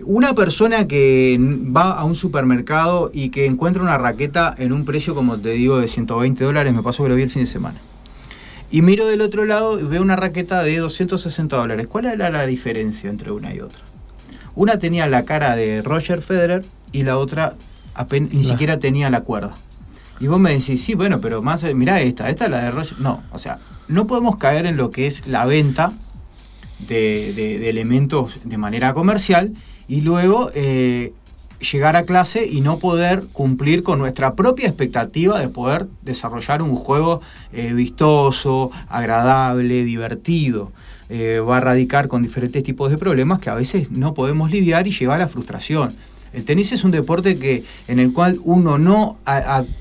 Una 0.00 0.34
persona 0.34 0.86
que 0.86 1.38
va 1.40 1.92
a 1.92 2.04
un 2.04 2.14
supermercado 2.14 3.10
y 3.14 3.30
que 3.30 3.46
encuentra 3.46 3.82
una 3.82 3.96
raqueta 3.96 4.54
en 4.58 4.74
un 4.74 4.84
precio, 4.84 5.14
como 5.14 5.38
te 5.38 5.50
digo, 5.50 5.78
de 5.78 5.88
120 5.88 6.44
dólares, 6.44 6.74
me 6.74 6.82
pasó 6.82 7.04
que 7.04 7.08
lo 7.08 7.14
vi 7.14 7.22
el 7.22 7.30
fin 7.30 7.42
de 7.42 7.46
semana 7.46 7.80
y 8.70 8.82
miro 8.82 9.06
del 9.06 9.20
otro 9.20 9.44
lado 9.44 9.78
y 9.78 9.84
veo 9.84 10.02
una 10.02 10.16
raqueta 10.16 10.62
de 10.62 10.78
260 10.78 11.56
dólares. 11.56 11.86
¿Cuál 11.86 12.06
era 12.06 12.30
la 12.30 12.46
diferencia 12.46 13.08
entre 13.10 13.30
una 13.30 13.54
y 13.54 13.60
otra? 13.60 13.80
Una 14.54 14.78
tenía 14.78 15.06
la 15.06 15.24
cara 15.24 15.54
de 15.54 15.82
Roger 15.82 16.22
Federer 16.22 16.64
y 16.92 17.02
la 17.02 17.18
otra 17.18 17.56
ni 18.10 18.44
siquiera 18.44 18.78
tenía 18.78 19.10
la 19.10 19.20
cuerda. 19.22 19.54
Y 20.18 20.28
vos 20.28 20.40
me 20.40 20.52
decís, 20.52 20.82
sí, 20.82 20.94
bueno, 20.94 21.20
pero 21.20 21.42
más, 21.42 21.62
mirá 21.74 22.00
esta, 22.00 22.30
esta 22.30 22.46
es 22.46 22.50
la 22.50 22.62
de 22.62 22.70
Roger. 22.70 23.00
No, 23.00 23.22
o 23.32 23.38
sea, 23.38 23.58
no 23.88 24.06
podemos 24.06 24.36
caer 24.36 24.66
en 24.66 24.76
lo 24.76 24.90
que 24.90 25.06
es 25.06 25.26
la 25.26 25.44
venta 25.44 25.92
de, 26.80 27.68
elementos 27.68 28.40
de 28.44 28.58
manera 28.58 28.94
comercial 28.94 29.54
y 29.88 30.00
luego 30.00 30.50
eh, 30.54 31.12
llegar 31.60 31.96
a 31.96 32.04
clase 32.04 32.46
y 32.46 32.60
no 32.60 32.78
poder 32.78 33.24
cumplir 33.32 33.82
con 33.82 33.98
nuestra 33.98 34.34
propia 34.34 34.68
expectativa 34.68 35.40
de 35.40 35.48
poder 35.48 35.86
desarrollar 36.02 36.62
un 36.62 36.74
juego 36.74 37.22
eh, 37.52 37.72
vistoso, 37.72 38.70
agradable, 38.88 39.84
divertido. 39.84 40.72
Eh, 41.08 41.38
va 41.38 41.58
a 41.58 41.60
radicar 41.60 42.08
con 42.08 42.22
diferentes 42.22 42.62
tipos 42.64 42.90
de 42.90 42.98
problemas 42.98 43.38
que 43.38 43.48
a 43.48 43.54
veces 43.54 43.90
no 43.90 44.12
podemos 44.12 44.50
lidiar 44.50 44.86
y 44.86 44.90
llevar 44.90 45.20
a 45.20 45.24
la 45.24 45.28
frustración. 45.28 45.92
El 46.32 46.44
tenis 46.44 46.72
es 46.72 46.84
un 46.84 46.90
deporte 46.90 47.38
que, 47.38 47.64
en 47.88 47.98
el 47.98 48.12
cual 48.12 48.38
uno 48.44 48.76
no 48.76 49.16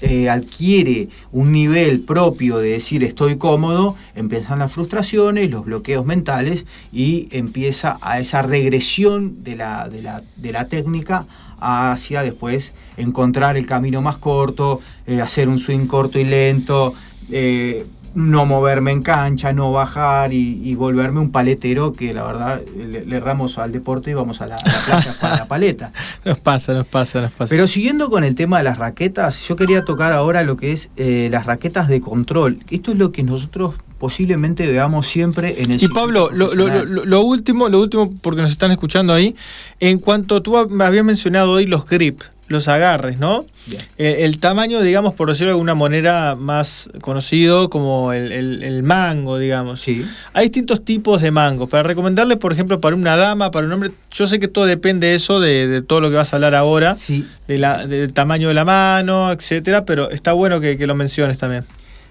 eh, 0.01 0.29
adquiere 0.29 1.09
un 1.33 1.51
nivel 1.51 1.99
propio 2.01 2.59
de 2.59 2.69
decir 2.69 3.03
estoy 3.03 3.37
cómodo, 3.37 3.97
empiezan 4.15 4.59
las 4.59 4.71
frustraciones, 4.71 5.51
los 5.51 5.65
bloqueos 5.65 6.05
mentales 6.05 6.65
y 6.93 7.27
empieza 7.31 7.97
a 7.99 8.19
esa 8.19 8.41
regresión 8.41 9.43
de 9.43 9.57
la, 9.57 9.89
de 9.89 10.01
la, 10.01 10.23
de 10.37 10.51
la 10.53 10.67
técnica 10.69 11.25
hacia 11.59 12.23
después 12.23 12.73
encontrar 12.97 13.57
el 13.57 13.65
camino 13.65 14.01
más 14.01 14.17
corto, 14.17 14.81
eh, 15.07 15.21
hacer 15.21 15.49
un 15.49 15.59
swing 15.59 15.87
corto 15.87 16.19
y 16.19 16.23
lento, 16.23 16.93
eh, 17.31 17.85
no 18.15 18.45
moverme 18.45 18.91
en 18.91 19.03
cancha, 19.03 19.51
no 19.51 19.71
bajar 19.73 20.33
y, 20.33 20.73
volverme 20.75 21.19
un 21.19 21.31
paletero 21.31 21.93
que 21.93 22.13
la 22.13 22.23
verdad 22.23 22.61
le, 22.75 23.15
erramos 23.15 23.57
al 23.57 23.71
deporte 23.71 24.11
y 24.11 24.13
vamos 24.13 24.41
a 24.41 24.47
la, 24.47 24.55
playa 24.55 25.15
para 25.19 25.37
la 25.37 25.45
paleta. 25.47 25.91
Nos 26.25 26.39
pasa, 26.39 26.73
nos 26.73 26.87
pasa, 26.87 27.21
nos 27.21 27.31
pasa. 27.33 27.49
Pero 27.49 27.67
siguiendo 27.67 28.09
con 28.09 28.23
el 28.23 28.35
tema 28.35 28.57
de 28.57 28.63
las 28.63 28.77
raquetas, 28.77 29.47
yo 29.47 29.55
quería 29.55 29.83
tocar 29.83 30.11
ahora 30.13 30.43
lo 30.43 30.57
que 30.57 30.71
es 30.71 30.89
eh, 30.95 31.27
las 31.31 31.45
raquetas 31.45 31.87
de 31.87 32.01
control. 32.01 32.59
Esto 32.71 32.91
es 32.91 32.97
lo 32.97 33.11
que 33.11 33.21
nosotros 33.21 33.75
posiblemente 33.97 34.69
veamos 34.71 35.07
siempre 35.07 35.61
en 35.61 35.71
el 35.71 35.83
Y 35.83 35.87
Pablo, 35.87 36.29
lo, 36.33 36.53
lo, 36.53 37.21
último, 37.21 37.69
lo 37.69 37.79
último, 37.79 38.13
porque 38.21 38.41
nos 38.41 38.51
están 38.51 38.71
escuchando 38.71 39.13
ahí, 39.13 39.35
en 39.79 39.99
cuanto 39.99 40.41
tú 40.41 40.57
habías 40.57 41.05
mencionado 41.05 41.51
hoy 41.53 41.65
los 41.65 41.85
grip, 41.85 42.21
los 42.47 42.67
agarres, 42.67 43.17
¿no? 43.17 43.43
Bien. 43.65 43.81
El, 43.97 44.13
el 44.17 44.37
tamaño, 44.39 44.79
digamos, 44.81 45.15
por 45.15 45.29
decirlo 45.29 45.47
de 45.47 45.53
alguna 45.53 45.73
manera 45.73 46.35
más 46.35 46.89
conocido 47.01 47.71
como 47.71 48.13
el, 48.13 48.31
el- 48.31 48.61
el 48.61 48.83
mango, 48.83 49.39
digamos. 49.39 49.81
Sí. 49.81 50.05
Hay 50.33 50.49
distintos 50.49 50.85
tipos 50.85 51.23
de 51.23 51.31
mangos. 51.31 51.67
Para 51.69 51.81
recomendarles, 51.81 52.37
por 52.37 52.53
ejemplo, 52.53 52.79
para 52.79 52.95
una 52.95 53.15
dama, 53.17 53.49
para 53.49 53.65
un 53.65 53.73
hombre, 53.73 53.91
yo 54.11 54.27
sé 54.27 54.39
que 54.39 54.47
todo 54.47 54.65
depende 54.65 55.07
de 55.07 55.15
eso, 55.15 55.39
de, 55.39 55.67
de 55.67 55.81
todo 55.81 56.01
lo 56.01 56.11
que 56.11 56.17
vas 56.17 56.33
a 56.33 56.35
hablar 56.35 56.53
ahora, 56.53 56.93
Sí. 56.93 57.25
de 57.47 57.57
la- 57.57 57.87
del 57.87 58.13
tamaño 58.13 58.49
de 58.49 58.53
la 58.53 58.65
mano, 58.65 59.31
etcétera, 59.31 59.83
pero 59.85 60.11
está 60.11 60.33
bueno 60.33 60.59
que, 60.61 60.77
que 60.77 60.85
lo 60.85 60.93
menciones 60.93 61.39
también. 61.39 61.63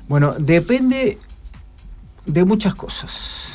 Bueno, 0.08 0.34
depende 0.36 1.16
de 2.26 2.44
muchas 2.44 2.74
cosas. 2.74 3.52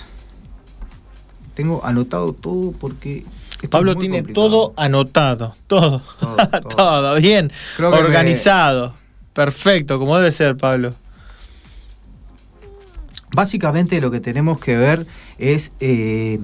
Tengo 1.54 1.84
anotado 1.86 2.34
todo 2.34 2.72
porque. 2.72 3.26
Pablo 3.70 3.96
tiene 3.96 4.20
complicado. 4.20 4.50
todo 4.50 4.74
anotado, 4.78 5.54
todo, 5.68 6.02
Todo, 6.20 6.36
todo, 6.38 6.62
todo. 6.76 7.16
bien, 7.16 7.52
Creo 7.76 7.92
que 7.92 7.98
me- 7.98 8.04
organizado, 8.04 8.94
perfecto, 9.34 10.00
como 10.00 10.16
debe 10.18 10.32
ser, 10.32 10.56
Pablo. 10.56 10.94
Básicamente 13.34 14.00
lo 14.02 14.12
que 14.12 14.20
tenemos 14.20 14.60
que 14.60 14.78
ver 14.78 15.06
es. 15.38 15.72
eh, 15.80 16.40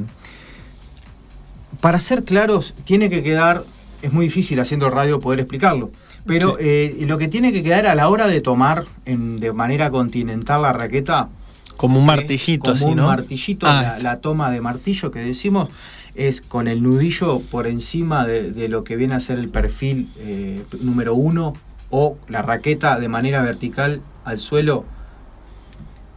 para 1.81 1.99
ser 1.99 2.23
claros, 2.23 2.73
tiene 2.85 3.09
que 3.09 3.21
quedar. 3.23 3.63
Es 4.01 4.11
muy 4.13 4.25
difícil 4.25 4.59
haciendo 4.59 4.89
radio 4.89 5.19
poder 5.19 5.39
explicarlo. 5.39 5.91
Pero 6.25 6.51
Sí. 6.57 6.63
eh, 6.63 6.97
lo 7.07 7.17
que 7.17 7.27
tiene 7.27 7.51
que 7.53 7.63
quedar 7.63 7.85
a 7.87 7.95
la 7.95 8.07
hora 8.09 8.27
de 8.27 8.41
tomar 8.41 8.85
en- 9.05 9.39
de 9.39 9.51
manera 9.53 9.89
continental 9.89 10.61
la 10.63 10.73
raqueta 10.73 11.29
Como 11.77 11.97
un 11.99 12.03
es 12.03 12.07
martillito, 12.07 12.63
como 12.63 12.73
así, 12.75 12.85
un 12.85 12.95
¿no? 12.95 13.07
martillito, 13.07 13.67
Ah, 13.67 13.81
la, 13.97 13.99
la 13.99 14.21
toma 14.21 14.51
de 14.51 14.61
martillo 14.61 15.11
que 15.11 15.19
decimos 15.19 15.69
es 16.15 16.41
con 16.41 16.67
el 16.67 16.81
nudillo 16.81 17.39
por 17.51 17.67
encima 17.67 18.25
de, 18.25 18.51
de 18.51 18.69
lo 18.69 18.83
que 18.83 18.95
viene 18.95 19.15
a 19.15 19.19
ser 19.19 19.37
el 19.39 19.49
perfil 19.49 20.09
eh, 20.17 20.63
número 20.81 21.13
uno 21.15 21.53
o 21.89 22.17
la 22.29 22.41
raqueta 22.41 22.99
de 22.99 23.07
manera 23.09 23.41
vertical 23.41 24.01
al 24.23 24.39
suelo. 24.39 24.85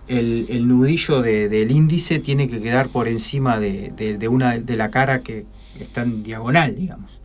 El, 0.06 0.46
el 0.48 0.66
nudillo 0.68 1.20
de- 1.20 1.48
del 1.48 1.70
índice 1.70 2.18
tiene 2.18 2.48
que 2.48 2.62
quedar 2.62 2.88
por 2.88 3.08
encima 3.08 3.58
de- 3.58 3.92
de 4.18 4.28
una 4.28 4.58
de 4.58 4.76
la 4.76 4.90
cara 4.90 5.20
que 5.20 5.44
está 5.78 6.02
en 6.02 6.22
diagonal, 6.22 6.74
digamos. 6.76 7.17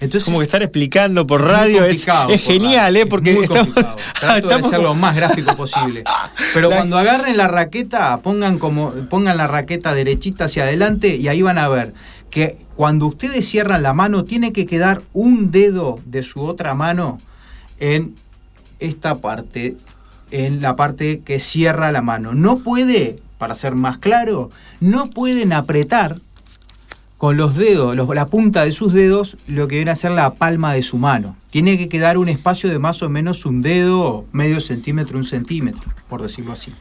Entonces, 0.00 0.24
como 0.24 0.38
que 0.38 0.44
estar 0.44 0.62
explicando 0.62 1.26
por 1.26 1.40
es 1.40 1.46
radio 1.48 1.84
es, 1.84 1.96
es 1.98 2.04
por 2.06 2.38
genial, 2.38 2.94
radio, 2.94 2.98
¿eh? 2.98 3.02
es 3.02 3.06
Porque 3.08 3.34
muy 3.34 3.44
estamos- 3.44 3.66
complicado. 3.66 3.96
Trato 4.20 4.48
de 4.48 4.62
ser 4.62 4.80
lo 4.80 4.94
más 4.94 5.16
gráfico 5.16 5.56
posible. 5.56 6.04
Pero 6.54 6.70
La- 6.70 6.76
cuando 6.76 6.98
agarren 6.98 7.36
la 7.36 7.48
raqueta, 7.48 8.16
pongan 8.18 8.58
como 8.58 8.90
pongan 9.10 9.36
la 9.36 9.46
raqueta 9.46 9.94
derechita 9.94 10.44
hacia 10.44 10.64
adelante 10.64 11.16
y 11.16 11.28
ahí 11.28 11.42
van 11.42 11.58
a 11.58 11.68
ver 11.68 11.94
que 12.30 12.56
cuando 12.76 13.06
ustedes 13.06 13.48
cierran 13.48 13.82
la 13.82 13.92
mano 13.92 14.24
tiene 14.24 14.52
que 14.52 14.66
quedar 14.66 15.02
un 15.12 15.50
dedo 15.50 15.98
de 16.04 16.22
su 16.22 16.42
otra 16.42 16.74
mano 16.74 17.18
en 17.80 18.14
esta 18.80 19.16
parte, 19.16 19.76
en 20.30 20.60
la 20.62 20.76
parte 20.76 21.20
que 21.24 21.40
cierra 21.40 21.90
la 21.90 22.02
mano. 22.02 22.34
No 22.34 22.58
puede, 22.58 23.18
para 23.38 23.54
ser 23.56 23.74
más 23.74 23.98
claro, 23.98 24.50
no 24.80 25.10
pueden 25.10 25.52
apretar 25.52 26.20
con 27.18 27.36
los 27.36 27.56
dedos, 27.56 27.96
la 27.96 28.26
punta 28.28 28.64
de 28.64 28.70
sus 28.70 28.92
dedos, 28.92 29.36
lo 29.48 29.66
que 29.66 29.76
viene 29.76 29.90
a 29.90 29.96
ser 29.96 30.12
la 30.12 30.34
palma 30.34 30.72
de 30.72 30.84
su 30.84 30.98
mano. 30.98 31.36
Tiene 31.50 31.76
que 31.76 31.88
quedar 31.88 32.16
un 32.16 32.28
espacio 32.28 32.70
de 32.70 32.78
más 32.78 33.02
o 33.02 33.08
menos 33.08 33.44
un 33.44 33.60
dedo, 33.60 34.24
medio 34.30 34.60
centímetro, 34.60 35.18
un 35.18 35.24
centímetro, 35.24 35.82
por 36.08 36.22
decirlo 36.22 36.52
así. 36.52 36.72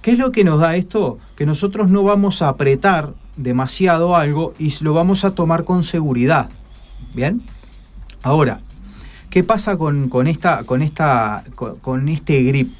¿Qué 0.00 0.12
es 0.12 0.18
lo 0.18 0.30
que 0.30 0.44
nos 0.44 0.60
da 0.60 0.76
esto? 0.76 1.18
Que 1.34 1.44
nosotros 1.44 1.90
no 1.90 2.04
vamos 2.04 2.40
a 2.40 2.48
apretar 2.48 3.14
demasiado 3.36 4.14
algo 4.14 4.54
y 4.60 4.72
lo 4.80 4.94
vamos 4.94 5.24
a 5.24 5.34
tomar 5.34 5.64
con 5.64 5.82
seguridad. 5.82 6.48
¿Bien? 7.12 7.42
Ahora, 8.22 8.60
¿qué 9.28 9.42
pasa 9.42 9.76
con, 9.76 10.08
esta, 10.28 10.62
con, 10.62 10.82
esta, 10.82 11.42
con 11.56 12.08
este 12.08 12.42
grip? 12.44 12.72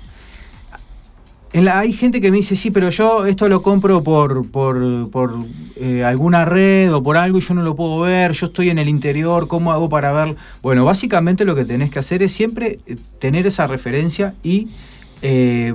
En 1.55 1.67
la- 1.67 1.81
hay 1.81 1.93
gente 1.93 2.21
que 2.23 2.31
me 2.31 2.39
dice, 2.39 2.57
sí, 2.57 2.71
pero 2.71 2.89
yo 2.89 3.27
esto 3.27 3.47
lo 3.49 3.61
compro 3.63 4.03
por, 4.03 4.47
por, 4.51 5.11
por, 5.11 5.35
eh, 5.77 6.03
alguna 6.03 6.47
red 6.47 6.93
o 6.95 7.03
por 7.03 7.19
algo 7.19 7.37
y 7.39 7.41
yo 7.43 7.53
no 7.53 7.61
lo 7.63 7.77
puedo 7.77 8.01
ver, 8.01 8.33
yo 8.33 8.47
estoy 8.47 8.71
en 8.71 8.79
el 8.79 8.89
interior, 8.89 9.49
¿cómo 9.49 9.71
hago 9.71 9.91
para 9.91 10.13
ver? 10.13 10.35
Bueno, 10.63 10.87
básicamente 10.87 11.45
lo 11.45 11.55
que 11.55 11.67
tenés 11.67 11.91
que 11.91 11.99
hacer 11.99 12.23
es 12.23 12.33
siempre 12.33 12.79
eh, 12.87 12.97
tener 13.19 13.47
esa 13.47 13.67
referencia 13.67 14.35
y 14.43 14.69
eh, 15.21 15.75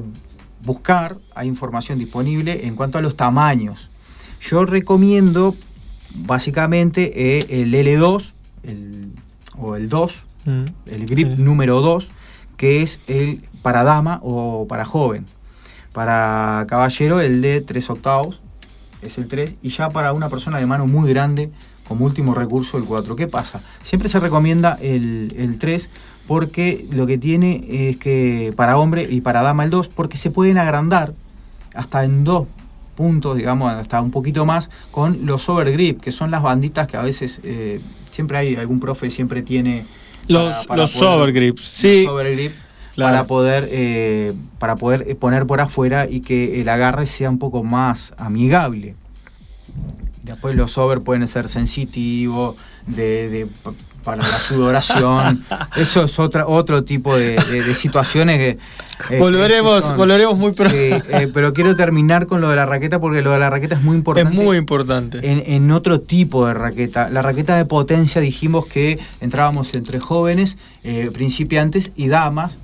buscar, 0.66 1.18
hay 1.36 1.48
información 1.48 2.00
disponible 2.00 2.66
en 2.66 2.76
cuanto 2.76 2.98
a 2.98 3.02
los 3.02 3.16
tamaños. 3.16 3.90
Yo 4.42 4.66
recomiendo 4.66 5.56
básicamente 6.16 7.38
eh, 7.40 7.62
el 7.62 7.74
L2 7.76 8.34
el- 8.64 9.12
o 9.60 9.76
el 9.76 9.90
2, 9.90 10.24
Mm. 10.46 10.64
el 10.88 11.06
grip 11.06 11.36
Sí. 11.36 11.42
número 11.44 11.82
2, 11.82 12.08
que 12.56 12.82
es 12.82 13.00
el 13.08 13.42
para 13.62 13.84
dama 13.84 14.20
o 14.24 14.66
para 14.68 14.86
joven. 14.86 15.26
Para 15.98 16.64
caballero 16.70 17.22
el 17.22 17.42
de 17.42 17.60
3 17.60 17.90
octavos, 17.90 18.40
es 19.02 19.18
el 19.18 19.28
3, 19.28 19.56
y 19.64 19.70
ya 19.70 19.90
para 19.90 20.14
una 20.14 20.30
persona 20.30 20.60
de 20.60 20.68
mano 20.68 20.86
muy 20.86 21.10
grande, 21.12 21.50
como 21.88 22.06
último 22.06 22.36
recurso 22.36 22.78
el 22.78 22.84
4. 22.84 23.16
¿Qué 23.16 23.26
pasa? 23.26 23.64
Siempre 23.82 24.08
se 24.08 24.20
recomienda 24.20 24.78
el, 24.80 25.34
el 25.36 25.58
3 25.58 25.90
porque 26.28 26.86
lo 26.92 27.08
que 27.08 27.18
tiene 27.18 27.66
es 27.90 27.98
que 27.98 28.54
para 28.56 28.78
hombre 28.78 29.08
y 29.10 29.22
para 29.22 29.42
dama 29.42 29.64
el 29.64 29.72
2, 29.72 29.88
porque 29.88 30.18
se 30.18 30.30
pueden 30.30 30.60
agrandar 30.60 31.14
hasta 31.74 32.04
en 32.04 32.24
dos 32.24 32.46
puntos, 32.96 33.36
digamos, 33.36 33.72
hasta 33.74 34.00
un 34.00 34.12
poquito 34.12 34.46
más, 34.46 34.70
con 34.92 35.26
los 35.26 35.50
overgrip, 35.50 36.00
que 36.00 36.12
son 36.12 36.30
las 36.30 36.44
banditas 36.44 36.88
que 36.88 36.98
a 36.98 37.02
veces 37.02 37.40
eh, 37.44 37.82
siempre 38.12 38.38
hay, 38.38 38.56
algún 38.56 38.80
profe 38.80 39.10
siempre 39.10 39.42
tiene 39.42 39.88
Los, 40.28 40.68
para- 40.68 40.82
los 40.84 40.92
poder- 40.94 41.10
overgrips, 41.22 41.64
sí. 41.64 42.06
overgrip 42.08 42.52
claro. 42.98 43.14
para 43.14 43.28
poder 43.28 43.68
eh, 43.72 44.34
para 44.60 44.76
poder 44.76 45.06
eh, 45.08 45.16
poner 45.16 45.46
por 45.46 45.62
afuera 45.62 46.06
y 46.10 46.20
que 46.20 46.60
el 46.62 46.68
agarre 46.68 47.06
sea 47.06 47.30
un 47.30 47.40
poco 47.40 47.64
más 47.64 48.14
amigable. 48.18 48.96
Después 50.24 50.56
los 50.56 50.78
over 50.78 51.02
pueden 51.02 51.26
ser 51.28 51.48
sensitivos, 51.48 52.56
de, 52.86 53.30
de- 53.30 53.46
pa- 53.46 53.72
para 54.04 54.18
la 54.24 54.38
sudoración. 54.40 55.44
Eso 55.76 56.04
es 56.06 56.18
otra, 56.20 56.48
otro 56.48 56.84
tipo 56.86 57.16
de, 57.18 57.36
de- 57.52 57.64
de 57.64 57.74
situaciones 57.76 58.38
que... 58.38 58.50
eh, 59.16 59.20
Volveremos, 59.20 59.76
que 59.82 59.88
son- 59.88 59.98
volveremos 59.98 60.38
muy 60.38 60.52
pronto. 60.54 60.74
Sí, 60.74 60.78
eh, 61.10 61.30
pero 61.34 61.54
quiero 61.54 61.76
terminar 61.76 62.26
con 62.26 62.40
lo 62.42 62.50
de 62.50 62.56
la 62.58 62.66
raqueta 62.66 63.00
porque 63.00 63.22
lo 63.22 63.32
de 63.32 63.40
la 63.40 63.50
raqueta 63.50 63.76
es 63.76 63.84
muy 63.84 63.96
es 63.96 64.00
importante 64.00 64.36
muy 64.38 64.58
importante. 64.58 65.20
en, 65.30 65.44
en 65.46 65.72
otro 65.72 66.00
tipo 66.02 66.46
de 66.48 66.54
raqueta. 66.54 67.10
La 67.10 67.22
raqueta 67.22 67.56
de 67.58 67.66
potencia 67.66 68.20
dijimos 68.22 68.66
que 68.66 69.00
entrábamos 69.22 69.74
entre 69.76 70.00
jóvenes, 70.00 70.58
eh, 70.84 71.10
principiantes 71.14 71.92
y 71.96 72.08
damas 72.08 72.58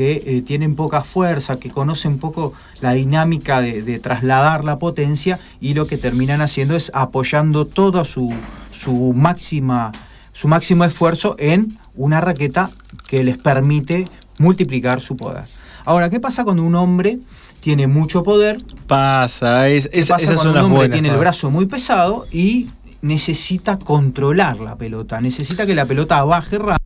que 0.00 0.22
eh, 0.24 0.40
tienen 0.40 0.76
poca 0.76 1.04
fuerza, 1.04 1.58
que 1.60 1.68
conocen 1.68 2.16
poco 2.16 2.54
la 2.80 2.92
dinámica 2.92 3.60
de, 3.60 3.82
de 3.82 3.98
trasladar 3.98 4.64
la 4.64 4.78
potencia 4.78 5.38
y 5.60 5.74
lo 5.74 5.86
que 5.86 5.98
terminan 5.98 6.40
haciendo 6.40 6.74
es 6.74 6.90
apoyando 6.94 7.66
toda 7.66 8.06
su, 8.06 8.32
su 8.70 9.12
máxima 9.14 9.92
su 10.32 10.48
máximo 10.48 10.84
esfuerzo 10.86 11.36
en 11.38 11.76
una 11.96 12.22
raqueta 12.22 12.70
que 13.08 13.22
les 13.22 13.36
permite 13.36 14.06
multiplicar 14.38 15.02
su 15.02 15.18
poder. 15.18 15.44
Ahora, 15.84 16.08
¿qué 16.08 16.18
pasa 16.18 16.44
cuando 16.44 16.62
un 16.62 16.74
hombre 16.76 17.18
tiene 17.60 17.86
mucho 17.86 18.22
poder 18.22 18.56
Pasa, 18.86 19.68
es, 19.68 19.86
¿Qué 19.88 20.00
es- 20.00 20.08
pasa 20.08 20.24
esas 20.24 20.36
cuando 20.36 20.42
son 20.54 20.58
un 20.60 20.64
hombre 20.64 20.78
buenas. 20.78 20.94
tiene 20.94 21.10
el 21.10 21.18
brazo 21.18 21.50
muy 21.50 21.66
pesado 21.66 22.26
y 22.32 22.68
necesita 23.02 23.78
controlar 23.78 24.60
la 24.60 24.76
pelota? 24.76 25.20
Necesita 25.20 25.66
que 25.66 25.74
la 25.74 25.84
pelota 25.84 26.24
baje 26.24 26.56
rápido. 26.56 26.78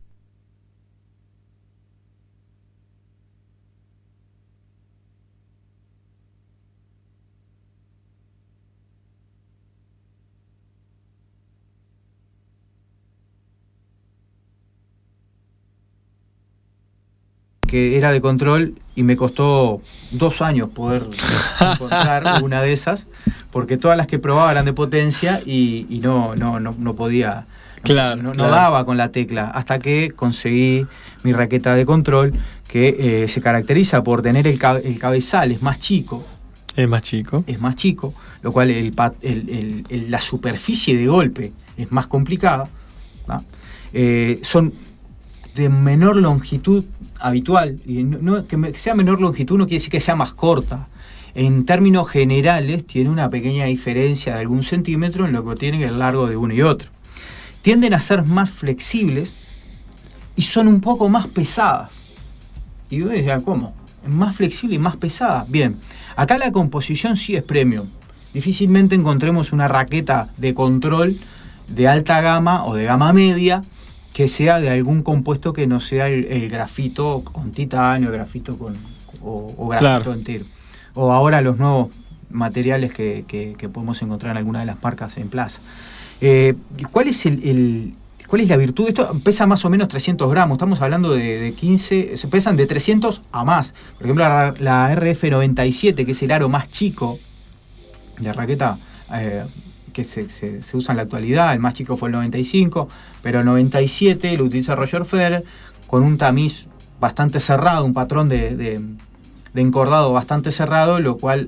Que 17.75 17.97
era 17.97 18.13
de 18.13 18.21
control 18.21 18.75
y 18.95 19.03
me 19.03 19.17
costó 19.17 19.81
dos 20.11 20.41
años 20.41 20.69
poder 20.69 21.03
encontrar 21.59 22.41
una 22.41 22.61
de 22.61 22.71
esas, 22.71 23.05
porque 23.51 23.75
todas 23.75 23.97
las 23.97 24.07
que 24.07 24.17
probaba 24.17 24.49
eran 24.49 24.63
de 24.63 24.71
potencia 24.71 25.41
y, 25.45 25.85
y 25.89 25.99
no, 25.99 26.35
no, 26.37 26.61
no, 26.61 26.73
no 26.77 26.93
podía, 26.95 27.45
Claro, 27.83 28.21
no, 28.23 28.31
claro. 28.31 28.49
daba 28.55 28.85
con 28.85 28.95
la 28.95 29.11
tecla, 29.11 29.49
hasta 29.49 29.79
que 29.79 30.11
conseguí 30.15 30.87
mi 31.23 31.33
raqueta 31.33 31.75
de 31.75 31.85
control, 31.85 32.31
que 32.69 33.23
eh, 33.23 33.27
se 33.27 33.41
caracteriza 33.41 34.05
por 34.05 34.21
tener 34.21 34.47
el, 34.47 34.57
el 34.85 34.97
cabezal, 34.97 35.51
es 35.51 35.61
más 35.61 35.77
chico, 35.79 36.25
Es 36.77 36.87
más 36.87 37.01
chico. 37.01 37.43
es 37.45 37.59
más 37.59 37.75
chico, 37.75 38.13
lo 38.41 38.53
cual 38.53 38.71
el, 38.71 38.93
el- 39.21 40.09
la 40.09 40.21
superficie 40.21 40.97
de 40.97 41.07
golpe 41.07 41.51
es 41.77 41.91
más 41.91 42.07
complicada. 42.07 42.69
Eh, 43.97 44.39
son 44.43 44.73
de 45.55 45.69
menor 45.69 46.17
longitud 46.17 46.83
habitual. 47.19 47.79
Y 47.85 48.03
no, 48.03 48.45
que 48.45 48.73
sea 48.75 48.93
menor 48.93 49.21
longitud 49.21 49.57
no 49.57 49.65
quiere 49.65 49.77
decir 49.77 49.91
que 49.91 50.01
sea 50.01 50.15
más 50.15 50.33
corta. 50.33 50.87
En 51.33 51.65
términos 51.65 52.09
generales 52.09 52.85
tiene 52.85 53.09
una 53.09 53.29
pequeña 53.29 53.65
diferencia 53.65 54.35
de 54.35 54.41
algún 54.41 54.63
centímetro 54.63 55.25
en 55.25 55.33
lo 55.33 55.45
que 55.45 55.55
tiene 55.55 55.83
el 55.83 55.99
largo 55.99 56.27
de 56.27 56.37
uno 56.37 56.53
y 56.53 56.61
otro. 56.61 56.89
Tienden 57.61 57.93
a 57.93 57.99
ser 57.99 58.23
más 58.23 58.49
flexibles 58.49 59.33
y 60.35 60.43
son 60.43 60.67
un 60.67 60.81
poco 60.81 61.09
más 61.09 61.27
pesadas. 61.27 62.01
Y 62.89 63.01
uno 63.01 63.11
dice, 63.11 63.35
¿cómo? 63.43 63.73
Más 64.07 64.35
flexible 64.35 64.75
y 64.75 64.79
más 64.79 64.95
pesada. 64.97 65.45
Bien, 65.49 65.77
acá 66.15 66.37
la 66.37 66.51
composición 66.51 67.17
sí 67.17 67.35
es 67.35 67.43
premium. 67.43 67.87
Difícilmente 68.33 68.95
encontremos 68.95 69.51
una 69.51 69.67
raqueta 69.67 70.29
de 70.37 70.53
control 70.53 71.17
de 71.67 71.87
alta 71.87 72.21
gama 72.21 72.65
o 72.65 72.75
de 72.75 72.83
gama 72.83 73.11
media 73.11 73.63
que 74.15 74.29
sea 74.29 74.61
de 74.61 74.69
algún 74.69 75.03
compuesto 75.03 75.51
que 75.51 75.67
no 75.67 75.81
sea 75.81 76.07
el, 76.07 76.47
grafito 76.47 77.21
con 77.25 77.51
titanio, 77.51 78.13
grafito 78.13 78.57
con, 78.57 78.77
o, 79.21 79.67
grafito 79.67 80.13
entero. 80.13 80.45
O 80.93 81.11
ahora 81.11 81.41
los 81.41 81.57
nuevos 81.57 81.89
materiales 82.29 82.93
que, 82.93 83.57
podemos 83.73 84.01
encontrar 84.01 84.31
en 84.31 84.37
alguna 84.37 84.61
de 84.61 84.67
las 84.67 84.81
marcas 84.81 85.17
en 85.17 85.27
plaza. 85.27 85.59
Eh, 86.21 86.55
¿Cuál 86.93 87.09
es 87.09 87.25
el, 87.25 87.93
¿Cuál 88.25 88.43
es 88.43 88.47
la 88.47 88.55
virtud? 88.55 88.87
Esto 88.87 89.19
pesa 89.21 89.47
más 89.47 89.65
o 89.65 89.69
menos 89.69 89.89
300 89.89 90.31
gramos, 90.31 90.55
estamos 90.55 90.79
hablando 90.79 91.11
de, 91.11 91.53
15, 91.53 92.15
se 92.15 92.27
pesan 92.29 92.55
de 92.55 92.67
300 92.67 93.21
a 93.33 93.43
más. 93.43 93.73
Por 93.97 94.03
ejemplo, 94.03 94.23
la, 94.23 94.95
RF97, 94.95 96.05
que 96.05 96.13
es 96.13 96.23
el 96.23 96.31
aro 96.31 96.47
más 96.47 96.71
chico 96.71 97.19
de 98.19 98.31
raqueta 98.31 98.77
eh, 99.13 99.43
que 99.95 100.03
se, 100.03 100.59
usa 100.73 100.91
en 100.91 100.97
la 100.97 101.03
actualidad, 101.03 101.53
el 101.53 101.59
más 101.59 101.73
chico 101.73 101.95
fue 101.95 102.09
el 102.09 102.13
95, 102.13 102.89
pero 103.23 103.39
el 103.39 103.45
97 103.45 104.37
lo 104.37 104.43
utiliza 104.43 104.75
Roger 104.75 105.05
Federer 105.05 105.45
con 105.87 106.03
un 106.03 106.17
tamiz 106.17 106.67
bastante 106.99 107.39
cerrado, 107.39 107.85
un 107.85 107.93
patrón 107.93 108.27
de, 108.27 108.81
encordado 109.55 110.11
bastante 110.11 110.51
cerrado, 110.51 110.99
lo 110.99 111.15
cual... 111.15 111.47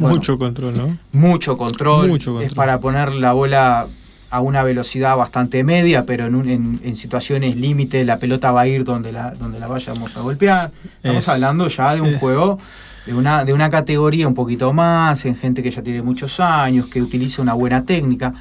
mucho 0.00 0.36
control, 0.38 0.74
¿no? 0.74 0.98
Mucho 1.12 1.56
control. 1.56 2.08
Mucho 2.08 2.32
control. 2.32 2.50
Es 2.50 2.54
para 2.54 2.80
poner 2.80 3.12
la 3.12 3.32
bola 3.32 3.86
a 4.28 4.40
una 4.40 4.64
velocidad 4.64 5.16
bastante 5.16 5.62
media, 5.62 6.04
pero 6.04 6.26
en, 6.26 6.80
en, 6.82 6.96
situaciones 6.96 7.54
límite 7.54 8.04
la 8.04 8.18
pelota 8.18 8.50
va 8.50 8.62
a 8.62 8.66
ir 8.66 8.82
donde 8.82 9.12
la, 9.12 9.30
donde 9.30 9.60
la 9.60 9.68
vayamos 9.68 10.16
a 10.16 10.20
golpear. 10.20 10.72
Estamos 10.96 11.28
hablando 11.28 11.68
ya 11.68 11.94
de 11.94 12.00
un 12.00 12.18
juego 12.18 12.58
de 13.06 13.14
una, 13.14 13.44
de 13.44 13.52
una 13.52 13.70
categoría 13.70 14.26
un 14.26 14.34
poquito 14.34 14.72
más, 14.72 15.24
en 15.24 15.36
gente 15.36 15.62
que 15.62 15.70
ya 15.70 15.82
tiene 15.82 16.02
muchos 16.02 16.40
años, 16.40 16.86
que 16.86 17.02
utiliza 17.02 17.42
una 17.42 17.54
buena 17.54 17.84
técnica. 17.84 18.34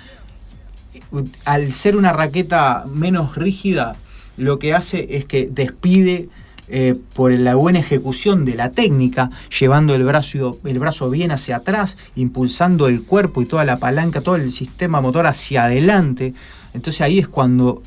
Al 1.45 1.71
ser 1.71 1.95
una 1.95 2.11
raqueta 2.11 2.85
menos 2.91 3.35
rígida, 3.35 3.95
lo 4.37 4.59
que 4.59 4.73
hace 4.73 5.17
es 5.17 5.25
que 5.25 5.47
despide 5.51 6.29
eh, 6.69 6.95
por 7.13 7.31
la 7.37 7.55
buena 7.55 7.79
ejecución 7.79 8.45
de 8.45 8.55
la 8.55 8.71
técnica, 8.71 9.29
llevando 9.59 9.95
el 9.95 10.03
brazo, 10.03 10.57
el 10.63 10.79
brazo 10.79 11.09
bien 11.09 11.31
hacia 11.31 11.57
atrás, 11.57 11.97
impulsando 12.15 12.87
el 12.87 13.03
cuerpo 13.03 13.41
y 13.41 13.45
toda 13.45 13.65
la 13.65 13.77
palanca, 13.77 14.21
todo 14.21 14.37
el 14.37 14.51
sistema 14.51 15.01
motor 15.01 15.27
hacia 15.27 15.65
adelante. 15.65 16.33
Entonces 16.73 17.01
ahí 17.01 17.19
es 17.19 17.27
cuando 17.27 17.83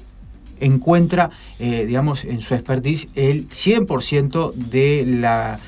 encuentra, 0.61 1.31
eh, 1.59 1.85
digamos, 1.87 2.25
en 2.25 2.41
su 2.41 2.55
expertise 2.55 3.09
el 3.15 3.49
100% 3.49 4.53
de, 4.53 5.05
la, 5.07 5.59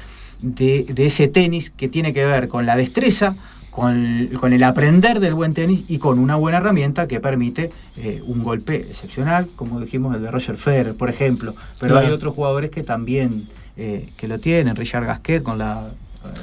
de, 0.41 0.85
de 0.85 1.07
ese 1.07 1.29
tenis 1.29 1.71
que 1.71 1.89
tiene 1.89 2.13
que 2.13 2.25
ver 2.25 2.49
con 2.49 2.67
la 2.67 2.77
destreza, 2.77 3.37
con, 3.79 4.53
el 4.53 4.63
aprender 4.65 5.21
del 5.21 5.35
buen 5.35 5.55
tenis 5.55 5.85
y 5.87 5.99
con 5.99 6.19
una 6.19 6.35
buena 6.35 6.59
herramienta 6.59 7.07
que 7.07 7.21
permite 7.21 7.71
eh, 7.97 8.21
un 8.27 8.43
golpe 8.43 8.75
excepcional, 8.77 9.49
como 9.55 9.81
dijimos 9.81 10.17
el 10.17 10.23
de 10.23 10.33
Roger 10.33 10.57
Federer, 10.57 10.97
por 10.97 11.09
ejemplo. 11.09 11.55
Pero 11.81 11.97
hay 11.97 12.09
otros 12.09 12.35
jugadores 12.35 12.71
que 12.71 12.83
también 12.83 13.47
eh, 13.77 14.09
que 14.17 14.27
lo 14.27 14.41
tienen, 14.41 14.75
Richard 14.75 15.05
Gasquet 15.07 15.45
con 15.45 15.59
la, 15.59 15.91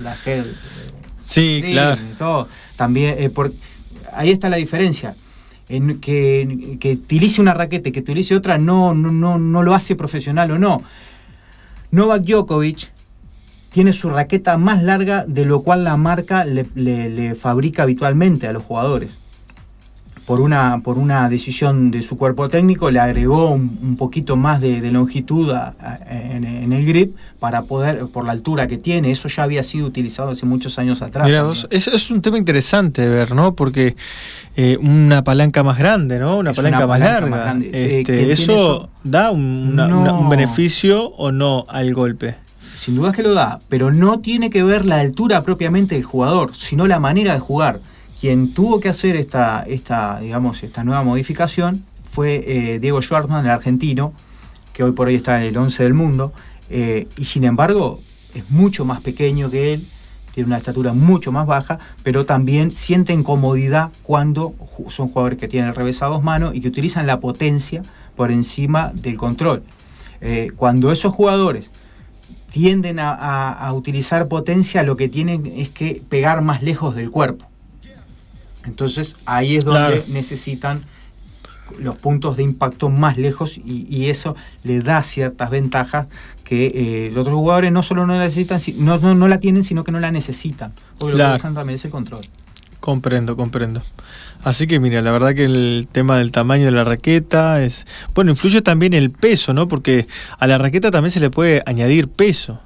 la 0.01 0.15
Head. 0.25 0.45
sí, 1.21 1.61
claro. 1.65 1.99
Todo. 2.17 2.47
También, 2.77 3.15
eh, 3.17 3.29
por, 3.29 3.51
ahí 4.13 4.31
está 4.31 4.47
la 4.47 4.57
diferencia. 4.57 5.15
En 5.67 5.99
que, 5.99 6.77
que 6.79 6.93
utilice 6.93 7.41
una 7.41 7.53
raqueta, 7.53 7.91
que 7.91 7.99
utilice 7.99 8.33
otra, 8.33 8.57
no, 8.57 8.93
no, 8.93 9.11
no, 9.11 9.37
no 9.37 9.61
lo 9.61 9.75
hace 9.75 9.97
profesional 9.97 10.51
o 10.51 10.59
no. 10.59 10.83
Novak 11.91 12.23
Djokovic 12.23 12.94
tiene 13.75 13.91
su 13.91 14.09
raqueta 14.09 14.57
más 14.57 14.83
larga 14.83 15.25
de 15.27 15.43
lo 15.43 15.61
cual 15.61 15.83
la 15.83 15.97
marca 15.97 16.45
le, 16.45 17.35
fabrica 17.35 17.83
habitualmente 17.83 18.47
a 18.47 18.53
los 18.53 18.63
jugadores. 18.63 19.17
Por 20.25 20.39
una, 20.39 20.79
por 20.81 20.97
una 20.97 21.27
decisión 21.27 21.91
de 21.91 22.01
su 22.01 22.15
cuerpo 22.15 22.47
técnico 22.47 22.89
le 22.89 23.01
agregó 23.01 23.49
un, 23.51 23.97
poquito 23.97 24.37
más 24.37 24.61
de, 24.61 24.79
longitud 24.91 25.53
en, 26.09 26.71
el 26.71 26.85
grip 26.85 27.17
para 27.37 27.63
poder, 27.63 28.05
por 28.05 28.23
la 28.23 28.31
altura 28.31 28.65
que 28.67 28.77
tiene, 28.77 29.11
eso 29.11 29.27
ya 29.27 29.43
había 29.43 29.61
sido 29.61 29.87
utilizado 29.87 30.29
hace 30.29 30.45
muchos 30.45 30.79
años 30.79 31.01
atrás. 31.01 31.27
Mira, 31.27 31.45
es, 31.69 31.89
es, 31.89 32.11
un 32.11 32.21
tema 32.21 32.37
interesante 32.37 33.01
de 33.01 33.09
ver, 33.09 33.35
¿no? 33.35 33.55
Porque 33.55 33.97
eh, 34.55 34.77
una 34.79 35.25
palanca 35.25 35.63
más 35.63 35.77
grande, 35.77 36.17
¿no? 36.17 36.37
Una, 36.37 36.53
palanca, 36.53 36.87
más 36.87 36.99
larga. 37.01 37.57
Este, 37.73 38.31
eso, 38.31 38.89
da 39.03 39.31
un 39.31 40.29
beneficio 40.29 41.09
o 41.09 41.33
no 41.33 41.65
al 41.67 41.93
golpe? 41.93 42.44
Sin 42.85 42.97
duda 42.97 43.13
que 43.13 43.23
lo 43.23 43.33
da, 43.33 43.59
pero 43.67 43.91
no 43.91 44.19
tiene 44.19 44.51
que 44.51 44.61
ver 44.61 44.85
la 44.85 44.99
altura 44.99 45.41
propiamente 45.41 45.95
del 45.95 46.03
jugador, 46.03 46.55
sino 46.55 46.85
la 46.85 46.99
manera 46.99 47.33
de 47.33 47.39
jugar. 47.39 47.79
Quien 48.21 48.53
tuvo 48.53 48.79
que 48.79 48.89
hacer 48.89 49.15
esta, 49.15 49.61
esta, 49.61 50.19
digamos, 50.19 50.61
esta 50.61 50.83
nueva 50.83 51.01
modificación 51.03 51.83
fue 52.11 52.43
eh, 52.45 52.79
Diego 52.79 53.01
Schwartzman, 53.01 53.43
el 53.43 53.49
argentino, 53.49 54.13
que 54.71 54.83
hoy 54.83 54.91
por 54.91 55.07
hoy 55.07 55.15
está 55.15 55.37
en 55.37 55.47
el 55.47 55.57
11 55.57 55.81
del 55.81 55.95
mundo, 55.95 56.31
eh, 56.69 57.07
y 57.17 57.25
sin 57.25 57.45
embargo 57.45 58.01
es 58.35 58.51
mucho 58.51 58.85
más 58.85 59.01
pequeño 59.01 59.49
que 59.49 59.73
él, 59.73 59.87
tiene 60.35 60.45
una 60.45 60.59
estatura 60.59 60.93
mucho 60.93 61.31
más 61.31 61.47
baja, 61.47 61.79
pero 62.03 62.27
también 62.27 62.71
sienten 62.71 63.23
comodidad 63.23 63.89
cuando 64.03 64.53
son 64.89 65.07
jugadores 65.07 65.39
que 65.39 65.47
tienen 65.47 65.73
revesados 65.73 66.21
manos 66.21 66.53
y 66.53 66.61
que 66.61 66.67
utilizan 66.67 67.07
la 67.07 67.19
potencia 67.19 67.81
por 68.15 68.31
encima 68.31 68.91
del 68.93 69.17
control. 69.17 69.63
Eh, 70.21 70.51
cuando 70.55 70.91
esos 70.91 71.15
jugadores 71.15 71.71
tienden 72.55 72.99
a, 73.01 73.69
utilizar 73.73 74.29
potencia, 74.29 74.81
lo 74.81 74.95
que 74.95 75.09
tienen 75.09 75.45
es 75.57 75.67
que 75.67 76.01
pegar 76.07 76.41
más 76.41 76.63
lejos 76.63 76.95
del 76.95 77.11
cuerpo. 77.11 77.45
Entonces 78.63 79.17
ahí 79.25 79.57
es 79.57 79.65
donde 79.65 80.05
necesitan 80.07 80.85
los 81.77 81.97
puntos 81.97 82.37
de 82.37 82.43
impacto 82.43 82.87
más 82.87 83.17
lejos 83.17 83.57
y, 83.57 84.07
eso 84.07 84.37
le 84.63 84.79
da 84.79 85.03
ciertas 85.03 85.49
ventajas 85.49 86.07
que 86.45 86.67
eh, 86.73 87.11
los 87.11 87.23
otros 87.23 87.35
jugadores 87.35 87.73
no 87.73 87.83
solo 87.83 88.07
no 88.07 88.17
necesitan, 88.17 88.61
no, 88.77 88.99
no, 88.99 89.27
la 89.27 89.41
tienen, 89.41 89.65
sino 89.65 89.83
que 89.83 89.91
no 89.91 89.99
la 89.99 90.11
necesitan. 90.11 90.71
Porque 90.97 91.17
lo 91.17 91.33
que 91.35 91.39
también 91.39 91.71
es 91.71 91.83
el 91.83 91.91
control. 91.91 92.25
Comprendo, 92.85 93.35
comprendo. 93.35 93.81
Así 94.43 94.67
que 94.67 94.79
mira, 94.79 95.01
la 95.01 95.09
verdad 95.09 95.33
que 95.33 95.45
el 95.45 95.87
tema 95.91 96.19
del 96.19 96.31
tamaño 96.31 96.65
de 96.65 96.71
la 96.71 96.83
raqueta 96.83 97.63
es... 97.63 97.87
Bueno, 98.13 98.29
influye 98.29 98.61
también 98.61 98.93
el 98.93 99.09
peso, 99.09 99.55
¿no? 99.55 99.67
Porque 99.67 100.05
a 100.37 100.45
la 100.45 100.59
raqueta 100.59 100.91
también 100.91 101.09
se 101.09 101.19
le 101.19 101.31
puede 101.31 101.63
añadir 101.65 102.09
peso. 102.09 102.59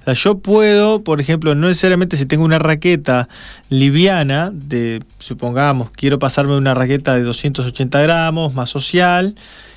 O 0.00 0.04
sea, 0.04 0.14
yo 0.14 0.38
puedo, 0.38 1.04
por 1.04 1.20
ejemplo, 1.20 1.54
no 1.54 1.68
necesariamente 1.68 2.16
si 2.16 2.26
tengo 2.26 2.44
una 2.44 2.58
raqueta 2.58 3.28
liviana, 3.68 4.50
de, 4.52 5.00
supongamos, 5.20 5.92
quiero 5.92 6.18
pasarme 6.18 6.56
una 6.56 6.74
raqueta 6.74 7.14
de 7.14 7.22
280 7.22 8.00
gramos, 8.00 8.54
más 8.54 8.68
social, 8.68 9.36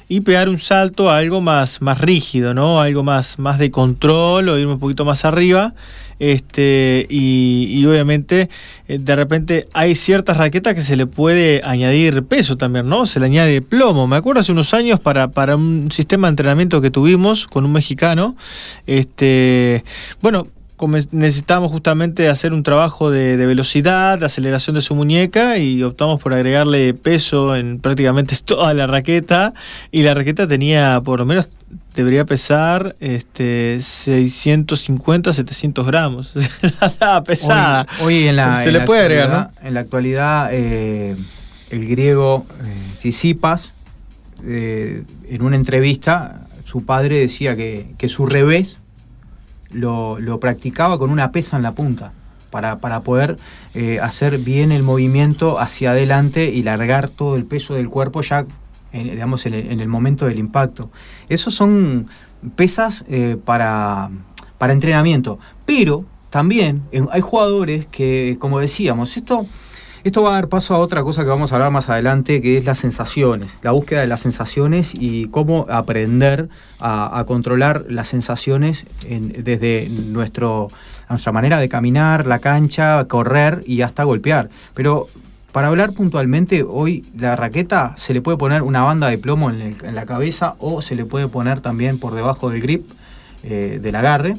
y 0.10 0.22
pegar 0.22 0.50
un 0.50 0.58
salto 0.58 1.12
a 1.12 1.18
algo 1.18 1.42
más, 1.42 1.80
más 1.80 2.02
rígido, 2.02 2.56
¿no? 2.56 2.82
Algo 2.82 3.04
más, 3.04 3.38
más 3.38 3.60
de 3.60 3.70
control 3.70 4.50
o 4.50 4.58
irme 4.58 4.74
un 4.74 4.80
poquito 4.80 5.06
más 5.06 5.26
arriba 5.26 5.76
este 6.20 7.06
y, 7.10 7.86
obviamente 7.86 8.50
eh, 8.88 8.98
de 9.00 9.16
repente 9.16 9.68
hay 9.74 9.96
ciertas 9.96 10.38
raquetas 10.38 10.76
que 10.76 10.82
se 10.82 10.96
le 10.96 11.08
puede 11.08 11.62
añadir 11.64 12.24
peso 12.24 12.56
también, 12.58 12.88
¿no? 12.88 13.06
Se 13.06 13.20
le 13.20 13.26
añade 13.26 13.62
plomo. 13.62 14.08
Me 14.08 14.16
acuerdo 14.16 14.42
hace 14.42 14.52
unos 14.52 14.74
años 14.74 15.00
para, 15.00 15.30
para 15.30 15.56
un 15.56 15.92
sistema 15.92 16.28
de 16.28 16.32
entrenamiento 16.32 16.82
que 16.82 16.92
tuvimos 16.92 17.48
con 17.48 17.66
un 17.66 17.74
mexicano, 17.74 18.36
este, 18.88 19.84
bueno, 20.22 20.48
necesitábamos 21.12 21.72
justamente 21.72 22.28
hacer 22.28 22.54
un 22.54 22.64
trabajo 22.64 23.10
de, 23.10 23.38
velocidad, 23.38 24.20
de 24.20 24.26
aceleración 24.26 24.76
de 24.76 24.82
su 24.82 24.94
muñeca 24.94 25.58
y 25.58 25.82
optamos 25.84 26.22
por 26.22 26.34
agregarle 26.34 26.94
peso 26.94 27.56
en 27.56 27.80
prácticamente 27.80 28.36
toda 28.46 28.74
la 28.74 28.88
raqueta 28.88 29.54
y 29.92 30.04
la 30.04 30.14
raqueta 30.14 30.48
tenía 30.48 31.02
por 31.04 31.20
lo 31.20 31.26
menos 31.26 31.50
debería 31.96 32.26
pesar 32.26 32.96
este 33.00 33.80
650 33.82 35.34
700 35.34 35.86
gramos 35.88 36.34
estaba 36.82 37.24
pesada 37.24 37.88
hoy, 38.02 38.28
en 38.28 38.36
la 38.36 38.62
se 38.62 38.72
le 38.72 38.82
puede 38.82 39.02
agregar 39.02 39.30
¿no? 39.30 39.68
en 39.68 39.74
la 39.74 39.80
actualidad 39.80 40.50
eh, 40.52 41.16
el 41.70 41.88
griego 41.88 42.46
eh, 42.64 43.46
eh, 44.44 45.04
en 45.30 45.42
una 45.42 45.56
entrevista 45.56 46.48
su 46.64 46.84
padre 46.84 47.20
decía 47.20 47.56
que, 47.56 47.94
que 47.98 48.10
su 48.10 48.26
revés 48.26 48.80
lo, 49.76 50.40
practicaba 50.40 50.98
con 50.98 51.12
una 51.12 51.32
pesa 51.32 51.58
en 51.58 51.64
la 51.64 51.74
punta 51.74 52.12
para, 52.50 53.02
poder 53.02 53.36
eh, 53.74 54.00
hacer 54.02 54.38
bien 54.38 54.72
el 54.72 54.82
movimiento 54.82 55.60
hacia 55.60 55.92
adelante 55.92 56.52
y 56.52 56.64
largar 56.64 57.10
todo 57.10 57.36
el 57.36 57.44
peso 57.44 57.74
del 57.74 57.90
cuerpo 57.90 58.22
ya 58.22 58.46
en, 58.96 59.12
digamos, 59.12 59.46
en 59.46 59.54
el, 59.54 59.88
momento 59.88 60.26
del 60.26 60.40
impacto. 60.40 60.90
Esos 61.30 61.54
son 61.54 62.08
pesas 62.56 63.04
eh, 63.10 63.38
para, 63.44 64.10
para 64.58 64.74
entrenamiento, 64.74 65.40
pero 65.66 66.06
también 66.30 66.84
hay 67.12 67.22
jugadores 67.22 67.86
que, 67.88 68.38
como 68.40 68.60
decíamos, 68.60 69.16
esto 69.16 69.46
Esto 70.04 70.22
va 70.22 70.30
a 70.30 70.34
dar 70.34 70.50
paso 70.50 70.76
a 70.76 70.78
otra 70.78 71.02
cosa 71.02 71.24
que 71.24 71.30
vamos 71.30 71.52
a 71.52 71.56
hablar 71.56 71.72
más 71.72 71.90
adelante, 71.90 72.40
que 72.40 72.58
es 72.58 72.66
las 72.66 72.78
sensaciones, 72.78 73.58
la 73.64 73.72
búsqueda 73.72 74.02
de 74.02 74.08
las 74.08 74.20
sensaciones 74.20 74.94
y 74.94 75.26
cómo 75.30 75.66
aprender 75.68 76.48
a, 76.80 77.24
controlar 77.26 77.86
las 77.90 78.10
sensaciones 78.10 78.86
desde 79.08 79.90
nuestro, 79.90 80.68
nuestra 81.10 81.32
manera 81.32 81.58
de 81.58 81.70
caminar, 81.70 82.28
la 82.28 82.38
cancha, 82.38 83.06
correr 83.08 83.64
y 83.66 83.82
hasta 83.82 84.04
golpear. 84.04 84.50
Pero 84.76 85.08
para 85.56 85.70
hablar 85.70 85.94
puntualmente, 85.94 86.64
hoy 86.64 87.06
la 87.18 87.38
raqueta 87.38 87.94
se 87.96 88.14
le 88.14 88.22
puede 88.22 88.38
poner 88.38 88.62
una 88.62 88.82
banda 88.82 89.08
de 89.08 89.18
plomo 89.18 89.50
en, 89.50 89.96
la 89.96 90.06
cabeza 90.06 90.56
o 90.60 90.82
se 90.82 90.96
le 90.96 91.06
puede 91.06 91.30
poner 91.30 91.62
también 91.62 91.98
por 91.98 92.14
debajo 92.14 92.50
del 92.50 92.62
grip 92.62 92.86
eh, 93.42 93.80
del 93.82 93.96
agarre 93.96 94.34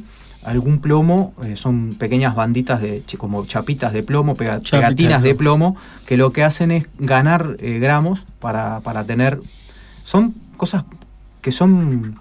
algún 0.44 0.78
plomo, 0.78 1.32
eh, 1.42 1.56
son 1.56 1.94
pequeñas 1.94 2.34
banditas 2.34 2.82
de 2.82 3.02
como 3.16 3.46
chapitas 3.46 3.94
de 3.94 4.02
plomo, 4.02 4.34
pegatinas 4.34 5.22
de 5.22 5.34
plomo, 5.34 5.74
que 6.04 6.18
lo 6.18 6.34
que 6.34 6.44
hacen 6.44 6.70
es 6.70 6.86
ganar 6.98 7.56
eh, 7.60 7.78
gramos 7.78 8.26
para, 8.38 8.80
para, 8.80 9.04
tener. 9.04 9.40
Son 10.04 10.34
cosas 10.58 10.84
que 11.40 11.50
son 11.50 12.18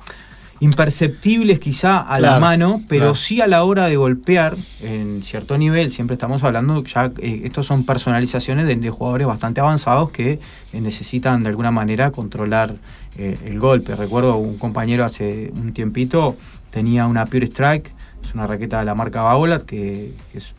imperceptibles 0.60 1.60
quizá 1.60 1.99
a 1.99 2.20
la 2.20 2.39
mano, 2.39 2.82
pero 2.88 3.16
sí 3.16 3.41
a 3.41 3.47
la 3.47 3.64
hora 3.64 3.88
de 3.88 3.97
golpear 3.97 4.56
en 4.82 5.22
cierto 5.24 5.58
nivel, 5.58 5.91
siempre 5.91 6.14
estamos 6.14 6.43
hablando, 6.43 6.84
ya 6.84 7.12
eh, 7.20 7.41
estos 7.43 7.66
son 7.66 7.86
personalizaciones 7.86 8.66
de, 8.66 8.89
jugadores 8.89 9.28
bastante 9.28 9.62
avanzados 9.62 10.12
que 10.12 10.39
necesitan 10.74 11.43
de 11.43 11.49
alguna 11.49 11.72
manera 11.72 12.12
controlar 12.12 12.76
el 13.18 13.60
golpe. 13.60 13.95
Recuerdo 13.95 14.36
un 14.36 14.58
compañero 14.58 15.06
hace 15.06 15.51
un 15.56 15.74
tiempito 15.74 16.36
tenía 16.70 17.08
una 17.08 17.26
Pure 17.26 17.45
Strike 17.45 17.95
es 18.26 18.34
una 18.34 18.47
raqueta 18.47 18.80
de 18.80 18.86
la 18.86 18.95
marca 18.95 19.22
Baolat 19.22 19.64
que, 19.64 20.12
es, 20.34 20.53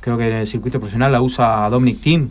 creo 0.00 0.16
que 0.16 0.28
en 0.28 0.34
el 0.34 0.46
circuito 0.46 0.80
profesional 0.80 1.12
la 1.12 1.20
usa 1.20 1.68
Dominic 1.68 2.00
Team, 2.00 2.30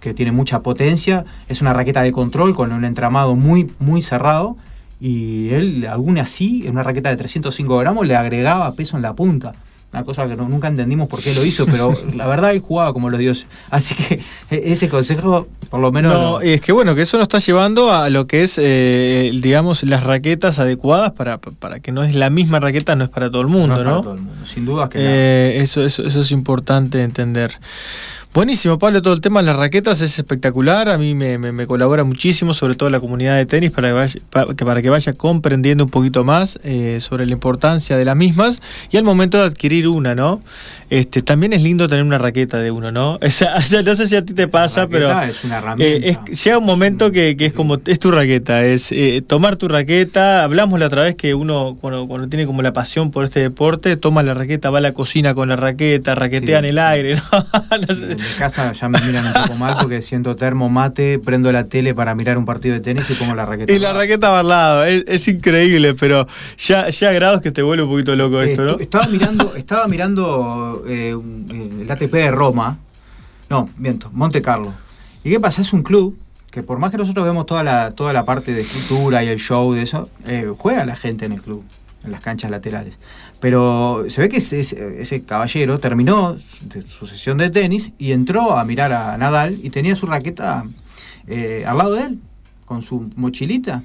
que 0.00 0.14
tiene 0.14 0.32
mucha 0.32 0.60
potencia. 0.60 1.24
Es 1.48 1.62
una 1.62 1.72
raqueta 1.72 2.02
de 2.02 2.12
control 2.12 2.54
con 2.54 2.72
un 2.72 2.84
entramado 2.84 3.36
muy, 3.36 3.70
muy 3.78 4.02
cerrado. 4.02 4.56
Y 5.06 5.50
él, 5.50 5.86
aún 5.86 6.16
así, 6.16 6.62
en 6.64 6.72
una 6.72 6.82
raqueta 6.82 7.10
de 7.10 7.16
305 7.16 7.76
gramos, 7.76 8.06
le 8.06 8.16
agregaba 8.16 8.72
peso 8.72 8.96
en 8.96 9.02
la 9.02 9.12
punta 9.12 9.52
una 9.94 10.02
cosa 10.02 10.26
que 10.26 10.34
nunca 10.34 10.66
entendimos 10.66 11.08
por 11.08 11.22
qué 11.22 11.32
lo 11.34 11.44
hizo, 11.44 11.66
pero 11.66 11.94
la 12.14 12.26
verdad 12.26 12.50
él 12.50 12.58
jugaba 12.58 12.92
como 12.92 13.10
los 13.10 13.20
dioses. 13.20 13.46
Así 13.70 13.94
que 13.94 14.14
e, 14.50 14.72
ese 14.72 14.88
consejo, 14.88 15.46
por 15.70 15.78
lo 15.78 15.92
menos. 15.92 16.12
No, 16.12 16.40
es 16.40 16.60
que 16.60 16.72
bueno, 16.72 16.96
que 16.96 17.02
eso 17.02 17.16
nos 17.16 17.26
está 17.26 17.38
llevando 17.38 17.92
a 17.92 18.10
lo 18.10 18.26
que 18.26 18.42
es, 18.42 18.58
eh, 18.60 19.30
digamos, 19.40 19.84
las 19.84 20.02
raquetas 20.02 20.58
adecuadas 20.58 21.12
para, 21.12 21.38
para 21.38 21.78
que 21.78 21.92
no 21.92 22.02
es 22.02 22.16
la 22.16 22.28
misma 22.28 22.58
raqueta, 22.58 22.96
no 22.96 23.04
es 23.04 23.10
para 23.10 23.30
todo 23.30 23.42
el 23.42 23.48
mundo, 23.48 23.76
¿no? 23.76 23.84
Para 23.84 24.02
todo 24.02 24.14
el 24.14 24.20
mundo, 24.20 24.46
sin 24.46 24.64
duda 24.64 24.88
que. 24.88 24.98
Eh, 25.00 25.62
eso, 25.62 25.84
eso, 25.84 26.02
eso 26.02 26.20
es 26.22 26.32
importante 26.32 27.02
entender. 27.02 27.52
Buenísimo, 28.34 28.80
Pablo, 28.80 29.00
todo 29.00 29.14
el 29.14 29.20
tema 29.20 29.42
de 29.42 29.46
las 29.46 29.54
raquetas 29.54 30.00
es 30.00 30.18
espectacular, 30.18 30.88
a 30.88 30.98
mí 30.98 31.14
me, 31.14 31.66
colabora 31.68 32.02
muchísimo, 32.02 32.52
sobre 32.52 32.74
todo 32.74 32.90
la 32.90 32.98
comunidad 32.98 33.36
de 33.36 33.46
tenis, 33.46 33.70
para 33.70 33.90
que 33.90 33.92
vaya, 33.92 34.20
para 34.56 34.82
que 34.82 34.90
vaya 34.90 35.12
comprendiendo 35.12 35.84
un 35.84 35.90
poquito 35.90 36.24
más 36.24 36.58
eh, 36.64 36.98
sobre 37.00 37.26
la 37.26 37.32
importancia 37.32 37.96
de 37.96 38.04
las 38.04 38.16
mismas 38.16 38.60
y 38.90 38.96
al 38.96 39.04
momento 39.04 39.38
de 39.38 39.44
adquirir 39.44 39.86
una, 39.86 40.16
¿no? 40.16 40.40
Este, 40.90 41.22
también 41.22 41.52
es 41.52 41.62
lindo 41.62 41.86
tener 41.86 42.04
una 42.04 42.18
raqueta 42.18 42.58
de 42.58 42.72
uno, 42.72 42.90
¿no? 42.90 43.20
O 43.24 43.30
sea, 43.30 43.54
no 43.84 43.94
sé 43.94 44.08
si 44.08 44.16
a 44.16 44.24
ti 44.24 44.34
te 44.34 44.48
pasa, 44.48 44.88
pero 44.88 45.12
es 45.22 45.44
una 45.44 45.58
herramienta. 45.58 46.08
Eh, 46.08 46.18
llega 46.44 46.58
un 46.58 46.66
momento 46.66 47.12
que, 47.12 47.36
es 47.38 47.52
como, 47.52 47.78
es 47.86 48.00
tu 48.00 48.10
raqueta, 48.10 48.64
es 48.64 48.90
eh, 48.90 49.22
tomar 49.24 49.54
tu 49.54 49.68
raqueta, 49.68 50.42
hablamos 50.42 50.80
la 50.80 50.86
otra 50.86 51.04
vez 51.04 51.14
que 51.14 51.34
uno 51.34 51.76
cuando, 51.80 52.08
cuando, 52.08 52.28
tiene 52.28 52.46
como 52.46 52.62
la 52.62 52.72
pasión 52.72 53.12
por 53.12 53.24
este 53.24 53.38
deporte, 53.38 53.96
toma 53.96 54.24
la 54.24 54.34
raqueta, 54.34 54.70
va 54.70 54.78
a 54.78 54.80
la 54.80 54.92
cocina 54.92 55.34
con 55.34 55.50
la 55.50 55.54
raqueta, 55.54 56.16
raquetea 56.16 56.58
en 56.58 56.64
el 56.64 56.80
aire, 56.80 57.14
¿no? 57.32 57.46
casa 58.38 58.72
ya 58.72 58.88
me 58.88 59.00
miran 59.00 59.26
un 59.26 59.32
poco 59.32 59.54
mal 59.56 59.76
porque 59.80 60.02
siento 60.02 60.34
termo 60.36 60.68
mate, 60.68 61.18
prendo 61.18 61.50
la 61.52 61.64
tele 61.64 61.94
para 61.94 62.14
mirar 62.14 62.38
un 62.38 62.44
partido 62.44 62.74
de 62.74 62.80
tenis 62.80 63.08
y 63.10 63.14
pongo 63.14 63.34
la 63.34 63.44
raqueta. 63.44 63.72
Y 63.72 63.78
la 63.78 63.92
raqueta 63.92 64.30
va 64.30 64.40
al 64.40 64.48
lado, 64.48 64.84
es, 64.84 65.28
increíble, 65.28 65.94
pero 65.94 66.26
ya, 66.58 66.88
ya 66.88 67.12
grados 67.12 67.40
que 67.40 67.50
te 67.50 67.62
vuelve 67.62 67.84
un 67.84 67.90
poquito 67.90 68.14
loco 68.16 68.40
esto, 68.42 68.64
¿no? 68.64 68.78
Estaba 68.78 69.06
mirando, 69.06 69.54
estaba 69.56 69.88
mirando 69.88 70.84
eh, 70.88 71.16
el 71.80 71.90
ATP 71.90 72.12
de 72.12 72.30
Roma, 72.30 72.78
no, 73.50 73.68
miento, 73.76 74.10
Monte 74.12 74.42
Carlo. 74.42 74.72
¿Y 75.22 75.30
qué 75.30 75.40
pasa? 75.40 75.62
Es 75.62 75.72
un 75.72 75.82
club 75.82 76.18
que 76.50 76.62
por 76.62 76.78
más 76.78 76.92
que 76.92 76.98
nosotros 76.98 77.26
vemos 77.26 77.46
toda 77.46 77.64
la, 77.64 77.90
toda 77.90 78.12
la 78.12 78.24
parte 78.24 78.52
de 78.52 78.60
escultura 78.60 79.24
y 79.24 79.28
el 79.28 79.40
show 79.40 79.72
de 79.72 79.82
eso, 79.82 80.08
eh, 80.24 80.52
juega 80.56 80.84
la 80.84 80.94
gente 80.94 81.26
en 81.26 81.32
el 81.32 81.42
club, 81.42 81.64
en 82.04 82.12
las 82.12 82.20
canchas 82.20 82.50
laterales. 82.50 82.94
Pero 83.40 84.04
se 84.08 84.20
ve 84.20 84.28
que 84.28 84.38
ese, 84.38 85.24
caballero 85.24 85.78
terminó 85.78 86.36
su 86.86 87.06
sesión 87.06 87.38
de 87.38 87.50
tenis 87.50 87.92
y 87.98 88.12
entró 88.12 88.56
a 88.56 88.64
mirar 88.64 88.92
a 88.92 89.16
Nadal 89.18 89.58
y 89.62 89.70
tenía 89.70 89.94
su 89.94 90.06
raqueta 90.06 90.64
eh, 91.26 91.64
al 91.66 91.78
lado 91.78 91.94
de 91.94 92.02
él, 92.02 92.18
con 92.64 92.82
su 92.82 93.10
mochilita. 93.16 93.82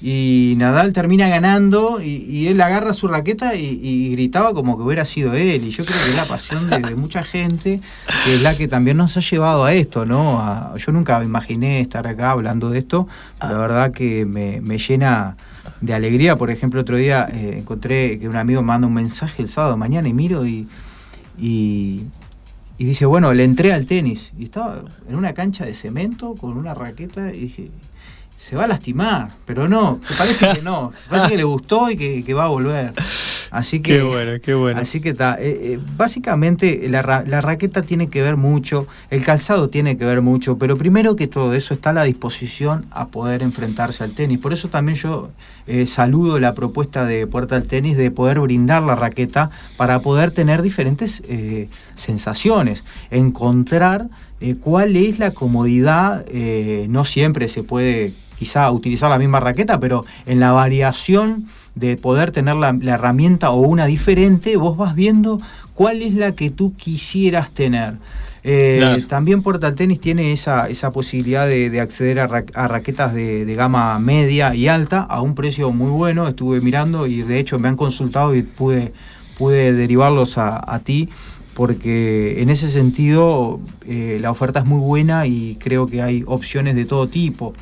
Y 0.00 0.54
Nadal 0.58 0.92
termina 0.92 1.26
ganando 1.28 2.02
y, 2.02 2.48
él 2.48 2.60
agarra 2.60 2.92
su 2.92 3.08
raqueta 3.08 3.54
y, 3.54 4.10
gritaba 4.10 4.52
como 4.52 4.76
que 4.76 4.82
hubiera 4.82 5.04
sido 5.04 5.32
él. 5.32 5.64
Y 5.64 5.70
yo 5.70 5.84
creo 5.84 5.98
que 6.04 6.10
es 6.10 6.16
la 6.16 6.26
pasión 6.26 6.68
de, 6.68 6.94
mucha 6.96 7.22
gente, 7.22 7.80
que 8.24 8.34
es 8.34 8.42
la 8.42 8.56
que 8.56 8.68
también 8.68 8.98
nos 8.98 9.16
ha 9.16 9.20
llevado 9.20 9.64
a 9.64 9.72
esto, 9.72 10.04
¿no? 10.04 10.76
yo 10.76 10.92
nunca 10.92 11.22
imaginé 11.24 11.80
estar 11.80 12.06
acá 12.06 12.32
hablando 12.32 12.70
de 12.70 12.80
esto. 12.80 13.08
La 13.40 13.54
verdad 13.54 13.92
que 13.92 14.26
me 14.26 14.78
llena 14.78 15.36
de 15.80 15.94
alegría. 15.94 16.36
Por 16.36 16.50
ejemplo, 16.50 16.80
otro 16.80 16.96
día 16.96 17.28
eh, 17.30 17.56
encontré 17.58 18.18
que 18.18 18.28
un 18.28 18.36
amigo 18.36 18.62
manda 18.62 18.86
un 18.86 18.94
mensaje 18.94 19.42
el 19.42 19.48
sábado 19.48 19.76
mañana 19.76 20.08
y 20.08 20.12
miro 20.12 20.46
y, 20.46 20.68
y, 21.38 22.06
dice, 22.78 23.06
bueno, 23.06 23.32
le 23.34 23.44
entré 23.44 23.72
al 23.72 23.86
tenis. 23.86 24.32
Y 24.38 24.44
estaba 24.44 24.82
en 25.08 25.16
una 25.16 25.32
cancha 25.34 25.64
de 25.64 25.74
cemento 25.74 26.34
con 26.34 26.56
una 26.56 26.74
raqueta 26.74 27.32
y 27.32 27.40
dije, 27.40 27.70
se 28.38 28.54
va 28.54 28.62
a 28.62 28.66
lastimar, 28.68 29.28
pero 29.44 29.66
no, 29.66 30.00
parece 30.16 30.48
que 30.52 30.62
no, 30.62 30.92
parece 31.08 31.30
que 31.30 31.36
le 31.36 31.44
gustó 31.44 31.90
y 31.90 31.96
que, 31.96 32.34
va 32.34 32.44
a 32.44 32.48
volver. 32.48 32.92
Así 33.50 33.80
que, 33.80 33.96
qué 33.96 34.02
bueno, 34.02 34.32
qué 34.40 34.54
bueno. 34.54 34.80
Así 34.80 35.00
que 35.00 35.10
está. 35.10 35.36
Eh, 35.40 35.72
eh, 35.72 35.78
básicamente 35.96 36.86
la, 36.88 37.24
la, 37.26 37.40
raqueta 37.40 37.82
tiene 37.82 38.08
que 38.08 38.22
ver 38.22 38.36
mucho, 38.36 38.86
el 39.10 39.24
calzado 39.24 39.68
tiene 39.68 39.96
que 39.96 40.04
ver 40.04 40.20
mucho, 40.20 40.58
pero 40.58 40.76
primero 40.76 41.16
que 41.16 41.26
todo 41.26 41.54
eso 41.54 41.74
está 41.74 41.92
la 41.92 42.04
disposición 42.04 42.86
a 42.90 43.08
poder 43.08 43.42
enfrentarse 43.42 44.04
al 44.04 44.12
tenis. 44.12 44.38
Por 44.38 44.52
eso 44.52 44.68
también 44.68 44.96
yo 44.96 45.30
eh, 45.66 45.86
saludo 45.86 46.38
la 46.38 46.54
propuesta 46.54 47.04
de 47.04 47.26
Puerta 47.26 47.56
al 47.56 47.64
Tenis 47.64 47.96
de 47.96 48.10
poder 48.10 48.38
brindar 48.38 48.82
la 48.82 48.94
raqueta 48.94 49.50
para 49.76 50.00
poder 50.00 50.30
tener 50.30 50.62
diferentes 50.62 51.22
sensaciones, 51.96 52.84
encontrar 53.10 54.08
cuál 54.60 54.96
es 54.96 55.18
la 55.18 55.32
comodidad, 55.32 56.24
no 56.88 57.04
siempre 57.04 57.48
se 57.48 57.62
puede 57.64 58.12
quizá 58.38 58.70
utilizar 58.70 59.10
la 59.10 59.18
misma 59.18 59.40
raqueta, 59.40 59.80
pero 59.80 60.04
en 60.26 60.40
la 60.40 60.52
variación 60.52 61.46
de 61.74 61.96
poder 61.96 62.30
tener 62.30 62.56
la, 62.56 62.70
herramienta 62.70 63.50
o 63.50 63.60
una 63.60 63.86
diferente, 63.86 64.56
vos 64.56 64.76
vas 64.76 64.94
viendo 64.94 65.40
cuál 65.74 66.02
es 66.02 66.14
la 66.14 66.32
que 66.32 66.50
tú 66.50 66.74
quisieras 66.74 67.50
tener. 67.50 67.94
Eh, 68.48 69.04
también 69.08 69.42
Portal 69.42 69.74
Tennis 69.74 70.00
tiene 70.00 70.32
esa, 70.32 70.68
esa 70.68 70.92
posibilidad 70.92 71.48
de, 71.48 71.80
acceder 71.80 72.20
a, 72.20 72.28
raquetas 72.68 73.12
de, 73.12 73.54
gama 73.56 73.98
media 73.98 74.54
y 74.54 74.68
alta 74.68 75.00
a 75.00 75.20
un 75.20 75.34
precio 75.34 75.72
muy 75.72 75.90
bueno. 75.90 76.28
Estuve 76.28 76.60
mirando 76.60 77.06
y 77.06 77.22
de 77.22 77.40
hecho 77.40 77.58
me 77.58 77.68
han 77.68 77.76
consultado 77.76 78.34
y 78.34 78.42
pude, 78.42 78.92
pude 79.36 79.72
derivarlos 79.72 80.38
a, 80.38 80.80
ti 80.84 81.08
porque 81.54 82.42
en 82.42 82.50
ese 82.50 82.70
sentido 82.70 83.60
eh, 83.86 84.18
la 84.20 84.30
oferta 84.30 84.60
es 84.60 84.66
muy 84.66 84.78
buena 84.78 85.26
y 85.26 85.56
creo 85.56 85.86
que 85.86 86.02
hay 86.02 86.22
opciones 86.26 86.76
de 86.76 86.84
todo 86.84 87.08
tipo. 87.08 87.52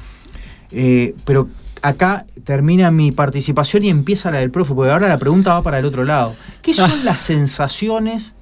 Eh, 0.74 1.14
pero 1.24 1.48
acá 1.82 2.26
termina 2.44 2.90
mi 2.90 3.12
participación 3.12 3.84
y 3.84 3.88
empieza 3.88 4.30
la 4.30 4.40
del 4.40 4.50
profe, 4.50 4.74
porque 4.74 4.90
ahora 4.90 5.08
la 5.08 5.18
pregunta 5.18 5.54
va 5.54 5.62
para 5.62 5.78
el 5.78 5.84
otro 5.84 6.04
lado. 6.04 6.34
¿Qué 6.62 6.74
son 6.74 7.04
las 7.04 7.20
sensaciones 7.20 8.34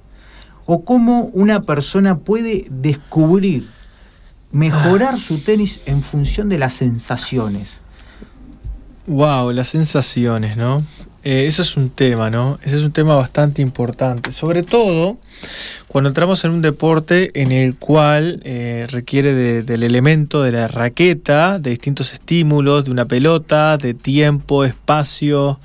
o 0.65 0.83
cómo 0.83 1.29
una 1.33 1.61
persona 1.61 2.17
puede 2.17 2.65
descubrir, 2.69 3.69
mejorar 4.51 5.19
su 5.19 5.39
tenis 5.39 5.81
en 5.85 6.01
función 6.03 6.49
de 6.49 6.57
las 6.57 6.73
sensaciones? 6.73 7.81
Wow, 9.05 9.51
las 9.51 9.67
sensaciones, 9.67 10.55
¿no? 10.55 10.83
Eh, 11.23 11.45
eso 11.47 11.61
es 11.61 11.77
un 11.77 11.89
tema, 11.89 12.29
¿no? 12.29 12.59
Ese 12.63 12.77
es 12.77 12.83
un 12.83 12.91
tema 12.91 13.15
bastante 13.15 13.61
importante. 13.61 14.31
Sobre 14.31 14.63
todo 14.63 15.17
cuando 15.87 16.09
entramos 16.09 16.43
en 16.43 16.51
un 16.51 16.61
deporte 16.61 17.31
en 17.41 17.51
el 17.51 17.77
cual 17.77 18.41
eh, 18.43 18.87
requiere 18.89 19.33
del 19.63 19.83
elemento 19.83 20.41
de 20.43 20.51
la 20.51 20.67
raqueta, 20.67 21.59
de 21.59 21.69
distintos 21.69 22.13
estímulos, 22.13 22.85
de 22.85 22.91
una 22.91 23.05
pelota, 23.05 23.77
de 23.77 23.93
tiempo, 23.93 24.65
espacio. 24.65 25.59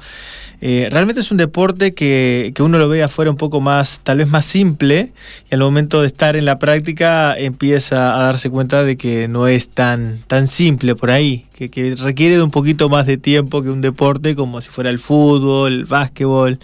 Eh, 0.61 0.89
realmente 0.91 1.21
es 1.21 1.31
un 1.31 1.37
deporte 1.37 1.93
que, 1.93 2.53
que, 2.55 2.63
uno 2.63 2.79
lo 2.79 2.89
ve 2.89 3.03
afuera 3.03 3.31
un 3.31 3.37
poco 3.37 3.61
más, 3.61 4.01
tal 4.03 4.19
vez 4.19 4.29
más 4.29 4.45
simple, 4.45 5.13
y 5.51 5.55
al 5.55 5.61
momento 5.61 6.01
de 6.01 6.09
estar 6.09 6.35
en 6.35 6.45
la 6.45 6.59
práctica 6.59 7.39
empieza 7.39 8.19
a 8.19 8.25
darse 8.25 8.51
cuenta 8.51 8.83
de 8.83 8.97
que 8.97 9.29
no 9.29 9.47
es 9.47 9.69
tan, 9.69 10.19
tan 10.27 10.49
simple 10.49 10.97
por 10.97 11.11
ahí, 11.11 11.47
que, 11.55 11.69
que 11.69 11.95
requiere 11.95 12.37
de 12.37 12.43
un 12.43 12.51
poquito 12.51 12.89
más 12.89 13.07
de 13.07 13.19
tiempo 13.19 13.63
que 13.63 13.71
un 13.71 13.83
deporte 13.83 14.35
como 14.35 14.61
si 14.61 14.71
fuera 14.71 14.91
el 14.91 14.99
fútbol, 14.99 15.73
el 15.73 15.85
básquetbol. 15.85 16.59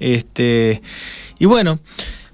Este, 0.00 0.82
y 1.38 1.46
bueno, 1.46 1.78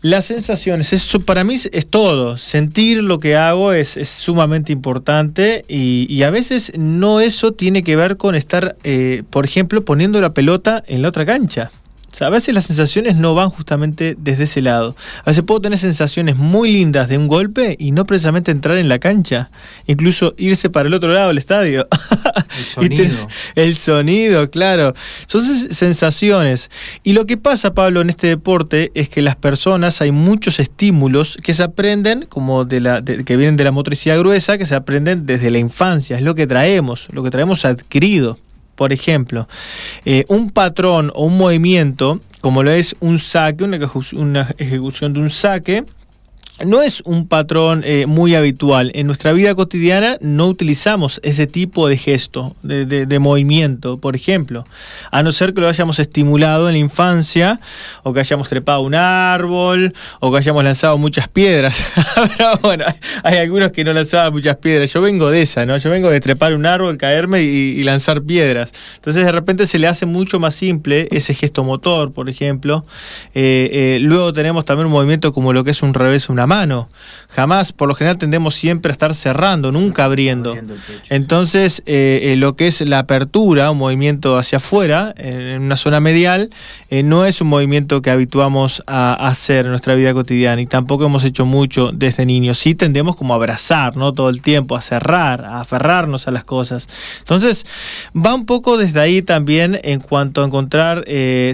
Las 0.04 0.26
sensaciones, 0.26 0.92
eso 0.92 1.18
para 1.20 1.44
mí 1.44 1.54
es 1.54 1.86
todo. 1.88 2.36
Sentir 2.36 3.02
lo 3.02 3.18
que 3.18 3.36
hago 3.36 3.72
es, 3.72 3.96
sumamente 4.06 4.70
importante 4.70 5.64
y, 5.66 6.22
a 6.24 6.28
veces 6.28 6.72
no 6.76 7.20
eso 7.20 7.52
tiene 7.52 7.82
que 7.82 7.96
ver 7.96 8.18
con 8.18 8.34
estar, 8.34 8.76
eh, 8.84 9.22
por 9.30 9.46
ejemplo, 9.46 9.82
poniendo 9.82 10.20
la 10.20 10.34
pelota 10.34 10.84
en 10.88 11.00
la 11.00 11.08
otra 11.08 11.24
cancha 11.24 11.70
a 12.20 12.28
veces 12.28 12.54
las 12.54 12.66
sensaciones 12.66 13.16
no 13.16 13.34
van 13.34 13.50
justamente 13.50 14.16
desde 14.18 14.44
ese 14.44 14.62
lado. 14.62 14.94
A 15.24 15.30
veces 15.30 15.42
puedo 15.42 15.60
tener 15.60 15.78
sensaciones 15.78 16.36
muy 16.36 16.72
lindas 16.72 17.08
de 17.08 17.18
un 17.18 17.28
golpe 17.28 17.76
y 17.78 17.90
no 17.90 18.04
precisamente 18.04 18.50
entrar 18.50 18.78
en 18.78 18.88
la 18.88 18.98
cancha. 18.98 19.50
Incluso 19.86 20.34
irse 20.36 20.70
para 20.70 20.88
el 20.88 20.94
otro 20.94 21.12
lado 21.12 21.28
del 21.28 21.38
estadio. 21.38 21.88
El 22.56 22.64
sonido. 22.64 23.28
el 23.54 23.74
sonido, 23.74 24.50
claro. 24.50 24.94
Son 25.26 25.42
sensaciones. 25.44 26.70
Y 27.02 27.14
lo 27.14 27.26
que 27.26 27.36
pasa, 27.36 27.74
Pablo, 27.74 28.00
en 28.00 28.10
este 28.10 28.28
deporte 28.28 28.92
es 28.94 29.08
que 29.08 29.22
las 29.22 29.36
personas, 29.36 30.00
hay 30.00 30.12
muchos 30.12 30.60
estímulos 30.60 31.38
que 31.42 31.54
se 31.54 31.62
aprenden, 31.62 32.26
como 32.28 32.64
de 32.64 32.80
la, 32.80 33.02
que 33.02 33.36
vienen 33.36 33.56
de 33.56 33.64
la 33.64 33.72
motricidad 33.72 34.18
gruesa, 34.18 34.58
que 34.58 34.66
se 34.66 34.74
aprenden 34.74 35.26
desde 35.26 35.50
la 35.50 35.58
infancia. 35.58 36.16
Es 36.16 36.22
lo 36.22 36.34
que 36.34 36.46
traemos, 36.46 37.08
lo 37.10 37.22
que 37.22 37.30
traemos 37.30 37.64
adquirido. 37.64 38.38
Por 38.74 38.92
ejemplo, 38.92 39.48
eh, 40.04 40.24
un 40.28 40.50
patrón 40.50 41.10
o 41.14 41.26
un 41.26 41.38
movimiento, 41.38 42.20
como 42.40 42.62
lo 42.62 42.70
es 42.70 42.96
un 43.00 43.18
saque, 43.18 43.64
una 43.64 44.54
ejecución 44.58 45.12
de 45.12 45.20
un 45.20 45.30
saque, 45.30 45.84
no 46.62 46.82
es 46.82 47.02
un 47.04 47.26
patrón 47.26 47.82
eh, 47.84 48.06
muy 48.06 48.36
habitual. 48.36 48.92
En 48.94 49.06
nuestra 49.06 49.32
vida 49.32 49.54
cotidiana 49.56 50.18
no 50.20 50.46
utilizamos 50.46 51.20
ese 51.24 51.48
tipo 51.48 51.88
de 51.88 51.96
gesto, 51.96 52.54
de, 52.62 53.18
movimiento, 53.18 53.98
por 53.98 54.14
ejemplo. 54.14 54.64
A 55.10 55.22
no 55.22 55.32
ser 55.32 55.52
que 55.52 55.60
lo 55.60 55.68
hayamos 55.68 55.98
estimulado 55.98 56.68
en 56.68 56.74
la 56.74 56.78
infancia, 56.78 57.60
o 58.04 58.12
que 58.12 58.20
hayamos 58.20 58.48
trepado 58.48 58.82
un 58.82 58.94
árbol, 58.94 59.94
o 60.20 60.30
que 60.30 60.38
hayamos 60.38 60.62
lanzado 60.62 60.96
muchas 60.96 61.26
piedras. 61.26 61.92
Pero 62.36 62.58
bueno, 62.62 62.84
hay 63.24 63.38
algunos 63.38 63.72
que 63.72 63.82
no 63.82 63.92
lanzaban 63.92 64.32
muchas 64.32 64.56
piedras. 64.56 64.92
Yo 64.92 65.00
vengo 65.00 65.30
de 65.30 65.42
esa, 65.42 65.66
¿no? 65.66 65.76
Yo 65.76 65.90
vengo 65.90 66.08
de 66.08 66.20
trepar 66.20 66.54
un 66.54 66.66
árbol, 66.66 66.96
caerme 66.98 67.42
y, 67.42 67.82
lanzar 67.82 68.22
piedras. 68.22 68.72
Entonces 68.96 69.24
de 69.24 69.32
repente 69.32 69.66
se 69.66 69.78
le 69.78 69.88
hace 69.88 70.06
mucho 70.06 70.40
más 70.40 70.54
simple 70.54 71.08
ese 71.10 71.34
gesto 71.34 71.64
motor, 71.64 72.12
por 72.12 72.30
ejemplo. 72.30 72.84
Eh, 73.34 73.68
eh, 73.72 73.98
luego 74.00 74.32
tenemos 74.32 74.64
también 74.64 74.86
un 74.86 74.92
movimiento 74.92 75.32
como 75.32 75.52
lo 75.52 75.64
que 75.64 75.72
es 75.72 75.82
un 75.82 75.92
revés, 75.92 76.28
una 76.28 76.43
mano. 76.46 76.88
Jamás, 77.34 77.72
por 77.72 77.88
lo 77.88 77.96
general 77.96 78.16
tendemos 78.16 78.54
siempre 78.54 78.90
a 78.90 78.92
estar 78.92 79.12
cerrando, 79.14 79.72
nunca 79.72 80.04
abriendo. 80.04 80.56
Entonces, 81.10 81.82
eh, 81.84 82.32
eh, 82.32 82.36
lo 82.36 82.54
que 82.54 82.68
es 82.68 82.80
la 82.82 83.00
apertura, 83.00 83.72
un 83.72 83.78
movimiento 83.78 84.38
hacia 84.38 84.58
afuera, 84.58 85.12
en 85.16 85.62
una 85.62 85.76
zona 85.76 85.98
medial, 85.98 86.50
eh, 86.90 87.02
no 87.02 87.24
es 87.24 87.40
un 87.40 87.48
movimiento 87.48 88.02
que 88.02 88.10
habituamos 88.10 88.84
a, 88.86 89.14
hacer 89.14 89.64
en 89.64 89.72
nuestra 89.72 89.96
vida 89.96 90.12
cotidiana 90.12 90.62
y 90.62 90.66
tampoco 90.66 91.06
hemos 91.06 91.24
hecho 91.24 91.44
mucho 91.44 91.90
desde 91.92 92.24
niños. 92.24 92.58
Sí 92.58 92.76
tendemos 92.76 93.16
como 93.16 93.34
a 93.34 93.36
abrazar, 93.36 93.96
¿no? 93.96 94.12
Todo 94.12 94.28
el 94.28 94.40
tiempo, 94.40 94.76
a 94.76 94.82
cerrar, 94.82 95.44
a 95.44 95.60
aferrarnos 95.60 96.28
a 96.28 96.30
las 96.30 96.44
cosas. 96.44 96.86
Entonces, 97.18 97.66
va 98.16 98.34
un 98.34 98.46
poco 98.46 98.76
desde 98.76 99.00
ahí 99.00 99.22
también 99.22 99.80
en 99.82 99.98
cuanto 99.98 100.42
a 100.42 100.46
encontrar 100.46 101.04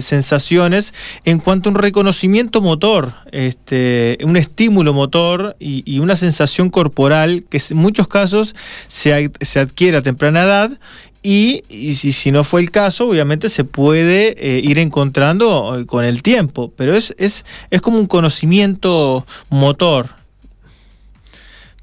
sensaciones, 0.01 0.93
en 1.25 1.39
cuanto 1.39 1.69
a 1.69 1.71
un 1.71 1.79
reconocimiento 1.79 2.61
motor, 2.61 3.13
este, 3.31 4.17
un 4.23 4.37
estímulo 4.37 4.80
motor 4.89 5.55
y, 5.59 5.99
una 5.99 6.15
sensación 6.15 6.69
corporal 6.69 7.43
que 7.49 7.61
en 7.69 7.77
muchos 7.77 8.07
casos 8.07 8.55
se, 8.87 9.31
se 9.41 9.59
adquiere 9.59 9.97
a 9.97 10.01
temprana 10.01 10.43
edad 10.43 10.79
y, 11.23 11.63
si, 11.69 12.13
si, 12.13 12.31
no 12.31 12.43
fue 12.43 12.61
el 12.61 12.71
caso, 12.71 13.07
obviamente 13.07 13.49
se 13.49 13.63
puede 13.63 14.35
eh, 14.39 14.59
ir 14.63 14.79
encontrando 14.79 15.77
eh, 15.77 15.85
con 15.85 16.03
el 16.03 16.23
tiempo, 16.23 16.73
pero 16.75 16.95
es, 16.95 17.13
es, 17.17 17.45
es 17.69 17.81
como 17.81 17.99
un 17.99 18.07
conocimiento 18.07 19.25
motor. 19.49 20.20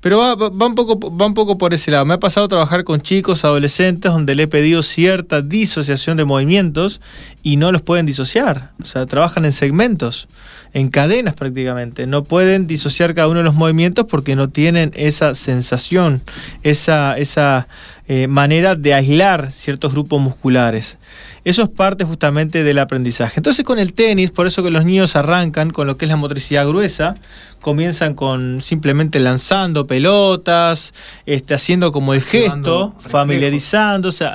Pero 0.08 0.20
va, 0.20 0.34
va, 0.36 0.66
un 0.66 0.74
poco, 0.74 1.14
va 1.14 1.26
un 1.26 1.34
poco 1.34 1.58
por 1.58 1.74
ese 1.74 1.90
lado. 1.90 2.06
Me 2.06 2.14
ha 2.14 2.18
pasado 2.18 2.46
a 2.46 2.48
trabajar 2.48 2.82
con 2.82 3.02
chicos, 3.02 3.44
adolescentes, 3.44 4.10
donde 4.10 4.34
le 4.34 4.44
he 4.44 4.48
pedido 4.48 4.82
cierta 4.82 5.42
disociación 5.42 6.16
de 6.16 6.24
movimientos 6.24 7.02
y 7.42 7.58
no 7.58 7.72
los 7.72 7.82
pueden 7.82 8.06
disociar. 8.06 8.70
O 8.80 8.86
sea, 8.86 9.04
trabajan 9.04 9.44
en 9.44 9.52
segmentos 9.52 10.26
en 10.72 10.88
cadenas 10.88 11.34
prácticamente. 11.34 12.06
No 12.06 12.24
pueden 12.24 12.66
disociar 12.66 13.12
cada 13.12 13.28
uno 13.28 13.40
de 13.40 13.44
los 13.44 13.54
movimientos 13.54 14.06
porque 14.06 14.34
no 14.34 14.48
tienen 14.48 14.92
esa 14.94 15.34
sensación, 15.34 16.22
esa, 16.62 17.18
esa 17.18 17.68
eh, 18.08 18.26
manera 18.26 18.74
de 18.74 18.94
aislar 18.94 19.52
ciertos 19.52 19.92
grupos 19.92 20.20
musculares. 20.20 20.98
Eso 21.44 21.62
es 21.62 21.68
parte 21.68 22.04
justamente 22.04 22.64
del 22.64 22.78
aprendizaje. 22.78 23.34
Entonces 23.36 23.64
con 23.64 23.78
el 23.78 23.92
tenis, 23.92 24.30
por 24.30 24.46
eso 24.46 24.62
que 24.62 24.70
los 24.70 24.84
niños 24.84 25.14
arrancan 25.14 25.70
con 25.70 25.86
lo 25.86 25.96
que 25.96 26.04
es 26.04 26.10
la 26.10 26.16
motricidad 26.16 26.66
gruesa, 26.66 27.14
comienzan 27.60 28.14
con 28.14 28.62
simplemente 28.62 29.18
lanzando 29.18 29.86
pelotas, 29.86 30.94
este, 31.26 31.54
haciendo 31.54 31.92
como 31.92 32.14
el 32.14 32.22
gesto, 32.22 32.94
familiarizándose, 33.00 34.26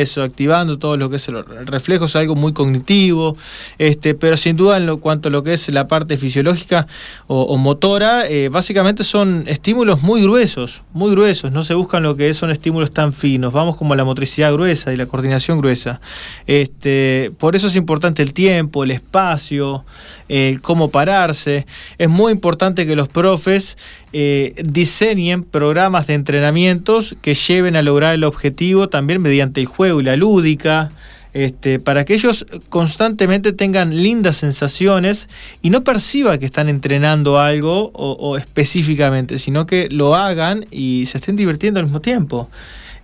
eso, 0.00 0.22
activando 0.22 0.78
todo 0.78 0.96
lo 0.96 1.08
que 1.08 1.16
es 1.16 1.28
el 1.28 1.44
reflejo, 1.66 2.06
es 2.06 2.16
algo 2.16 2.34
muy 2.34 2.52
cognitivo, 2.52 3.36
este, 3.78 4.14
pero 4.14 4.36
sin 4.36 4.56
duda 4.56 4.76
en 4.76 4.86
lo, 4.86 4.98
cuanto 4.98 5.28
a 5.28 5.30
lo 5.30 5.42
que 5.44 5.52
es 5.52 5.68
la 5.68 5.88
parte 5.88 6.16
fisiológica 6.16 6.86
o, 7.26 7.56
motora, 7.56 8.28
eh, 8.28 8.48
básicamente 8.48 9.04
son 9.04 9.44
estímulos 9.46 10.02
muy 10.02 10.22
gruesos, 10.22 10.82
muy 10.92 11.12
gruesos, 11.12 11.52
no 11.52 11.64
se 11.64 11.74
buscan 11.74 12.02
lo 12.02 12.16
que 12.16 12.34
son 12.34 12.50
estímulos 12.50 12.92
tan 12.92 13.12
finos, 13.22 13.52
vamos 13.52 13.76
como 13.76 13.94
la 13.94 14.04
motricidad 14.04 14.52
gruesa 14.52 14.92
y 14.92 14.96
la 14.96 15.06
coordinación 15.06 15.60
gruesa. 15.60 16.00
Este, 16.48 17.30
por 17.38 17.54
eso 17.54 17.68
es 17.68 17.76
importante 17.76 18.20
el 18.20 18.32
tiempo, 18.32 18.82
el 18.82 18.90
espacio, 18.90 19.84
el 20.28 20.60
cómo 20.60 20.90
pararse. 20.90 21.64
Es 21.98 22.08
muy 22.08 22.32
importante 22.32 22.84
que 22.84 22.96
los 22.96 23.06
profes 23.06 23.78
eh, 24.12 24.60
diseñen 24.64 25.44
programas 25.44 26.08
de 26.08 26.14
entrenamientos 26.14 27.14
que 27.22 27.34
lleven 27.34 27.76
a 27.76 27.82
lograr 27.82 28.12
el 28.14 28.24
objetivo 28.24 28.88
también 28.88 29.22
mediante 29.22 29.60
el 29.60 29.66
juego 29.66 30.00
y 30.00 30.04
la 30.04 30.16
lúdica. 30.16 30.90
Este, 31.32 31.80
para 31.80 32.04
que 32.04 32.12
ellos 32.12 32.44
constantemente 32.68 33.54
tengan 33.54 34.02
lindas 34.02 34.36
sensaciones 34.36 35.30
y 35.62 35.70
no 35.70 35.82
perciba 35.82 36.36
que 36.36 36.44
están 36.44 36.68
entrenando 36.68 37.38
algo 37.38 37.90
o 37.94 38.36
específicamente, 38.36 39.38
sino 39.38 39.64
que 39.64 39.88
lo 39.90 40.14
hagan 40.14 40.66
y 40.70 41.06
se 41.06 41.16
estén 41.16 41.36
divirtiendo 41.36 41.80
al 41.80 41.86
mismo 41.86 42.00
tiempo. 42.00 42.50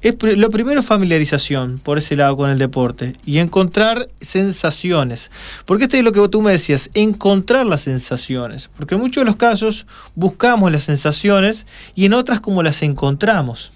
Es, 0.00 0.16
lo 0.22 0.50
primero 0.50 0.80
es 0.80 0.86
familiarización 0.86 1.78
por 1.78 1.98
ese 1.98 2.14
lado 2.14 2.36
con 2.36 2.50
el 2.50 2.58
deporte 2.58 3.14
y 3.26 3.38
encontrar 3.38 4.08
sensaciones. 4.20 5.30
Porque 5.64 5.84
esto 5.84 5.96
es 5.96 6.04
lo 6.04 6.12
que 6.12 6.28
tú 6.28 6.40
me 6.40 6.52
decías, 6.52 6.90
encontrar 6.94 7.66
las 7.66 7.82
sensaciones. 7.82 8.70
Porque 8.76 8.94
en 8.94 9.00
muchos 9.00 9.22
de 9.22 9.26
los 9.26 9.36
casos 9.36 9.86
buscamos 10.14 10.70
las 10.70 10.84
sensaciones 10.84 11.66
y 11.94 12.06
en 12.06 12.12
otras 12.12 12.40
como 12.40 12.62
las 12.62 12.82
encontramos. 12.82 13.72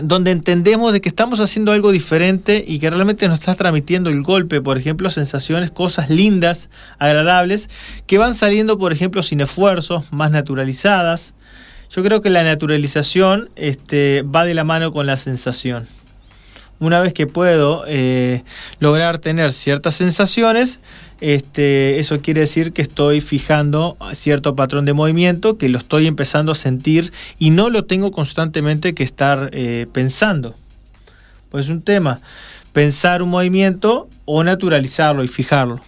Donde 0.00 0.30
entendemos 0.30 0.92
de 0.92 1.00
que 1.00 1.08
estamos 1.08 1.40
haciendo 1.40 1.72
algo 1.72 1.90
diferente 1.90 2.64
y 2.66 2.78
que 2.78 2.88
realmente 2.88 3.26
nos 3.26 3.40
está 3.40 3.54
transmitiendo 3.56 4.08
el 4.08 4.22
golpe, 4.22 4.60
por 4.60 4.78
ejemplo, 4.78 5.10
sensaciones, 5.10 5.72
cosas 5.72 6.08
lindas, 6.08 6.70
agradables, 6.98 7.68
que 8.06 8.18
van 8.18 8.34
saliendo, 8.34 8.78
por 8.78 8.92
ejemplo, 8.92 9.22
sin 9.22 9.40
esfuerzos, 9.40 10.12
más 10.12 10.30
naturalizadas 10.30 11.34
yo 11.90 12.04
creo 12.04 12.20
que 12.20 12.30
la 12.30 12.44
naturalización 12.44 13.50
este, 13.56 14.22
va 14.22 14.44
de 14.44 14.54
la 14.54 14.64
mano 14.64 14.92
con 14.92 15.06
la 15.06 15.16
sensación. 15.16 15.88
Una 16.78 17.00
vez 17.00 17.12
que 17.12 17.26
puedo 17.26 17.84
eh, 17.86 18.42
lograr 18.78 19.18
tener 19.18 19.52
ciertas 19.52 19.96
sensaciones, 19.96 20.80
este, 21.20 21.98
eso 21.98 22.20
quiere 22.20 22.40
decir 22.40 22.72
que 22.72 22.80
estoy 22.80 23.20
fijando 23.20 23.98
cierto 24.12 24.56
patrón 24.56 24.86
de 24.86 24.94
movimiento, 24.94 25.58
que 25.58 25.68
lo 25.68 25.78
estoy 25.78 26.06
empezando 26.06 26.52
a 26.52 26.54
sentir 26.54 27.12
y 27.38 27.50
no 27.50 27.68
lo 27.68 27.84
tengo 27.84 28.12
constantemente 28.12 28.94
que 28.94 29.02
estar 29.02 29.50
eh, 29.52 29.86
pensando. 29.92 30.54
Pues 31.50 31.66
es 31.66 31.70
un 31.70 31.82
tema, 31.82 32.20
pensar 32.72 33.22
un 33.22 33.30
movimiento 33.30 34.08
o 34.24 34.42
naturalizarlo 34.42 35.22
y 35.22 35.28
fijarlo 35.28 35.82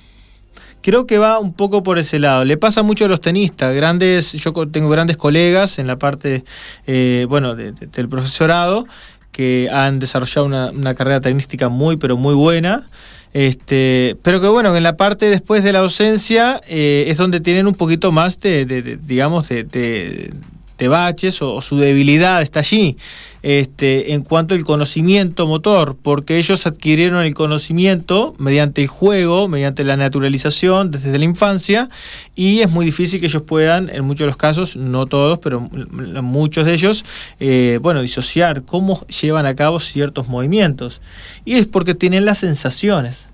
creo 0.82 1.06
que 1.06 1.18
va 1.18 1.38
un 1.38 1.52
poco 1.54 1.82
por 1.82 1.98
ese 1.98 2.18
lado. 2.18 2.44
Le 2.44 2.56
pasa 2.56 2.82
mucho 2.82 3.06
a 3.06 3.08
los 3.08 3.20
tenistas, 3.20 3.74
grandes, 3.74 4.32
yo 4.32 4.52
tengo 4.68 4.88
grandes 4.90 5.16
colegas 5.16 5.78
en 5.78 5.86
la 5.86 5.96
parte, 5.98 6.44
eh, 6.86 7.26
bueno, 7.28 7.54
del 7.54 8.08
profesorado 8.08 8.86
que 9.32 9.70
han 9.72 9.98
desarrollado 9.98 10.46
una, 10.46 10.94
carrera 10.94 11.20
tenística 11.20 11.68
muy, 11.68 11.96
pero 11.96 12.16
muy 12.16 12.34
buena. 12.34 12.86
Este, 13.32 14.18
pero 14.22 14.42
que 14.42 14.48
bueno, 14.48 14.76
en 14.76 14.82
la 14.82 14.98
parte 14.98 15.30
después 15.30 15.64
de 15.64 15.72
la 15.72 15.78
docencia 15.78 16.60
eh, 16.68 17.06
es 17.08 17.16
donde 17.16 17.40
tienen 17.40 17.66
un 17.66 17.74
poquito 17.74 18.12
más 18.12 18.38
de, 18.40 18.98
digamos, 19.02 19.48
de, 19.48 20.34
de 20.78 20.88
baches 20.88 21.42
o, 21.42 21.60
su 21.60 21.78
debilidad 21.78 22.42
está 22.42 22.60
allí. 22.60 22.96
Este, 23.42 24.12
en 24.12 24.22
cuanto 24.22 24.54
al 24.54 24.62
conocimiento 24.62 25.48
motor, 25.48 25.96
porque 26.00 26.38
ellos 26.38 26.64
adquirieron 26.64 27.24
el 27.24 27.34
conocimiento 27.34 28.36
mediante 28.38 28.82
el 28.82 28.86
juego, 28.86 29.48
mediante 29.48 29.82
la 29.82 29.96
naturalización 29.96 30.92
desde 30.92 31.18
la 31.18 31.24
infancia, 31.24 31.88
y 32.36 32.60
es 32.60 32.70
muy 32.70 32.86
difícil 32.86 33.18
que 33.18 33.26
ellos 33.26 33.42
puedan, 33.42 33.90
en 33.90 34.04
muchos 34.04 34.20
de 34.20 34.26
los 34.26 34.36
casos, 34.36 34.76
no 34.76 35.06
todos, 35.06 35.40
pero 35.40 35.60
muchos 35.60 36.66
de 36.66 36.74
ellos, 36.74 37.04
eh, 37.40 37.80
bueno, 37.82 38.00
disociar 38.00 38.62
cómo 38.62 39.04
llevan 39.08 39.46
a 39.46 39.56
cabo 39.56 39.80
ciertos 39.80 40.28
movimientos. 40.28 41.00
Y 41.44 41.54
es 41.54 41.66
porque 41.66 41.94
tienen 41.96 42.24
las 42.24 42.38
sensaciones. 42.38 43.31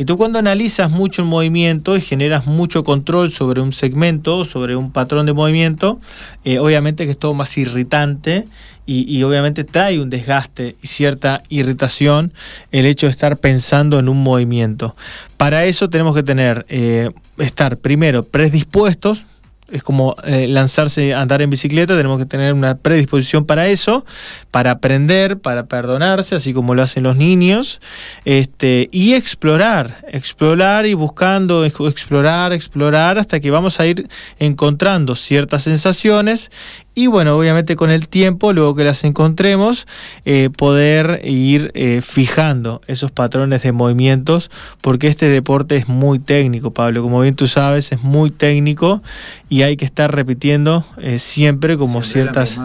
Y 0.00 0.06
tú 0.06 0.16
cuando 0.16 0.38
analizas 0.38 0.90
mucho 0.90 1.20
el 1.20 1.28
movimiento 1.28 1.94
y 1.94 2.00
generas 2.00 2.46
mucho 2.46 2.84
control 2.84 3.30
sobre 3.30 3.60
un 3.60 3.70
segmento, 3.70 4.46
sobre 4.46 4.74
un 4.74 4.92
patrón 4.92 5.26
de 5.26 5.34
movimiento, 5.34 6.00
eh, 6.42 6.58
obviamente 6.58 7.04
que 7.04 7.10
es 7.10 7.18
todo 7.18 7.34
más 7.34 7.58
irritante 7.58 8.46
y, 8.86 9.22
obviamente 9.24 9.62
trae 9.62 10.00
un 10.00 10.08
desgaste 10.08 10.74
y 10.80 10.86
cierta 10.86 11.42
irritación 11.50 12.32
el 12.72 12.86
hecho 12.86 13.08
de 13.08 13.10
estar 13.10 13.36
pensando 13.36 13.98
en 13.98 14.08
un 14.08 14.22
movimiento. 14.22 14.96
Para 15.36 15.66
eso 15.66 15.90
tenemos 15.90 16.14
que 16.14 16.22
tener, 16.22 16.64
eh, 16.70 17.10
estar 17.36 17.76
primero 17.76 18.22
predispuestos, 18.22 19.26
es 19.70 19.82
como 19.82 20.16
eh, 20.24 20.46
lanzarse 20.48 21.14
a 21.14 21.20
andar 21.20 21.42
en 21.42 21.50
bicicleta, 21.50 21.96
tenemos 21.96 22.18
que 22.18 22.26
tener 22.26 22.52
una 22.52 22.76
predisposición 22.76 23.44
para 23.44 23.68
eso, 23.68 24.04
para 24.50 24.72
aprender, 24.72 25.38
para 25.38 25.66
perdonarse, 25.66 26.34
así 26.34 26.52
como 26.52 26.74
lo 26.74 26.82
hacen 26.82 27.02
los 27.02 27.16
niños, 27.16 27.80
este, 28.24 28.88
y 28.92 29.14
explorar, 29.14 30.04
explorar 30.08 30.86
y 30.86 30.94
buscando, 30.94 31.64
explorar, 31.64 32.52
explorar, 32.52 33.18
hasta 33.18 33.40
que 33.40 33.50
vamos 33.50 33.80
a 33.80 33.86
ir 33.86 34.08
encontrando 34.38 35.14
ciertas 35.14 35.62
sensaciones 35.64 36.50
y 36.94 37.06
bueno, 37.06 37.36
obviamente 37.36 37.76
con 37.76 37.90
el 37.90 38.08
tiempo, 38.08 38.52
luego 38.52 38.74
que 38.74 38.82
las 38.82 39.04
encontremos, 39.04 39.86
eh, 40.24 40.50
poder 40.54 41.20
ir 41.24 41.70
eh, 41.74 42.00
fijando 42.02 42.80
esos 42.88 43.12
patrones 43.12 43.62
de 43.62 43.72
movimientos, 43.72 44.50
porque 44.80 45.06
este 45.06 45.26
deporte 45.26 45.76
es 45.76 45.88
muy 45.88 46.18
técnico, 46.18 46.72
Pablo, 46.72 47.02
como 47.02 47.20
bien 47.20 47.36
tú 47.36 47.46
sabes, 47.46 47.92
es 47.92 48.02
muy 48.02 48.30
técnico 48.30 49.02
y 49.48 49.62
hay 49.62 49.76
que 49.76 49.84
estar 49.84 50.14
repitiendo 50.14 50.84
eh, 50.98 51.18
siempre 51.18 51.76
como 51.76 52.02
ciertas... 52.02 52.58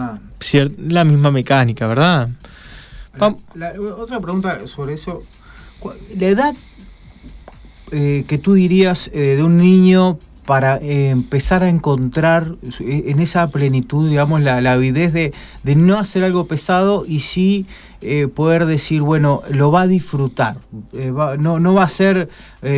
La 0.78 1.04
misma, 1.04 1.30
mecánica, 1.30 1.86
¿verdad? 1.86 2.28
otra 3.98 4.20
pregunta 4.20 4.66
sobre 4.66 4.94
eso. 4.94 5.22
La 6.14 6.26
edad 6.26 6.54
que 7.90 8.40
tú 8.42 8.52
dirías 8.52 9.10
de 9.12 9.42
un 9.42 9.56
niño 9.56 10.18
para 10.46 10.76
eh, 10.76 11.10
empezar 11.10 11.64
a 11.64 11.68
encontrar 11.68 12.54
eh, 12.80 13.04
en 13.08 13.20
esa 13.20 13.48
plenitud, 13.48 14.08
digamos, 14.08 14.40
la, 14.40 14.56
avidez 14.70 15.12
de, 15.12 15.32
no 15.74 15.98
hacer 15.98 16.22
algo 16.22 16.46
pesado 16.46 17.04
y 17.06 17.20
sí 17.20 17.66
eh, 18.00 18.28
poder 18.28 18.66
decir, 18.66 19.02
bueno, 19.02 19.42
lo 19.50 19.72
va 19.72 19.82
a 19.82 19.86
disfrutar. 19.86 20.56
no, 21.38 21.58
no 21.58 21.74
va 21.74 21.82
a 21.82 21.88
ser 21.88 22.28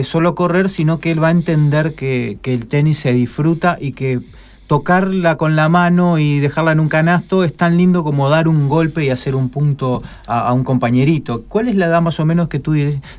solo 0.02 0.34
correr, 0.34 0.68
sino 0.68 0.98
que 0.98 1.10
él 1.10 1.22
va 1.22 1.28
a 1.28 1.32
entender 1.32 1.94
que, 1.94 2.38
el 2.42 2.66
tenis 2.66 2.98
se 2.98 3.12
disfruta 3.12 3.76
y 3.78 3.92
que 3.92 4.20
tocarla 4.66 5.36
con 5.36 5.54
la 5.54 5.68
mano 5.68 6.18
y 6.18 6.40
dejarla 6.40 6.72
en 6.72 6.80
un 6.80 6.88
canasto 6.88 7.44
es 7.44 7.54
tan 7.54 7.76
lindo 7.76 8.04
como 8.04 8.28
dar 8.30 8.48
un 8.48 8.68
golpe 8.68 9.04
y 9.04 9.10
hacer 9.10 9.34
un 9.34 9.50
punto 9.50 10.02
a, 10.26 10.52
un 10.54 10.64
compañerito. 10.64 11.44
¿Cuál 11.48 11.68
es 11.68 11.74
la 11.74 11.86
edad 11.86 12.00
más 12.00 12.18
o 12.20 12.24
menos 12.24 12.48
que 12.48 12.58
tú 12.58 12.74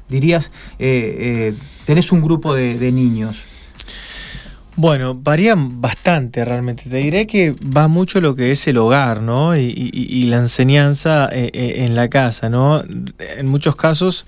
dirías, 0.08 0.52
tenés 0.78 2.12
un 2.12 2.22
grupo 2.22 2.56
de 2.56 2.92
niños? 2.92 3.49
Bueno, 4.82 5.14
varían 5.14 5.82
bastante 5.82 6.46
realmente. 6.46 6.90
Te 6.90 6.96
diré 6.96 7.28
que 7.28 7.52
va 7.52 7.90
mucho 7.90 8.22
lo 8.22 8.34
que 8.34 8.54
es 8.54 8.66
el 8.66 8.78
hogar, 8.78 9.22
¿no? 9.22 9.58
Y, 9.58 10.24
la 10.30 10.38
enseñanza 10.38 11.28
eh, 11.34 11.52
eh, 11.54 11.84
en 11.84 11.96
la 11.96 12.08
casa, 12.08 12.48
¿no? 12.48 12.82
En 13.20 13.48
muchos 13.48 13.76
casos 13.76 14.26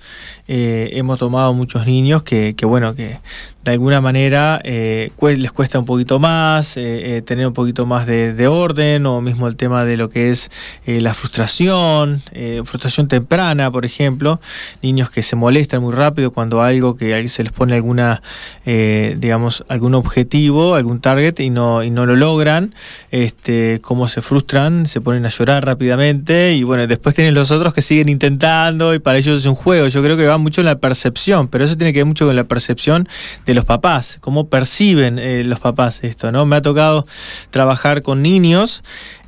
eh, 0.48 0.90
hemos 0.92 1.18
tomado 1.18 1.54
muchos 1.54 1.86
niños 1.86 2.22
que, 2.22 2.54
que, 2.54 2.66
bueno, 2.66 2.94
que 2.94 3.18
de 3.64 3.70
alguna 3.70 4.00
manera 4.00 4.60
eh, 4.64 5.12
les 5.20 5.52
cuesta 5.52 5.78
un 5.78 5.84
poquito 5.84 6.18
más 6.18 6.76
eh, 6.76 7.16
eh, 7.16 7.22
tener 7.22 7.46
un 7.46 7.52
poquito 7.52 7.86
más 7.86 8.06
de, 8.06 8.48
orden 8.48 9.06
o 9.06 9.20
mismo 9.20 9.46
el 9.46 9.56
tema 9.56 9.84
de 9.84 9.96
lo 9.96 10.10
que 10.10 10.30
es 10.30 10.50
la 10.84 11.14
frustración, 11.14 12.20
frustración 12.64 13.06
temprana, 13.06 13.70
por 13.70 13.86
ejemplo, 13.86 14.40
niños 14.82 15.10
que 15.10 15.22
se 15.22 15.36
molestan 15.36 15.80
muy 15.80 15.94
rápido 15.94 16.32
cuando 16.32 16.60
algo 16.60 16.96
que 16.96 17.28
se 17.28 17.44
les 17.44 17.52
pone 17.52 17.74
alguna, 17.76 18.20
digamos, 18.64 19.64
algún 19.68 19.94
objetivo, 19.94 20.74
algún 20.74 21.00
target 21.00 21.38
y 21.38 21.50
no, 21.50 21.84
y 21.84 21.90
no 21.90 22.04
lo 22.04 22.16
logran, 22.16 22.74
este, 23.12 23.78
cómo 23.80 24.08
se 24.08 24.22
frustran, 24.22 24.86
se 24.86 25.00
ponen 25.00 25.24
a 25.24 25.28
llorar 25.28 25.64
rápidamente 25.64 26.54
y 26.54 26.64
bueno, 26.64 26.86
después 26.88 27.14
tienen 27.14 27.34
los 27.34 27.52
otros 27.52 27.72
que 27.72 27.82
siguen 27.82 28.08
intentando 28.08 28.92
y 28.94 28.98
para 28.98 29.18
ellos 29.18 29.38
es 29.38 29.46
un 29.46 29.54
juego. 29.54 29.86
Yo 29.86 30.02
creo 30.02 30.16
que 30.16 30.26
va 30.26 30.38
mucho 30.38 30.62
en 30.62 30.66
la 30.66 30.78
percepción, 30.78 31.46
pero 31.46 31.64
eso 31.64 31.76
tiene 31.76 31.92
que 31.92 32.00
ver 32.00 32.06
mucho 32.06 32.26
con 32.26 32.34
la 32.34 32.44
percepción 32.44 33.08
de 33.46 33.51
los 33.54 33.64
papás, 33.64 34.18
cómo 34.20 34.48
perciben 34.48 35.18
eh, 35.18 35.44
los 35.44 35.60
papás 35.60 36.04
esto, 36.04 36.32
¿no? 36.32 36.46
Me 36.46 36.56
ha 36.56 36.62
tocado 36.62 37.06
trabajar 37.50 38.02
con 38.02 38.22
niños 38.22 38.82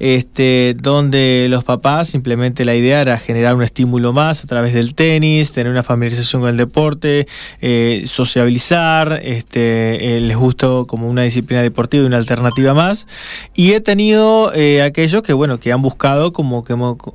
este, 0.05 0.77
donde 0.79 1.47
los 1.49 1.65
papás 1.65 2.09
simplemente 2.09 2.67
la 2.67 2.75
idea 2.75 3.01
era 3.01 3.17
generar 3.17 3.55
un 3.55 3.63
estímulo 3.63 4.13
más 4.13 4.45
a 4.45 4.47
través 4.47 4.75
del 4.75 4.95
tenis, 4.95 5.51
tener 5.53 5.73
una 5.73 5.83
familiarización 5.83 6.43
con 6.43 6.51
el 6.51 6.59
deporte, 6.59 7.27
eh, 7.63 8.05
sociabilizar, 8.07 9.23
este, 9.23 10.17
eh, 10.17 10.21
les 10.21 10.37
gustó 10.37 10.87
como 10.87 11.09
una 11.09 11.23
disciplina 11.23 11.63
deportiva 11.63 12.03
y 12.05 12.07
una 12.07 12.19
alternativa 12.19 12.75
más. 12.75 13.07
Y 13.55 13.73
he 13.73 13.81
tenido 13.81 14.53
aquellos 14.85 15.23
que, 15.23 15.33
bueno, 15.33 15.59
que 15.59 15.73
han 15.73 15.81
buscado 15.81 16.35
como 16.35 16.65
que 16.65 16.75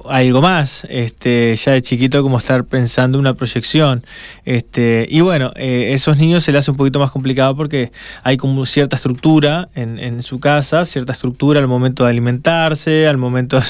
algo 0.09 0.41
más, 0.41 0.87
este, 0.89 1.55
ya 1.57 1.73
de 1.73 1.83
chiquito 1.83 2.23
como 2.23 2.39
estar 2.39 2.63
pensando 2.63 3.19
una 3.19 3.35
proyección. 3.35 4.03
Este, 4.45 5.05
y 5.11 5.21
bueno, 5.21 5.51
esos 5.55 6.17
niños 6.17 6.43
se 6.43 6.51
les 6.51 6.61
hace 6.61 6.71
un 6.71 6.77
poquito 6.77 6.97
más 6.97 7.11
complicado 7.11 7.55
porque 7.55 7.91
hay 8.23 8.37
como 8.37 8.65
cierta 8.65 8.95
estructura 8.95 9.69
en, 9.75 10.23
su 10.23 10.39
casa, 10.39 10.85
cierta 10.85 11.13
estructura 11.13 11.59
al 11.59 11.67
momento 11.67 12.03
de 12.03 12.09
alimentarse, 12.09 12.78
al 12.87 13.17
momento 13.17 13.61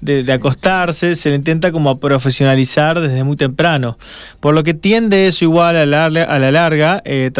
de, 0.00 0.32
acostarse, 0.32 1.14
se 1.14 1.30
le 1.30 1.36
intenta 1.36 1.72
como 1.72 1.98
profesionalizar 1.98 3.00
desde 3.00 3.24
muy 3.24 3.36
temprano. 3.36 3.98
Por 4.40 4.54
lo 4.54 4.62
que 4.62 4.74
tiende 4.74 5.26
eso 5.26 5.44
igual 5.44 5.76
a 5.76 5.86
la, 5.86 6.06
a 6.06 6.38
la 6.38 6.50
larga 6.50 7.02
eh, 7.04 7.30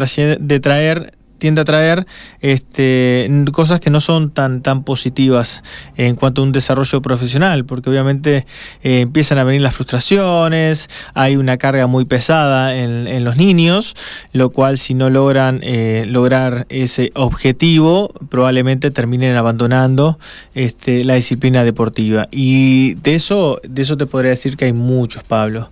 de 0.40 0.60
traer 0.60 1.17
tiende 1.38 1.60
a 1.60 1.64
traer 1.64 2.06
este, 2.40 3.28
cosas 3.52 3.80
que 3.80 3.90
no 3.90 4.00
son 4.00 4.30
tan, 4.30 4.62
tan 4.62 4.84
positivas 4.84 5.62
en 5.96 6.16
cuanto 6.16 6.40
a 6.40 6.44
un 6.44 6.52
desarrollo 6.52 7.00
profesional, 7.02 7.64
porque 7.64 7.90
obviamente 7.90 8.46
eh, 8.82 9.00
empiezan 9.00 9.38
a 9.38 9.44
venir 9.44 9.62
las 9.62 9.74
frustraciones, 9.74 10.88
hay 11.14 11.36
una 11.36 11.56
carga 11.56 11.86
muy 11.86 12.04
pesada 12.04 12.76
en, 12.76 12.98
los 13.24 13.36
niños, 13.36 13.94
lo 14.32 14.50
cual 14.50 14.78
si 14.78 14.94
no 14.94 15.10
logran 15.10 15.60
eh, 15.62 16.04
lograr 16.06 16.66
ese 16.68 17.10
objetivo, 17.14 18.12
probablemente 18.28 18.90
terminen 18.90 19.36
abandonando 19.36 20.18
este, 20.54 21.04
la 21.04 21.14
disciplina 21.14 21.64
deportiva. 21.64 22.28
Y 22.30 22.94
de 22.94 23.14
eso, 23.14 23.60
de 23.66 23.82
eso 23.82 23.96
te 23.96 24.06
podría 24.06 24.30
decir 24.30 24.56
que 24.56 24.66
hay 24.66 24.72
muchos, 24.72 25.24
Pablo. 25.24 25.70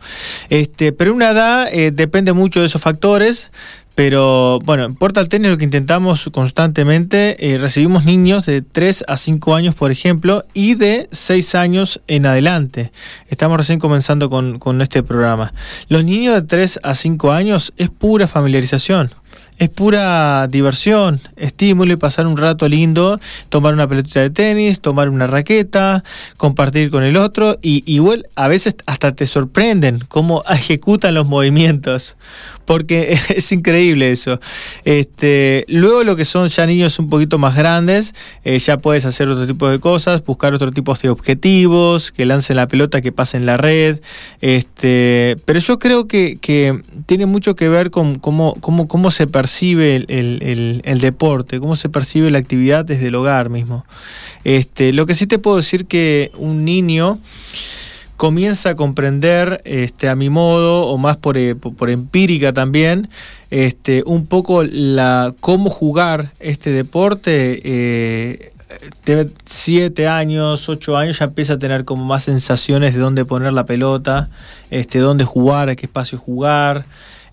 Este, 0.50 0.92
pero 0.92 1.14
una 1.14 1.30
edad 1.30 1.68
eh, 1.72 1.90
depende 1.90 2.32
mucho 2.32 2.60
de 2.60 2.66
esos 2.66 2.82
factores. 2.82 3.50
Pero 3.96 4.60
bueno, 4.62 4.84
en 4.84 4.94
Portal 4.94 5.30
Tenis 5.30 5.50
lo 5.50 5.56
que 5.56 5.64
intentamos 5.64 6.28
constantemente, 6.30 7.54
eh, 7.54 7.56
recibimos 7.56 8.04
niños 8.04 8.44
de 8.44 8.60
3 8.60 9.04
a 9.08 9.16
5 9.16 9.54
años, 9.54 9.74
por 9.74 9.90
ejemplo, 9.90 10.44
y 10.52 10.74
de 10.74 11.08
6 11.12 11.54
años 11.54 12.02
en 12.06 12.26
adelante. 12.26 12.92
Estamos 13.28 13.56
recién 13.56 13.78
comenzando 13.78 14.28
con, 14.28 14.58
con 14.58 14.82
este 14.82 15.02
programa. 15.02 15.54
Los 15.88 16.04
niños 16.04 16.34
de 16.34 16.42
3 16.42 16.80
a 16.82 16.94
5 16.94 17.32
años 17.32 17.72
es 17.78 17.88
pura 17.88 18.28
familiarización 18.28 19.10
es 19.58 19.70
pura 19.70 20.46
diversión, 20.48 21.20
estímulo 21.36 21.94
y 21.94 21.96
pasar 21.96 22.26
un 22.26 22.36
rato 22.36 22.68
lindo, 22.68 23.18
tomar 23.48 23.74
una 23.74 23.88
pelotita 23.88 24.20
de 24.20 24.30
tenis, 24.30 24.80
tomar 24.80 25.08
una 25.08 25.26
raqueta, 25.26 26.04
compartir 26.36 26.90
con 26.90 27.04
el 27.04 27.16
otro 27.16 27.58
y 27.62 27.82
igual 27.90 28.26
a 28.34 28.48
veces 28.48 28.76
hasta 28.86 29.14
te 29.14 29.26
sorprenden 29.26 30.00
cómo 30.08 30.42
ejecutan 30.50 31.14
los 31.14 31.26
movimientos 31.26 32.16
porque 32.66 33.18
es 33.28 33.52
increíble 33.52 34.10
eso. 34.10 34.40
Este, 34.84 35.64
luego 35.68 36.04
lo 36.04 36.16
que 36.16 36.24
son 36.24 36.48
ya 36.48 36.66
niños 36.66 36.98
un 36.98 37.08
poquito 37.08 37.38
más 37.38 37.54
grandes, 37.56 38.12
eh, 38.44 38.58
ya 38.58 38.78
puedes 38.78 39.06
hacer 39.06 39.28
otro 39.28 39.46
tipo 39.46 39.68
de 39.68 39.78
cosas, 39.78 40.24
buscar 40.24 40.52
otro 40.52 40.72
tipo 40.72 40.94
de 40.94 41.08
objetivos, 41.08 42.10
que 42.10 42.26
lancen 42.26 42.56
la 42.56 42.66
pelota, 42.66 43.00
que 43.00 43.12
pasen 43.12 43.46
la 43.46 43.56
red. 43.56 44.00
Este, 44.40 45.36
pero 45.44 45.60
yo 45.60 45.78
creo 45.78 46.08
que, 46.08 46.36
tiene 47.06 47.26
mucho 47.26 47.54
que 47.54 47.68
ver 47.68 47.90
con 47.90 48.16
cómo, 48.16 48.56
cómo, 48.60 48.88
cómo 48.88 49.10
se 49.12 49.26
percibe 49.26 49.45
el, 50.08 50.98
deporte, 51.00 51.60
cómo 51.60 51.76
se 51.76 51.88
percibe 51.88 52.30
la 52.30 52.38
actividad 52.38 52.84
desde 52.84 53.08
el 53.08 53.14
hogar 53.14 53.50
mismo. 53.50 53.84
Este, 54.44 54.92
lo 54.92 55.06
que 55.06 55.14
sí 55.14 55.26
te 55.26 55.38
puedo 55.38 55.56
decir 55.56 55.86
que 55.86 56.30
un 56.36 56.64
niño 56.64 57.18
comienza 58.16 58.70
a 58.70 58.76
comprender 58.76 59.60
este, 59.64 60.08
a 60.08 60.16
mi 60.16 60.30
modo 60.30 60.86
o 60.86 60.98
más 60.98 61.16
por, 61.16 61.36
eh, 61.36 61.54
por, 61.54 61.90
empírica 61.90 62.52
también 62.52 63.08
este, 63.50 64.02
un 64.06 64.26
poco 64.26 64.64
la 64.64 65.34
cómo 65.40 65.68
jugar 65.68 66.32
este 66.40 66.70
deporte 66.70 67.60
eh, 67.62 68.52
siete 69.44 70.08
años, 70.08 70.68
ocho 70.68 70.96
años 70.96 71.18
ya 71.18 71.26
empieza 71.26 71.54
a 71.54 71.58
tener 71.58 71.84
como 71.84 72.04
más 72.04 72.24
sensaciones 72.24 72.94
de 72.94 73.00
dónde 73.00 73.24
poner 73.24 73.52
la 73.52 73.64
pelota, 73.64 74.28
este, 74.70 74.98
dónde 74.98 75.24
jugar, 75.24 75.68
a 75.68 75.76
qué 75.76 75.86
espacio 75.86 76.18
jugar, 76.18 76.84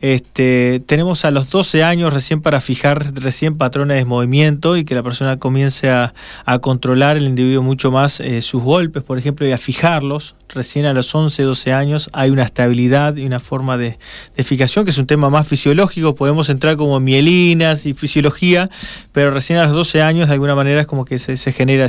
Este, 0.04 0.84
tenemos 0.86 1.24
a 1.24 1.32
los 1.32 1.50
12 1.50 1.82
años 1.82 2.12
recién 2.12 2.42
para 2.42 2.60
fijar 2.60 3.14
recién 3.14 3.56
patrones 3.56 3.96
de 3.96 4.04
movimiento 4.04 4.76
y 4.76 4.84
que 4.84 4.96
la 4.96 5.02
persona 5.02 5.40
comience 5.40 5.90
a, 5.90 6.14
controlar 6.60 7.16
el 7.16 7.26
individuo 7.26 7.64
mucho 7.64 7.90
más 7.90 8.20
eh, 8.20 8.42
sus 8.42 8.62
golpes, 8.62 9.02
por 9.02 9.18
ejemplo, 9.18 9.48
y 9.48 9.54
a 9.54 9.58
fijarlos. 9.58 10.36
Recién 10.50 10.86
a 10.86 10.94
los 10.94 11.16
11, 11.16 11.42
12 11.44 11.72
años 11.72 12.10
hay 12.12 12.32
una 12.32 12.44
estabilidad 12.44 13.16
y 13.16 13.26
una 13.26 13.40
forma 13.40 13.78
de, 13.78 13.98
de 14.36 14.44
fijación 14.44 14.84
que 14.84 14.92
es 14.92 14.98
un 14.98 15.08
tema 15.08 15.30
más 15.30 15.48
fisiológico. 15.48 16.16
Podemos 16.16 16.50
entrar 16.50 16.76
como 16.76 17.00
mielinas 17.00 17.86
y 17.86 17.94
fisiología, 17.94 18.70
pero 19.14 19.32
recién 19.32 19.58
a 19.58 19.64
los 19.64 19.72
12 19.72 20.02
años 20.02 20.28
de 20.28 20.34
alguna 20.34 20.54
manera 20.54 20.82
es 20.82 20.86
como 20.86 21.06
que 21.06 21.18
se, 21.18 21.38
genera 21.54 21.88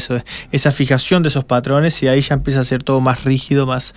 esa 0.52 0.72
fijación 0.72 1.24
de 1.24 1.30
esos 1.30 1.44
patrones 1.44 2.00
y 2.02 2.06
ahí 2.06 2.20
ya 2.20 2.34
empieza 2.34 2.60
a 2.60 2.64
ser 2.64 2.84
todo 2.84 3.00
más 3.00 3.24
rígido, 3.24 3.66
más, 3.66 3.92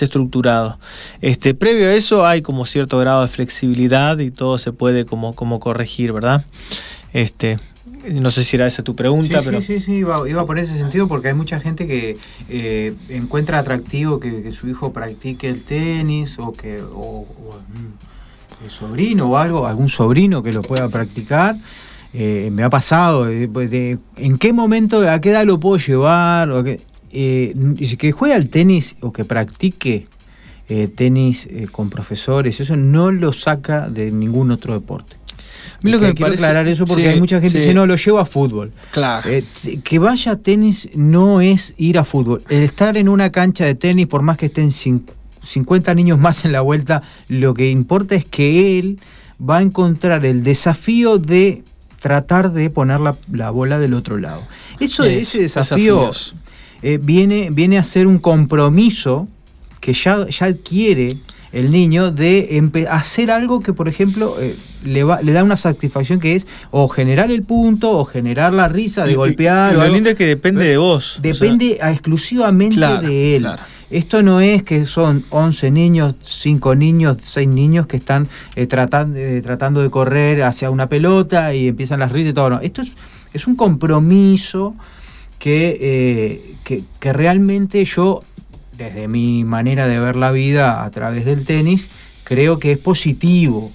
estructurado. 0.00 0.78
Este, 1.20 1.52
previo 1.52 1.88
a 1.88 1.94
eso 1.94 2.24
hay 2.24 2.42
como 2.42 2.64
cierto 2.64 2.98
grado 2.98 3.22
de 3.22 3.28
flexibilidad 3.28 3.55
y 3.62 4.30
todo 4.30 4.58
se 4.58 4.72
puede 4.72 5.04
como, 5.04 5.34
como 5.34 5.60
corregir, 5.60 6.12
¿verdad? 6.12 6.44
Este, 7.12 7.58
no 8.10 8.30
sé 8.30 8.44
si 8.44 8.56
era 8.56 8.66
esa 8.66 8.82
tu 8.82 8.94
pregunta, 8.94 9.38
sí, 9.38 9.44
pero... 9.44 9.60
Sí, 9.60 9.74
sí, 9.74 9.80
sí, 9.80 9.92
iba, 9.94 10.28
iba, 10.28 10.44
por 10.46 10.58
ese 10.58 10.76
sentido 10.76 11.08
porque 11.08 11.28
hay 11.28 11.34
mucha 11.34 11.60
gente 11.60 11.86
que 11.86 12.16
eh, 12.48 12.94
encuentra 13.08 13.58
atractivo 13.58 14.20
que, 14.20 14.52
su 14.52 14.68
hijo 14.68 14.92
practique 14.92 15.48
el 15.48 15.62
tenis 15.62 16.38
o 16.38 16.52
que 16.52 16.82
o, 16.82 17.26
el 18.64 18.70
sobrino 18.70 19.30
o 19.30 19.36
algo, 19.36 19.66
algún 19.66 19.88
sobrino 19.88 20.42
que 20.42 20.52
lo 20.52 20.62
pueda 20.62 20.88
practicar. 20.88 21.56
Eh, 22.12 22.50
me 22.52 22.62
ha 22.62 22.70
pasado, 22.70 23.28
eh, 23.28 23.48
pues, 23.52 23.70
¿en 23.72 24.38
qué 24.38 24.52
momento, 24.52 25.08
a 25.08 25.20
qué 25.20 25.30
edad 25.30 25.44
lo 25.44 25.60
puedo 25.60 25.76
llevar? 25.76 26.50
O 26.50 26.64
que, 26.64 26.80
que 27.10 28.12
juegue 28.12 28.34
al 28.34 28.48
tenis 28.48 28.96
o 29.00 29.12
que 29.12 29.24
practique 29.24 30.06
tenis 30.96 31.48
con 31.70 31.90
profesores, 31.90 32.60
eso 32.60 32.74
no 32.76 33.12
lo 33.12 33.32
saca 33.32 33.88
de 33.88 34.10
ningún 34.10 34.50
otro 34.50 34.74
deporte 34.74 35.16
lo 35.82 36.00
que, 36.00 36.08
me 36.08 36.14
quiero 36.14 36.32
aclarar 36.32 36.68
eso 36.68 36.84
porque 36.84 37.08
hay 37.08 37.20
mucha 37.20 37.40
gente 37.40 37.52
que 37.52 37.60
dice, 37.60 37.74
no, 37.74 37.86
lo 37.86 37.96
llevo 37.96 38.18
a 38.18 38.24
fútbol. 38.24 38.72
Claro. 38.90 39.28
Eh, 39.30 39.44
que 39.82 39.98
vaya 39.98 40.32
a 40.32 40.36
tenis 40.36 40.88
no 40.94 41.40
es 41.40 41.74
ir 41.76 41.98
a 41.98 42.04
fútbol. 42.04 42.42
El 42.48 42.62
estar 42.62 42.96
en 42.96 43.08
una 43.08 43.30
cancha 43.30 43.64
de 43.64 43.74
tenis, 43.74 44.06
por 44.06 44.22
más 44.22 44.38
que 44.38 44.46
estén 44.46 44.70
50 44.70 45.94
niños 45.94 46.18
más 46.18 46.44
en 46.44 46.52
la 46.52 46.60
vuelta, 46.60 47.02
lo 47.28 47.54
que 47.54 47.70
importa 47.70 48.14
es 48.14 48.24
que 48.24 48.78
él 48.78 48.98
va 49.38 49.58
a 49.58 49.62
encontrar 49.62 50.24
el 50.24 50.42
desafío 50.42 51.18
de 51.18 51.62
tratar 52.00 52.52
de 52.52 52.70
poner 52.70 53.00
la, 53.00 53.50
bola 53.50 53.78
del 53.78 53.94
otro 53.94 54.18
lado. 54.18 54.42
Eso, 54.80 55.04
ese 55.04 55.40
desafío 55.40 56.10
eh, 56.82 56.98
viene, 57.02 57.48
viene 57.50 57.78
a 57.78 57.84
ser 57.84 58.06
un 58.06 58.18
compromiso 58.18 59.28
que 59.86 59.92
ya, 59.92 60.26
ya 60.28 60.46
adquiere 60.46 61.16
el 61.52 61.70
niño 61.70 62.10
de 62.10 62.60
hacer 62.90 63.30
algo 63.30 63.60
que, 63.60 63.72
por 63.72 63.88
ejemplo, 63.88 64.34
eh, 64.40 64.56
le, 64.84 65.04
va, 65.04 65.22
le 65.22 65.32
da 65.32 65.44
una 65.44 65.54
satisfacción 65.54 66.18
que 66.18 66.34
es 66.34 66.46
o 66.72 66.88
generar 66.88 67.30
el 67.30 67.44
punto 67.44 67.92
o 67.92 68.04
generar 68.04 68.52
la 68.52 68.66
risa 68.66 69.04
de 69.04 69.14
golpear. 69.14 69.74
lo 69.74 69.86
lindo 69.86 70.10
es 70.10 70.16
que 70.16 70.26
depende 70.26 70.64
de 70.64 70.76
vos. 70.76 71.20
Depende 71.22 71.78
exclusivamente 71.80 72.80
de 72.80 73.36
él. 73.36 73.48
Esto 73.88 74.24
no 74.24 74.40
es 74.40 74.64
que 74.64 74.84
son 74.86 75.24
11 75.30 75.70
niños, 75.70 76.16
5 76.20 76.74
niños, 76.74 77.18
6 77.22 77.46
niños 77.46 77.86
que 77.86 77.96
están 77.96 78.26
eh, 78.56 78.66
tratando, 78.66 79.16
eh, 79.16 79.40
tratando 79.40 79.82
de 79.82 79.88
correr 79.88 80.42
hacia 80.42 80.68
una 80.68 80.88
pelota 80.88 81.54
y 81.54 81.68
empiezan 81.68 82.00
las 82.00 82.10
risas 82.10 82.32
y 82.32 82.34
todo. 82.34 82.50
No, 82.50 82.60
esto 82.60 82.82
es, 82.82 82.90
es 83.32 83.46
un 83.46 83.54
compromiso 83.54 84.74
que, 85.38 86.56
que, 86.64 86.82
que 86.98 87.12
realmente 87.12 87.84
yo 87.84 88.24
desde 88.76 89.08
mi 89.08 89.44
manera 89.44 89.86
de 89.86 89.98
ver 89.98 90.16
la 90.16 90.30
vida 90.30 90.84
a 90.84 90.90
través 90.90 91.24
del 91.24 91.44
tenis, 91.44 91.88
creo 92.24 92.58
que 92.58 92.72
es 92.72 92.78
positivo. 92.78 93.72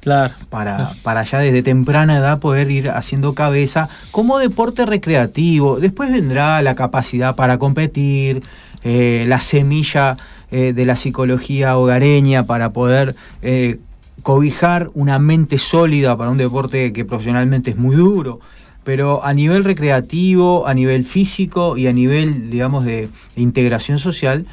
Claro. 0.00 0.34
Para, 0.50 0.92
para 1.02 1.24
ya 1.24 1.38
desde 1.38 1.62
temprana 1.62 2.18
edad 2.18 2.38
poder 2.38 2.70
ir 2.70 2.90
haciendo 2.90 3.34
cabeza 3.34 3.88
como 4.10 4.38
deporte 4.38 4.84
recreativo. 4.84 5.80
Después 5.80 6.12
vendrá 6.12 6.60
la 6.60 6.74
capacidad 6.74 7.34
para 7.36 7.56
competir, 7.56 8.42
eh, 8.82 9.24
la 9.26 9.40
semilla 9.40 10.18
eh, 10.50 10.74
de 10.74 10.84
la 10.84 10.96
psicología 10.96 11.78
hogareña 11.78 12.44
para 12.44 12.74
poder 12.74 13.16
eh, 13.40 13.78
cobijar 14.22 14.90
una 14.92 15.18
mente 15.18 15.56
sólida 15.56 16.18
para 16.18 16.30
un 16.30 16.36
deporte 16.36 16.92
que 16.92 17.06
profesionalmente 17.06 17.70
es 17.70 17.76
muy 17.76 17.96
duro 17.96 18.40
pero 18.84 19.24
a 19.24 19.32
nivel 19.32 19.64
recreativo, 19.64 20.66
a 20.66 20.74
nivel 20.74 21.04
físico 21.04 21.76
y 21.76 21.86
a 21.86 21.92
nivel, 21.92 22.50
digamos, 22.50 22.84
de, 22.84 23.08
integración 23.36 23.98
social, 23.98 24.46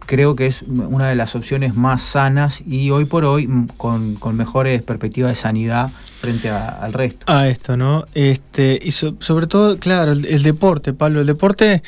creo 0.00 0.36
que 0.36 0.46
es 0.46 0.62
una 0.62 1.08
de 1.08 1.14
las 1.14 1.34
opciones 1.34 1.74
más 1.74 2.02
sanas 2.02 2.62
y 2.66 2.90
hoy 2.90 3.06
por 3.06 3.24
hoy 3.24 3.46
mm, 3.46 3.66
con, 3.76 4.36
mejores 4.36 4.82
perspectivas 4.82 5.30
de 5.30 5.34
sanidad 5.36 5.90
frente 6.20 6.50
al 6.50 6.92
resto. 6.92 7.24
A 7.28 7.48
esto, 7.48 7.76
¿no? 7.76 8.04
Este, 8.14 8.78
y 8.82 8.90
sobre 8.90 9.46
todo, 9.46 9.78
claro, 9.78 10.12
el, 10.12 10.42
deporte, 10.42 10.92
Pablo, 10.92 11.20
el 11.20 11.26
deporte 11.26 11.82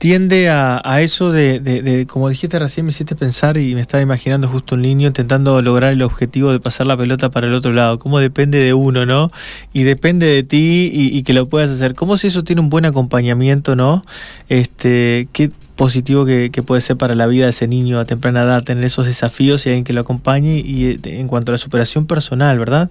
tiende 0.00 0.48
a, 0.48 0.80
eso 1.02 1.30
de, 1.30 2.06
como 2.08 2.30
dijiste 2.30 2.58
recién, 2.58 2.86
me 2.86 2.90
hiciste 2.90 3.14
pensar 3.14 3.58
y 3.58 3.74
me 3.74 3.82
estaba 3.82 4.02
imaginando 4.02 4.48
justo 4.48 4.74
un 4.74 4.80
niño 4.80 5.08
intentando 5.08 5.60
lograr 5.60 5.92
el 5.92 6.00
objetivo 6.00 6.52
de 6.52 6.58
pasar 6.58 6.86
la 6.86 6.96
pelota 6.96 7.30
para 7.30 7.48
el 7.48 7.52
otro 7.52 7.70
lado. 7.70 7.98
Cómo 7.98 8.18
depende 8.18 8.58
de 8.60 8.72
uno, 8.72 9.04
¿no? 9.04 9.30
Y 9.74 9.82
depende 9.82 10.24
de 10.24 10.42
ti 10.42 10.90
y, 10.90 11.22
que 11.22 11.34
lo 11.34 11.50
puedas 11.50 11.68
hacer. 11.68 11.94
¿Cómo 11.94 12.16
si 12.16 12.28
eso 12.28 12.42
tiene 12.44 12.62
un 12.62 12.70
buen 12.70 12.86
acompañamiento, 12.86 13.76
¿no? 13.76 14.02
Este, 14.48 15.28
qué 15.34 15.50
positivo 15.76 16.24
que, 16.24 16.50
puede 16.64 16.80
ser 16.80 16.96
para 16.96 17.14
la 17.14 17.26
vida 17.26 17.44
de 17.44 17.50
ese 17.50 17.68
niño 17.68 18.00
a 18.00 18.06
temprana 18.06 18.44
edad 18.44 18.64
tener 18.64 18.84
esos 18.84 19.04
desafíos 19.04 19.66
y 19.66 19.68
alguien 19.68 19.84
que 19.84 19.92
lo 19.92 20.00
acompañe 20.00 20.62
y 20.64 20.86
eh, 20.86 20.98
en 21.04 21.28
cuanto 21.28 21.52
a 21.52 21.54
la 21.56 21.58
superación 21.58 22.06
personal, 22.06 22.58
¿verdad? 22.58 22.90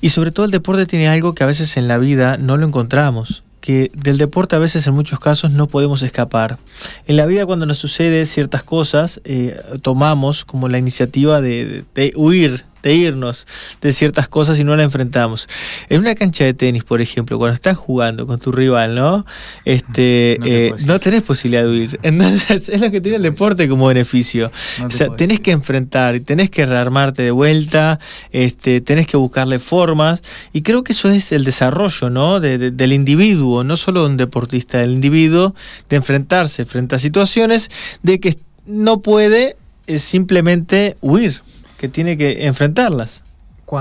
Y 0.00 0.08
sobre 0.08 0.32
todo 0.32 0.44
el 0.44 0.50
deporte 0.50 0.86
tiene 0.86 1.06
algo 1.06 1.36
que 1.36 1.44
a 1.44 1.46
veces 1.46 1.76
en 1.76 1.86
la 1.86 1.98
vida 1.98 2.36
no 2.36 2.56
lo 2.56 2.66
encontramos 2.66 3.44
que 3.62 3.90
del 3.94 4.18
deporte 4.18 4.56
a 4.56 4.58
veces 4.58 4.86
en 4.86 4.92
muchos 4.92 5.20
casos 5.20 5.52
no 5.52 5.68
podemos 5.68 6.02
escapar. 6.02 6.58
En 7.06 7.16
la 7.16 7.24
vida 7.24 7.46
cuando 7.46 7.64
nos 7.64 7.78
sucede 7.78 8.26
ciertas 8.26 8.64
cosas, 8.64 9.22
eh, 9.24 9.58
tomamos 9.80 10.44
como 10.44 10.68
la 10.68 10.76
iniciativa 10.76 11.40
de, 11.40 11.84
de 11.94 12.12
huir 12.16 12.64
de 12.82 12.94
irnos 12.94 13.46
de 13.80 13.92
ciertas 13.92 14.28
cosas 14.28 14.58
y 14.58 14.64
no 14.64 14.76
la 14.76 14.82
enfrentamos. 14.82 15.48
En 15.88 16.00
una 16.00 16.14
cancha 16.14 16.44
de 16.44 16.54
tenis, 16.54 16.84
por 16.84 17.00
ejemplo, 17.00 17.38
cuando 17.38 17.54
estás 17.54 17.76
jugando 17.76 18.26
con 18.26 18.38
tu 18.40 18.52
rival, 18.52 18.94
¿no? 18.94 19.24
Este, 19.64 20.38
no, 20.86 20.94
eh, 20.96 20.98
tenés 20.98 21.22
posibilidad 21.22 21.62
de 21.62 21.70
huir. 21.70 22.00
Entonces, 22.02 22.68
es 22.68 22.80
lo 22.80 22.90
que 22.90 23.00
tiene 23.00 23.16
el 23.16 23.22
deporte 23.22 23.68
como 23.68 23.86
beneficio. 23.86 24.50
o 24.84 24.90
sea, 24.90 25.08
tenés 25.16 25.40
que 25.40 25.52
enfrentar, 25.52 26.18
tenés 26.20 26.50
que 26.50 26.66
rearmarte 26.66 27.22
de 27.22 27.30
vuelta, 27.30 27.98
este, 28.30 28.80
tenés 28.80 29.06
que 29.06 29.16
buscarle 29.16 29.58
formas. 29.58 30.22
Y 30.52 30.62
creo 30.62 30.82
que 30.82 30.92
eso 30.92 31.10
es 31.10 31.32
el 31.32 31.44
desarrollo, 31.44 32.10
¿no? 32.10 32.40
del 32.40 32.92
individuo, 32.92 33.64
no 33.64 33.76
solo 33.76 34.02
de 34.02 34.06
un 34.06 34.16
deportista, 34.16 34.78
del 34.78 34.92
individuo, 34.92 35.54
de 35.88 35.96
enfrentarse 35.96 36.64
frente 36.64 36.96
a 36.96 36.98
situaciones 36.98 37.70
de 38.02 38.20
que 38.20 38.36
no 38.66 39.00
puede 39.00 39.56
eh, 39.86 39.98
simplemente 39.98 40.96
huir 41.00 41.42
que 41.82 41.88
tiene 41.88 42.16
que 42.16 42.46
enfrentarlas 42.46 43.24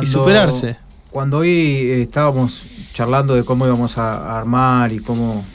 y 0.01 0.07
superarse. 0.07 0.75
Cuando 1.11 1.37
hoy 1.37 1.51
eh, 1.51 2.01
estábamos 2.01 2.63
charlando 2.93 3.35
de 3.35 3.43
cómo 3.43 3.67
íbamos 3.67 3.95
a, 3.99 4.39
armar 4.39 4.91
y 4.91 4.97
cómo 4.97 5.45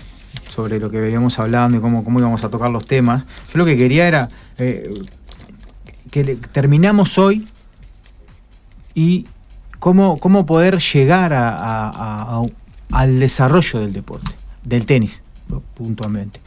sobre 0.48 0.78
lo 0.78 0.88
que 0.88 1.00
veníamos 1.00 1.40
hablando 1.40 1.76
y 1.76 1.80
cómo, 1.80 2.04
cómo 2.04 2.20
íbamos 2.20 2.44
a 2.44 2.48
tocar 2.48 2.70
los 2.70 2.86
temas, 2.86 3.26
yo 3.52 3.58
lo 3.58 3.64
que 3.64 3.76
quería 3.76 4.06
era 4.06 4.28
eh, 4.58 4.94
que 6.12 6.36
terminamos 6.52 7.18
hoy 7.18 7.48
y 8.94 9.26
cómo, 9.80 10.20
cómo 10.20 10.46
poder 10.46 10.78
llegar 10.78 11.32
al 11.32 13.18
desarrollo 13.18 13.80
del 13.80 13.92
deporte, 13.92 14.30
del 14.62 14.86
tenis 14.86 15.20
puntualmente. 15.74 16.38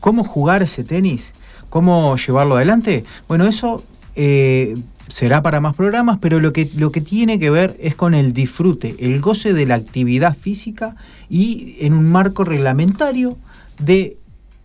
¿Cómo 0.00 0.24
jugar 0.24 0.62
ese 0.62 0.82
tenis? 0.82 1.30
¿Cómo 1.68 2.16
llevarlo 2.16 2.56
adelante? 2.56 3.04
Bueno, 3.28 3.46
eso 3.46 3.84
eh, 4.14 4.74
será 5.08 5.42
para 5.42 5.60
más 5.60 5.76
programas, 5.76 6.18
pero 6.20 6.40
lo 6.40 6.52
que, 6.52 6.68
lo 6.76 6.92
que 6.92 7.00
tiene 7.00 7.38
que 7.38 7.50
ver 7.50 7.76
es 7.80 7.94
con 7.94 8.14
el 8.14 8.32
disfrute, 8.32 8.96
el 8.98 9.20
goce 9.20 9.52
de 9.52 9.66
la 9.66 9.74
actividad 9.74 10.36
física 10.36 10.96
y 11.28 11.76
en 11.80 11.94
un 11.94 12.10
marco 12.10 12.44
reglamentario 12.44 13.36
de 13.78 14.16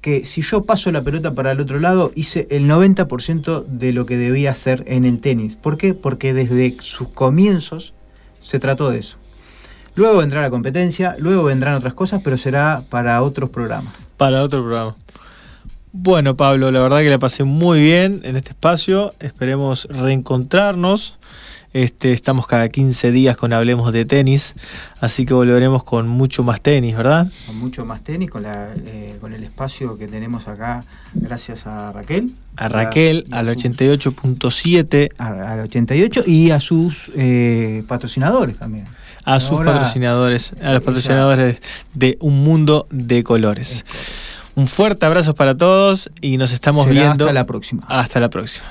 que 0.01 0.25
si 0.25 0.41
yo 0.41 0.63
paso 0.63 0.91
la 0.91 1.01
pelota 1.01 1.33
para 1.33 1.51
el 1.51 1.59
otro 1.59 1.79
lado, 1.79 2.11
hice 2.15 2.47
el 2.49 2.69
90% 2.69 3.65
de 3.65 3.91
lo 3.91 4.05
que 4.05 4.17
debía 4.17 4.51
hacer 4.51 4.83
en 4.87 5.05
el 5.05 5.19
tenis. 5.19 5.55
¿Por 5.55 5.77
qué? 5.77 5.93
Porque 5.93 6.33
desde 6.33 6.77
sus 6.79 7.09
comienzos 7.09 7.93
se 8.39 8.59
trató 8.59 8.89
de 8.89 8.99
eso. 8.99 9.17
Luego 9.95 10.19
vendrá 10.19 10.41
la 10.41 10.49
competencia, 10.49 11.15
luego 11.17 11.43
vendrán 11.43 11.73
otras 11.73 11.93
cosas, 11.95 12.21
pero 12.23 12.37
será 12.37 12.83
para 12.89 13.21
otros 13.23 13.49
programas. 13.49 13.93
Para 14.15 14.43
otro 14.43 14.61
programa. 14.61 14.95
Bueno, 15.93 16.35
Pablo, 16.35 16.71
la 16.71 16.81
verdad 16.81 16.99
que 16.99 17.09
la 17.09 17.17
pasé 17.17 17.43
muy 17.43 17.79
bien 17.81 18.21
en 18.23 18.35
este 18.35 18.51
espacio. 18.51 19.13
Esperemos 19.19 19.87
reencontrarnos 19.89 21.17
Este, 21.73 22.13
estamos 22.13 22.47
cada 22.47 22.69
15 22.69 23.11
días 23.11 23.37
con 23.37 23.53
Hablemos 23.53 23.91
de 23.93 24.05
Tenis, 24.05 24.55
así 25.01 25.25
que 25.25 25.33
volveremos 25.33 25.83
con 25.83 26.07
mucho 26.07 26.41
más 26.43 26.61
tenis, 26.61 26.95
¿verdad? 26.95 27.27
Con 27.45 27.59
mucho 27.59 27.85
más 27.85 28.03
tenis, 28.03 28.31
con, 28.31 28.43
la, 28.43 28.69
eh, 28.85 29.17
con 29.19 29.33
el 29.33 29.43
espacio 29.43 29.97
que 29.97 30.07
tenemos 30.07 30.47
acá, 30.47 30.83
gracias 31.13 31.67
a 31.67 31.91
Raquel. 31.91 32.31
A 32.55 32.69
Raquel, 32.69 33.25
al 33.31 33.49
88.7. 33.49 35.11
Al 35.19 35.59
88 35.59 36.23
y 36.25 36.51
a 36.51 36.59
sus 36.59 37.11
eh, 37.15 37.83
patrocinadores 37.87 38.57
también. 38.57 38.85
A 39.23 39.39
sus 39.39 39.59
patrocinadores, 39.59 40.53
a 40.63 40.73
los 40.73 40.81
patrocinadores 40.81 41.59
de 41.93 42.17
Un 42.21 42.43
Mundo 42.43 42.87
de 42.89 43.23
Colores. 43.23 43.83
Un 44.57 44.67
fuerte 44.67 45.05
abrazo 45.05 45.35
para 45.35 45.55
todos 45.55 46.09
y 46.19 46.37
nos 46.37 46.51
estamos 46.51 46.89
viendo. 46.89 47.25
Hasta 47.25 47.33
la 47.33 47.45
próxima. 47.45 47.83
Hasta 47.87 48.19
la 48.19 48.31
próxima. 48.31 48.65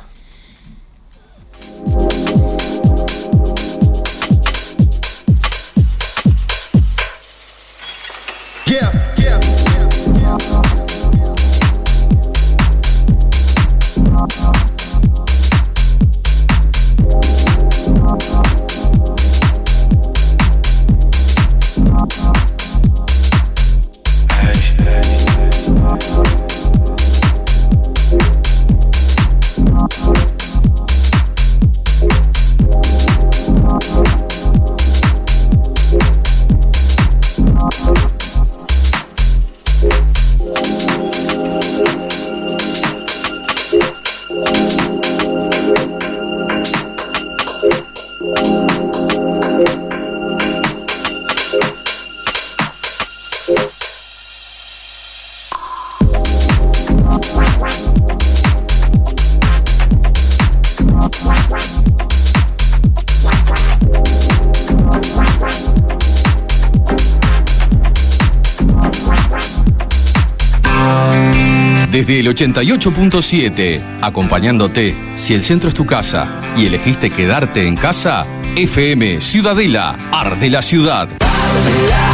Desde 72.06 72.20
el 72.20 72.28
88.7, 72.28 73.80
acompañándote, 74.00 74.94
si 75.16 75.34
el 75.34 75.42
centro 75.42 75.68
es 75.68 75.74
tu 75.74 75.86
casa 75.86 76.40
y 76.56 76.66
elegiste 76.66 77.10
quedarte 77.10 77.66
en 77.66 77.74
casa, 77.74 78.24
FM 78.54 79.20
Ciudadela, 79.20 79.96
Ar 80.12 80.38
de 80.38 80.50
la 80.50 80.62
Ciudad. 80.62 81.08
La 81.18 81.26
ciudad. 81.26 82.05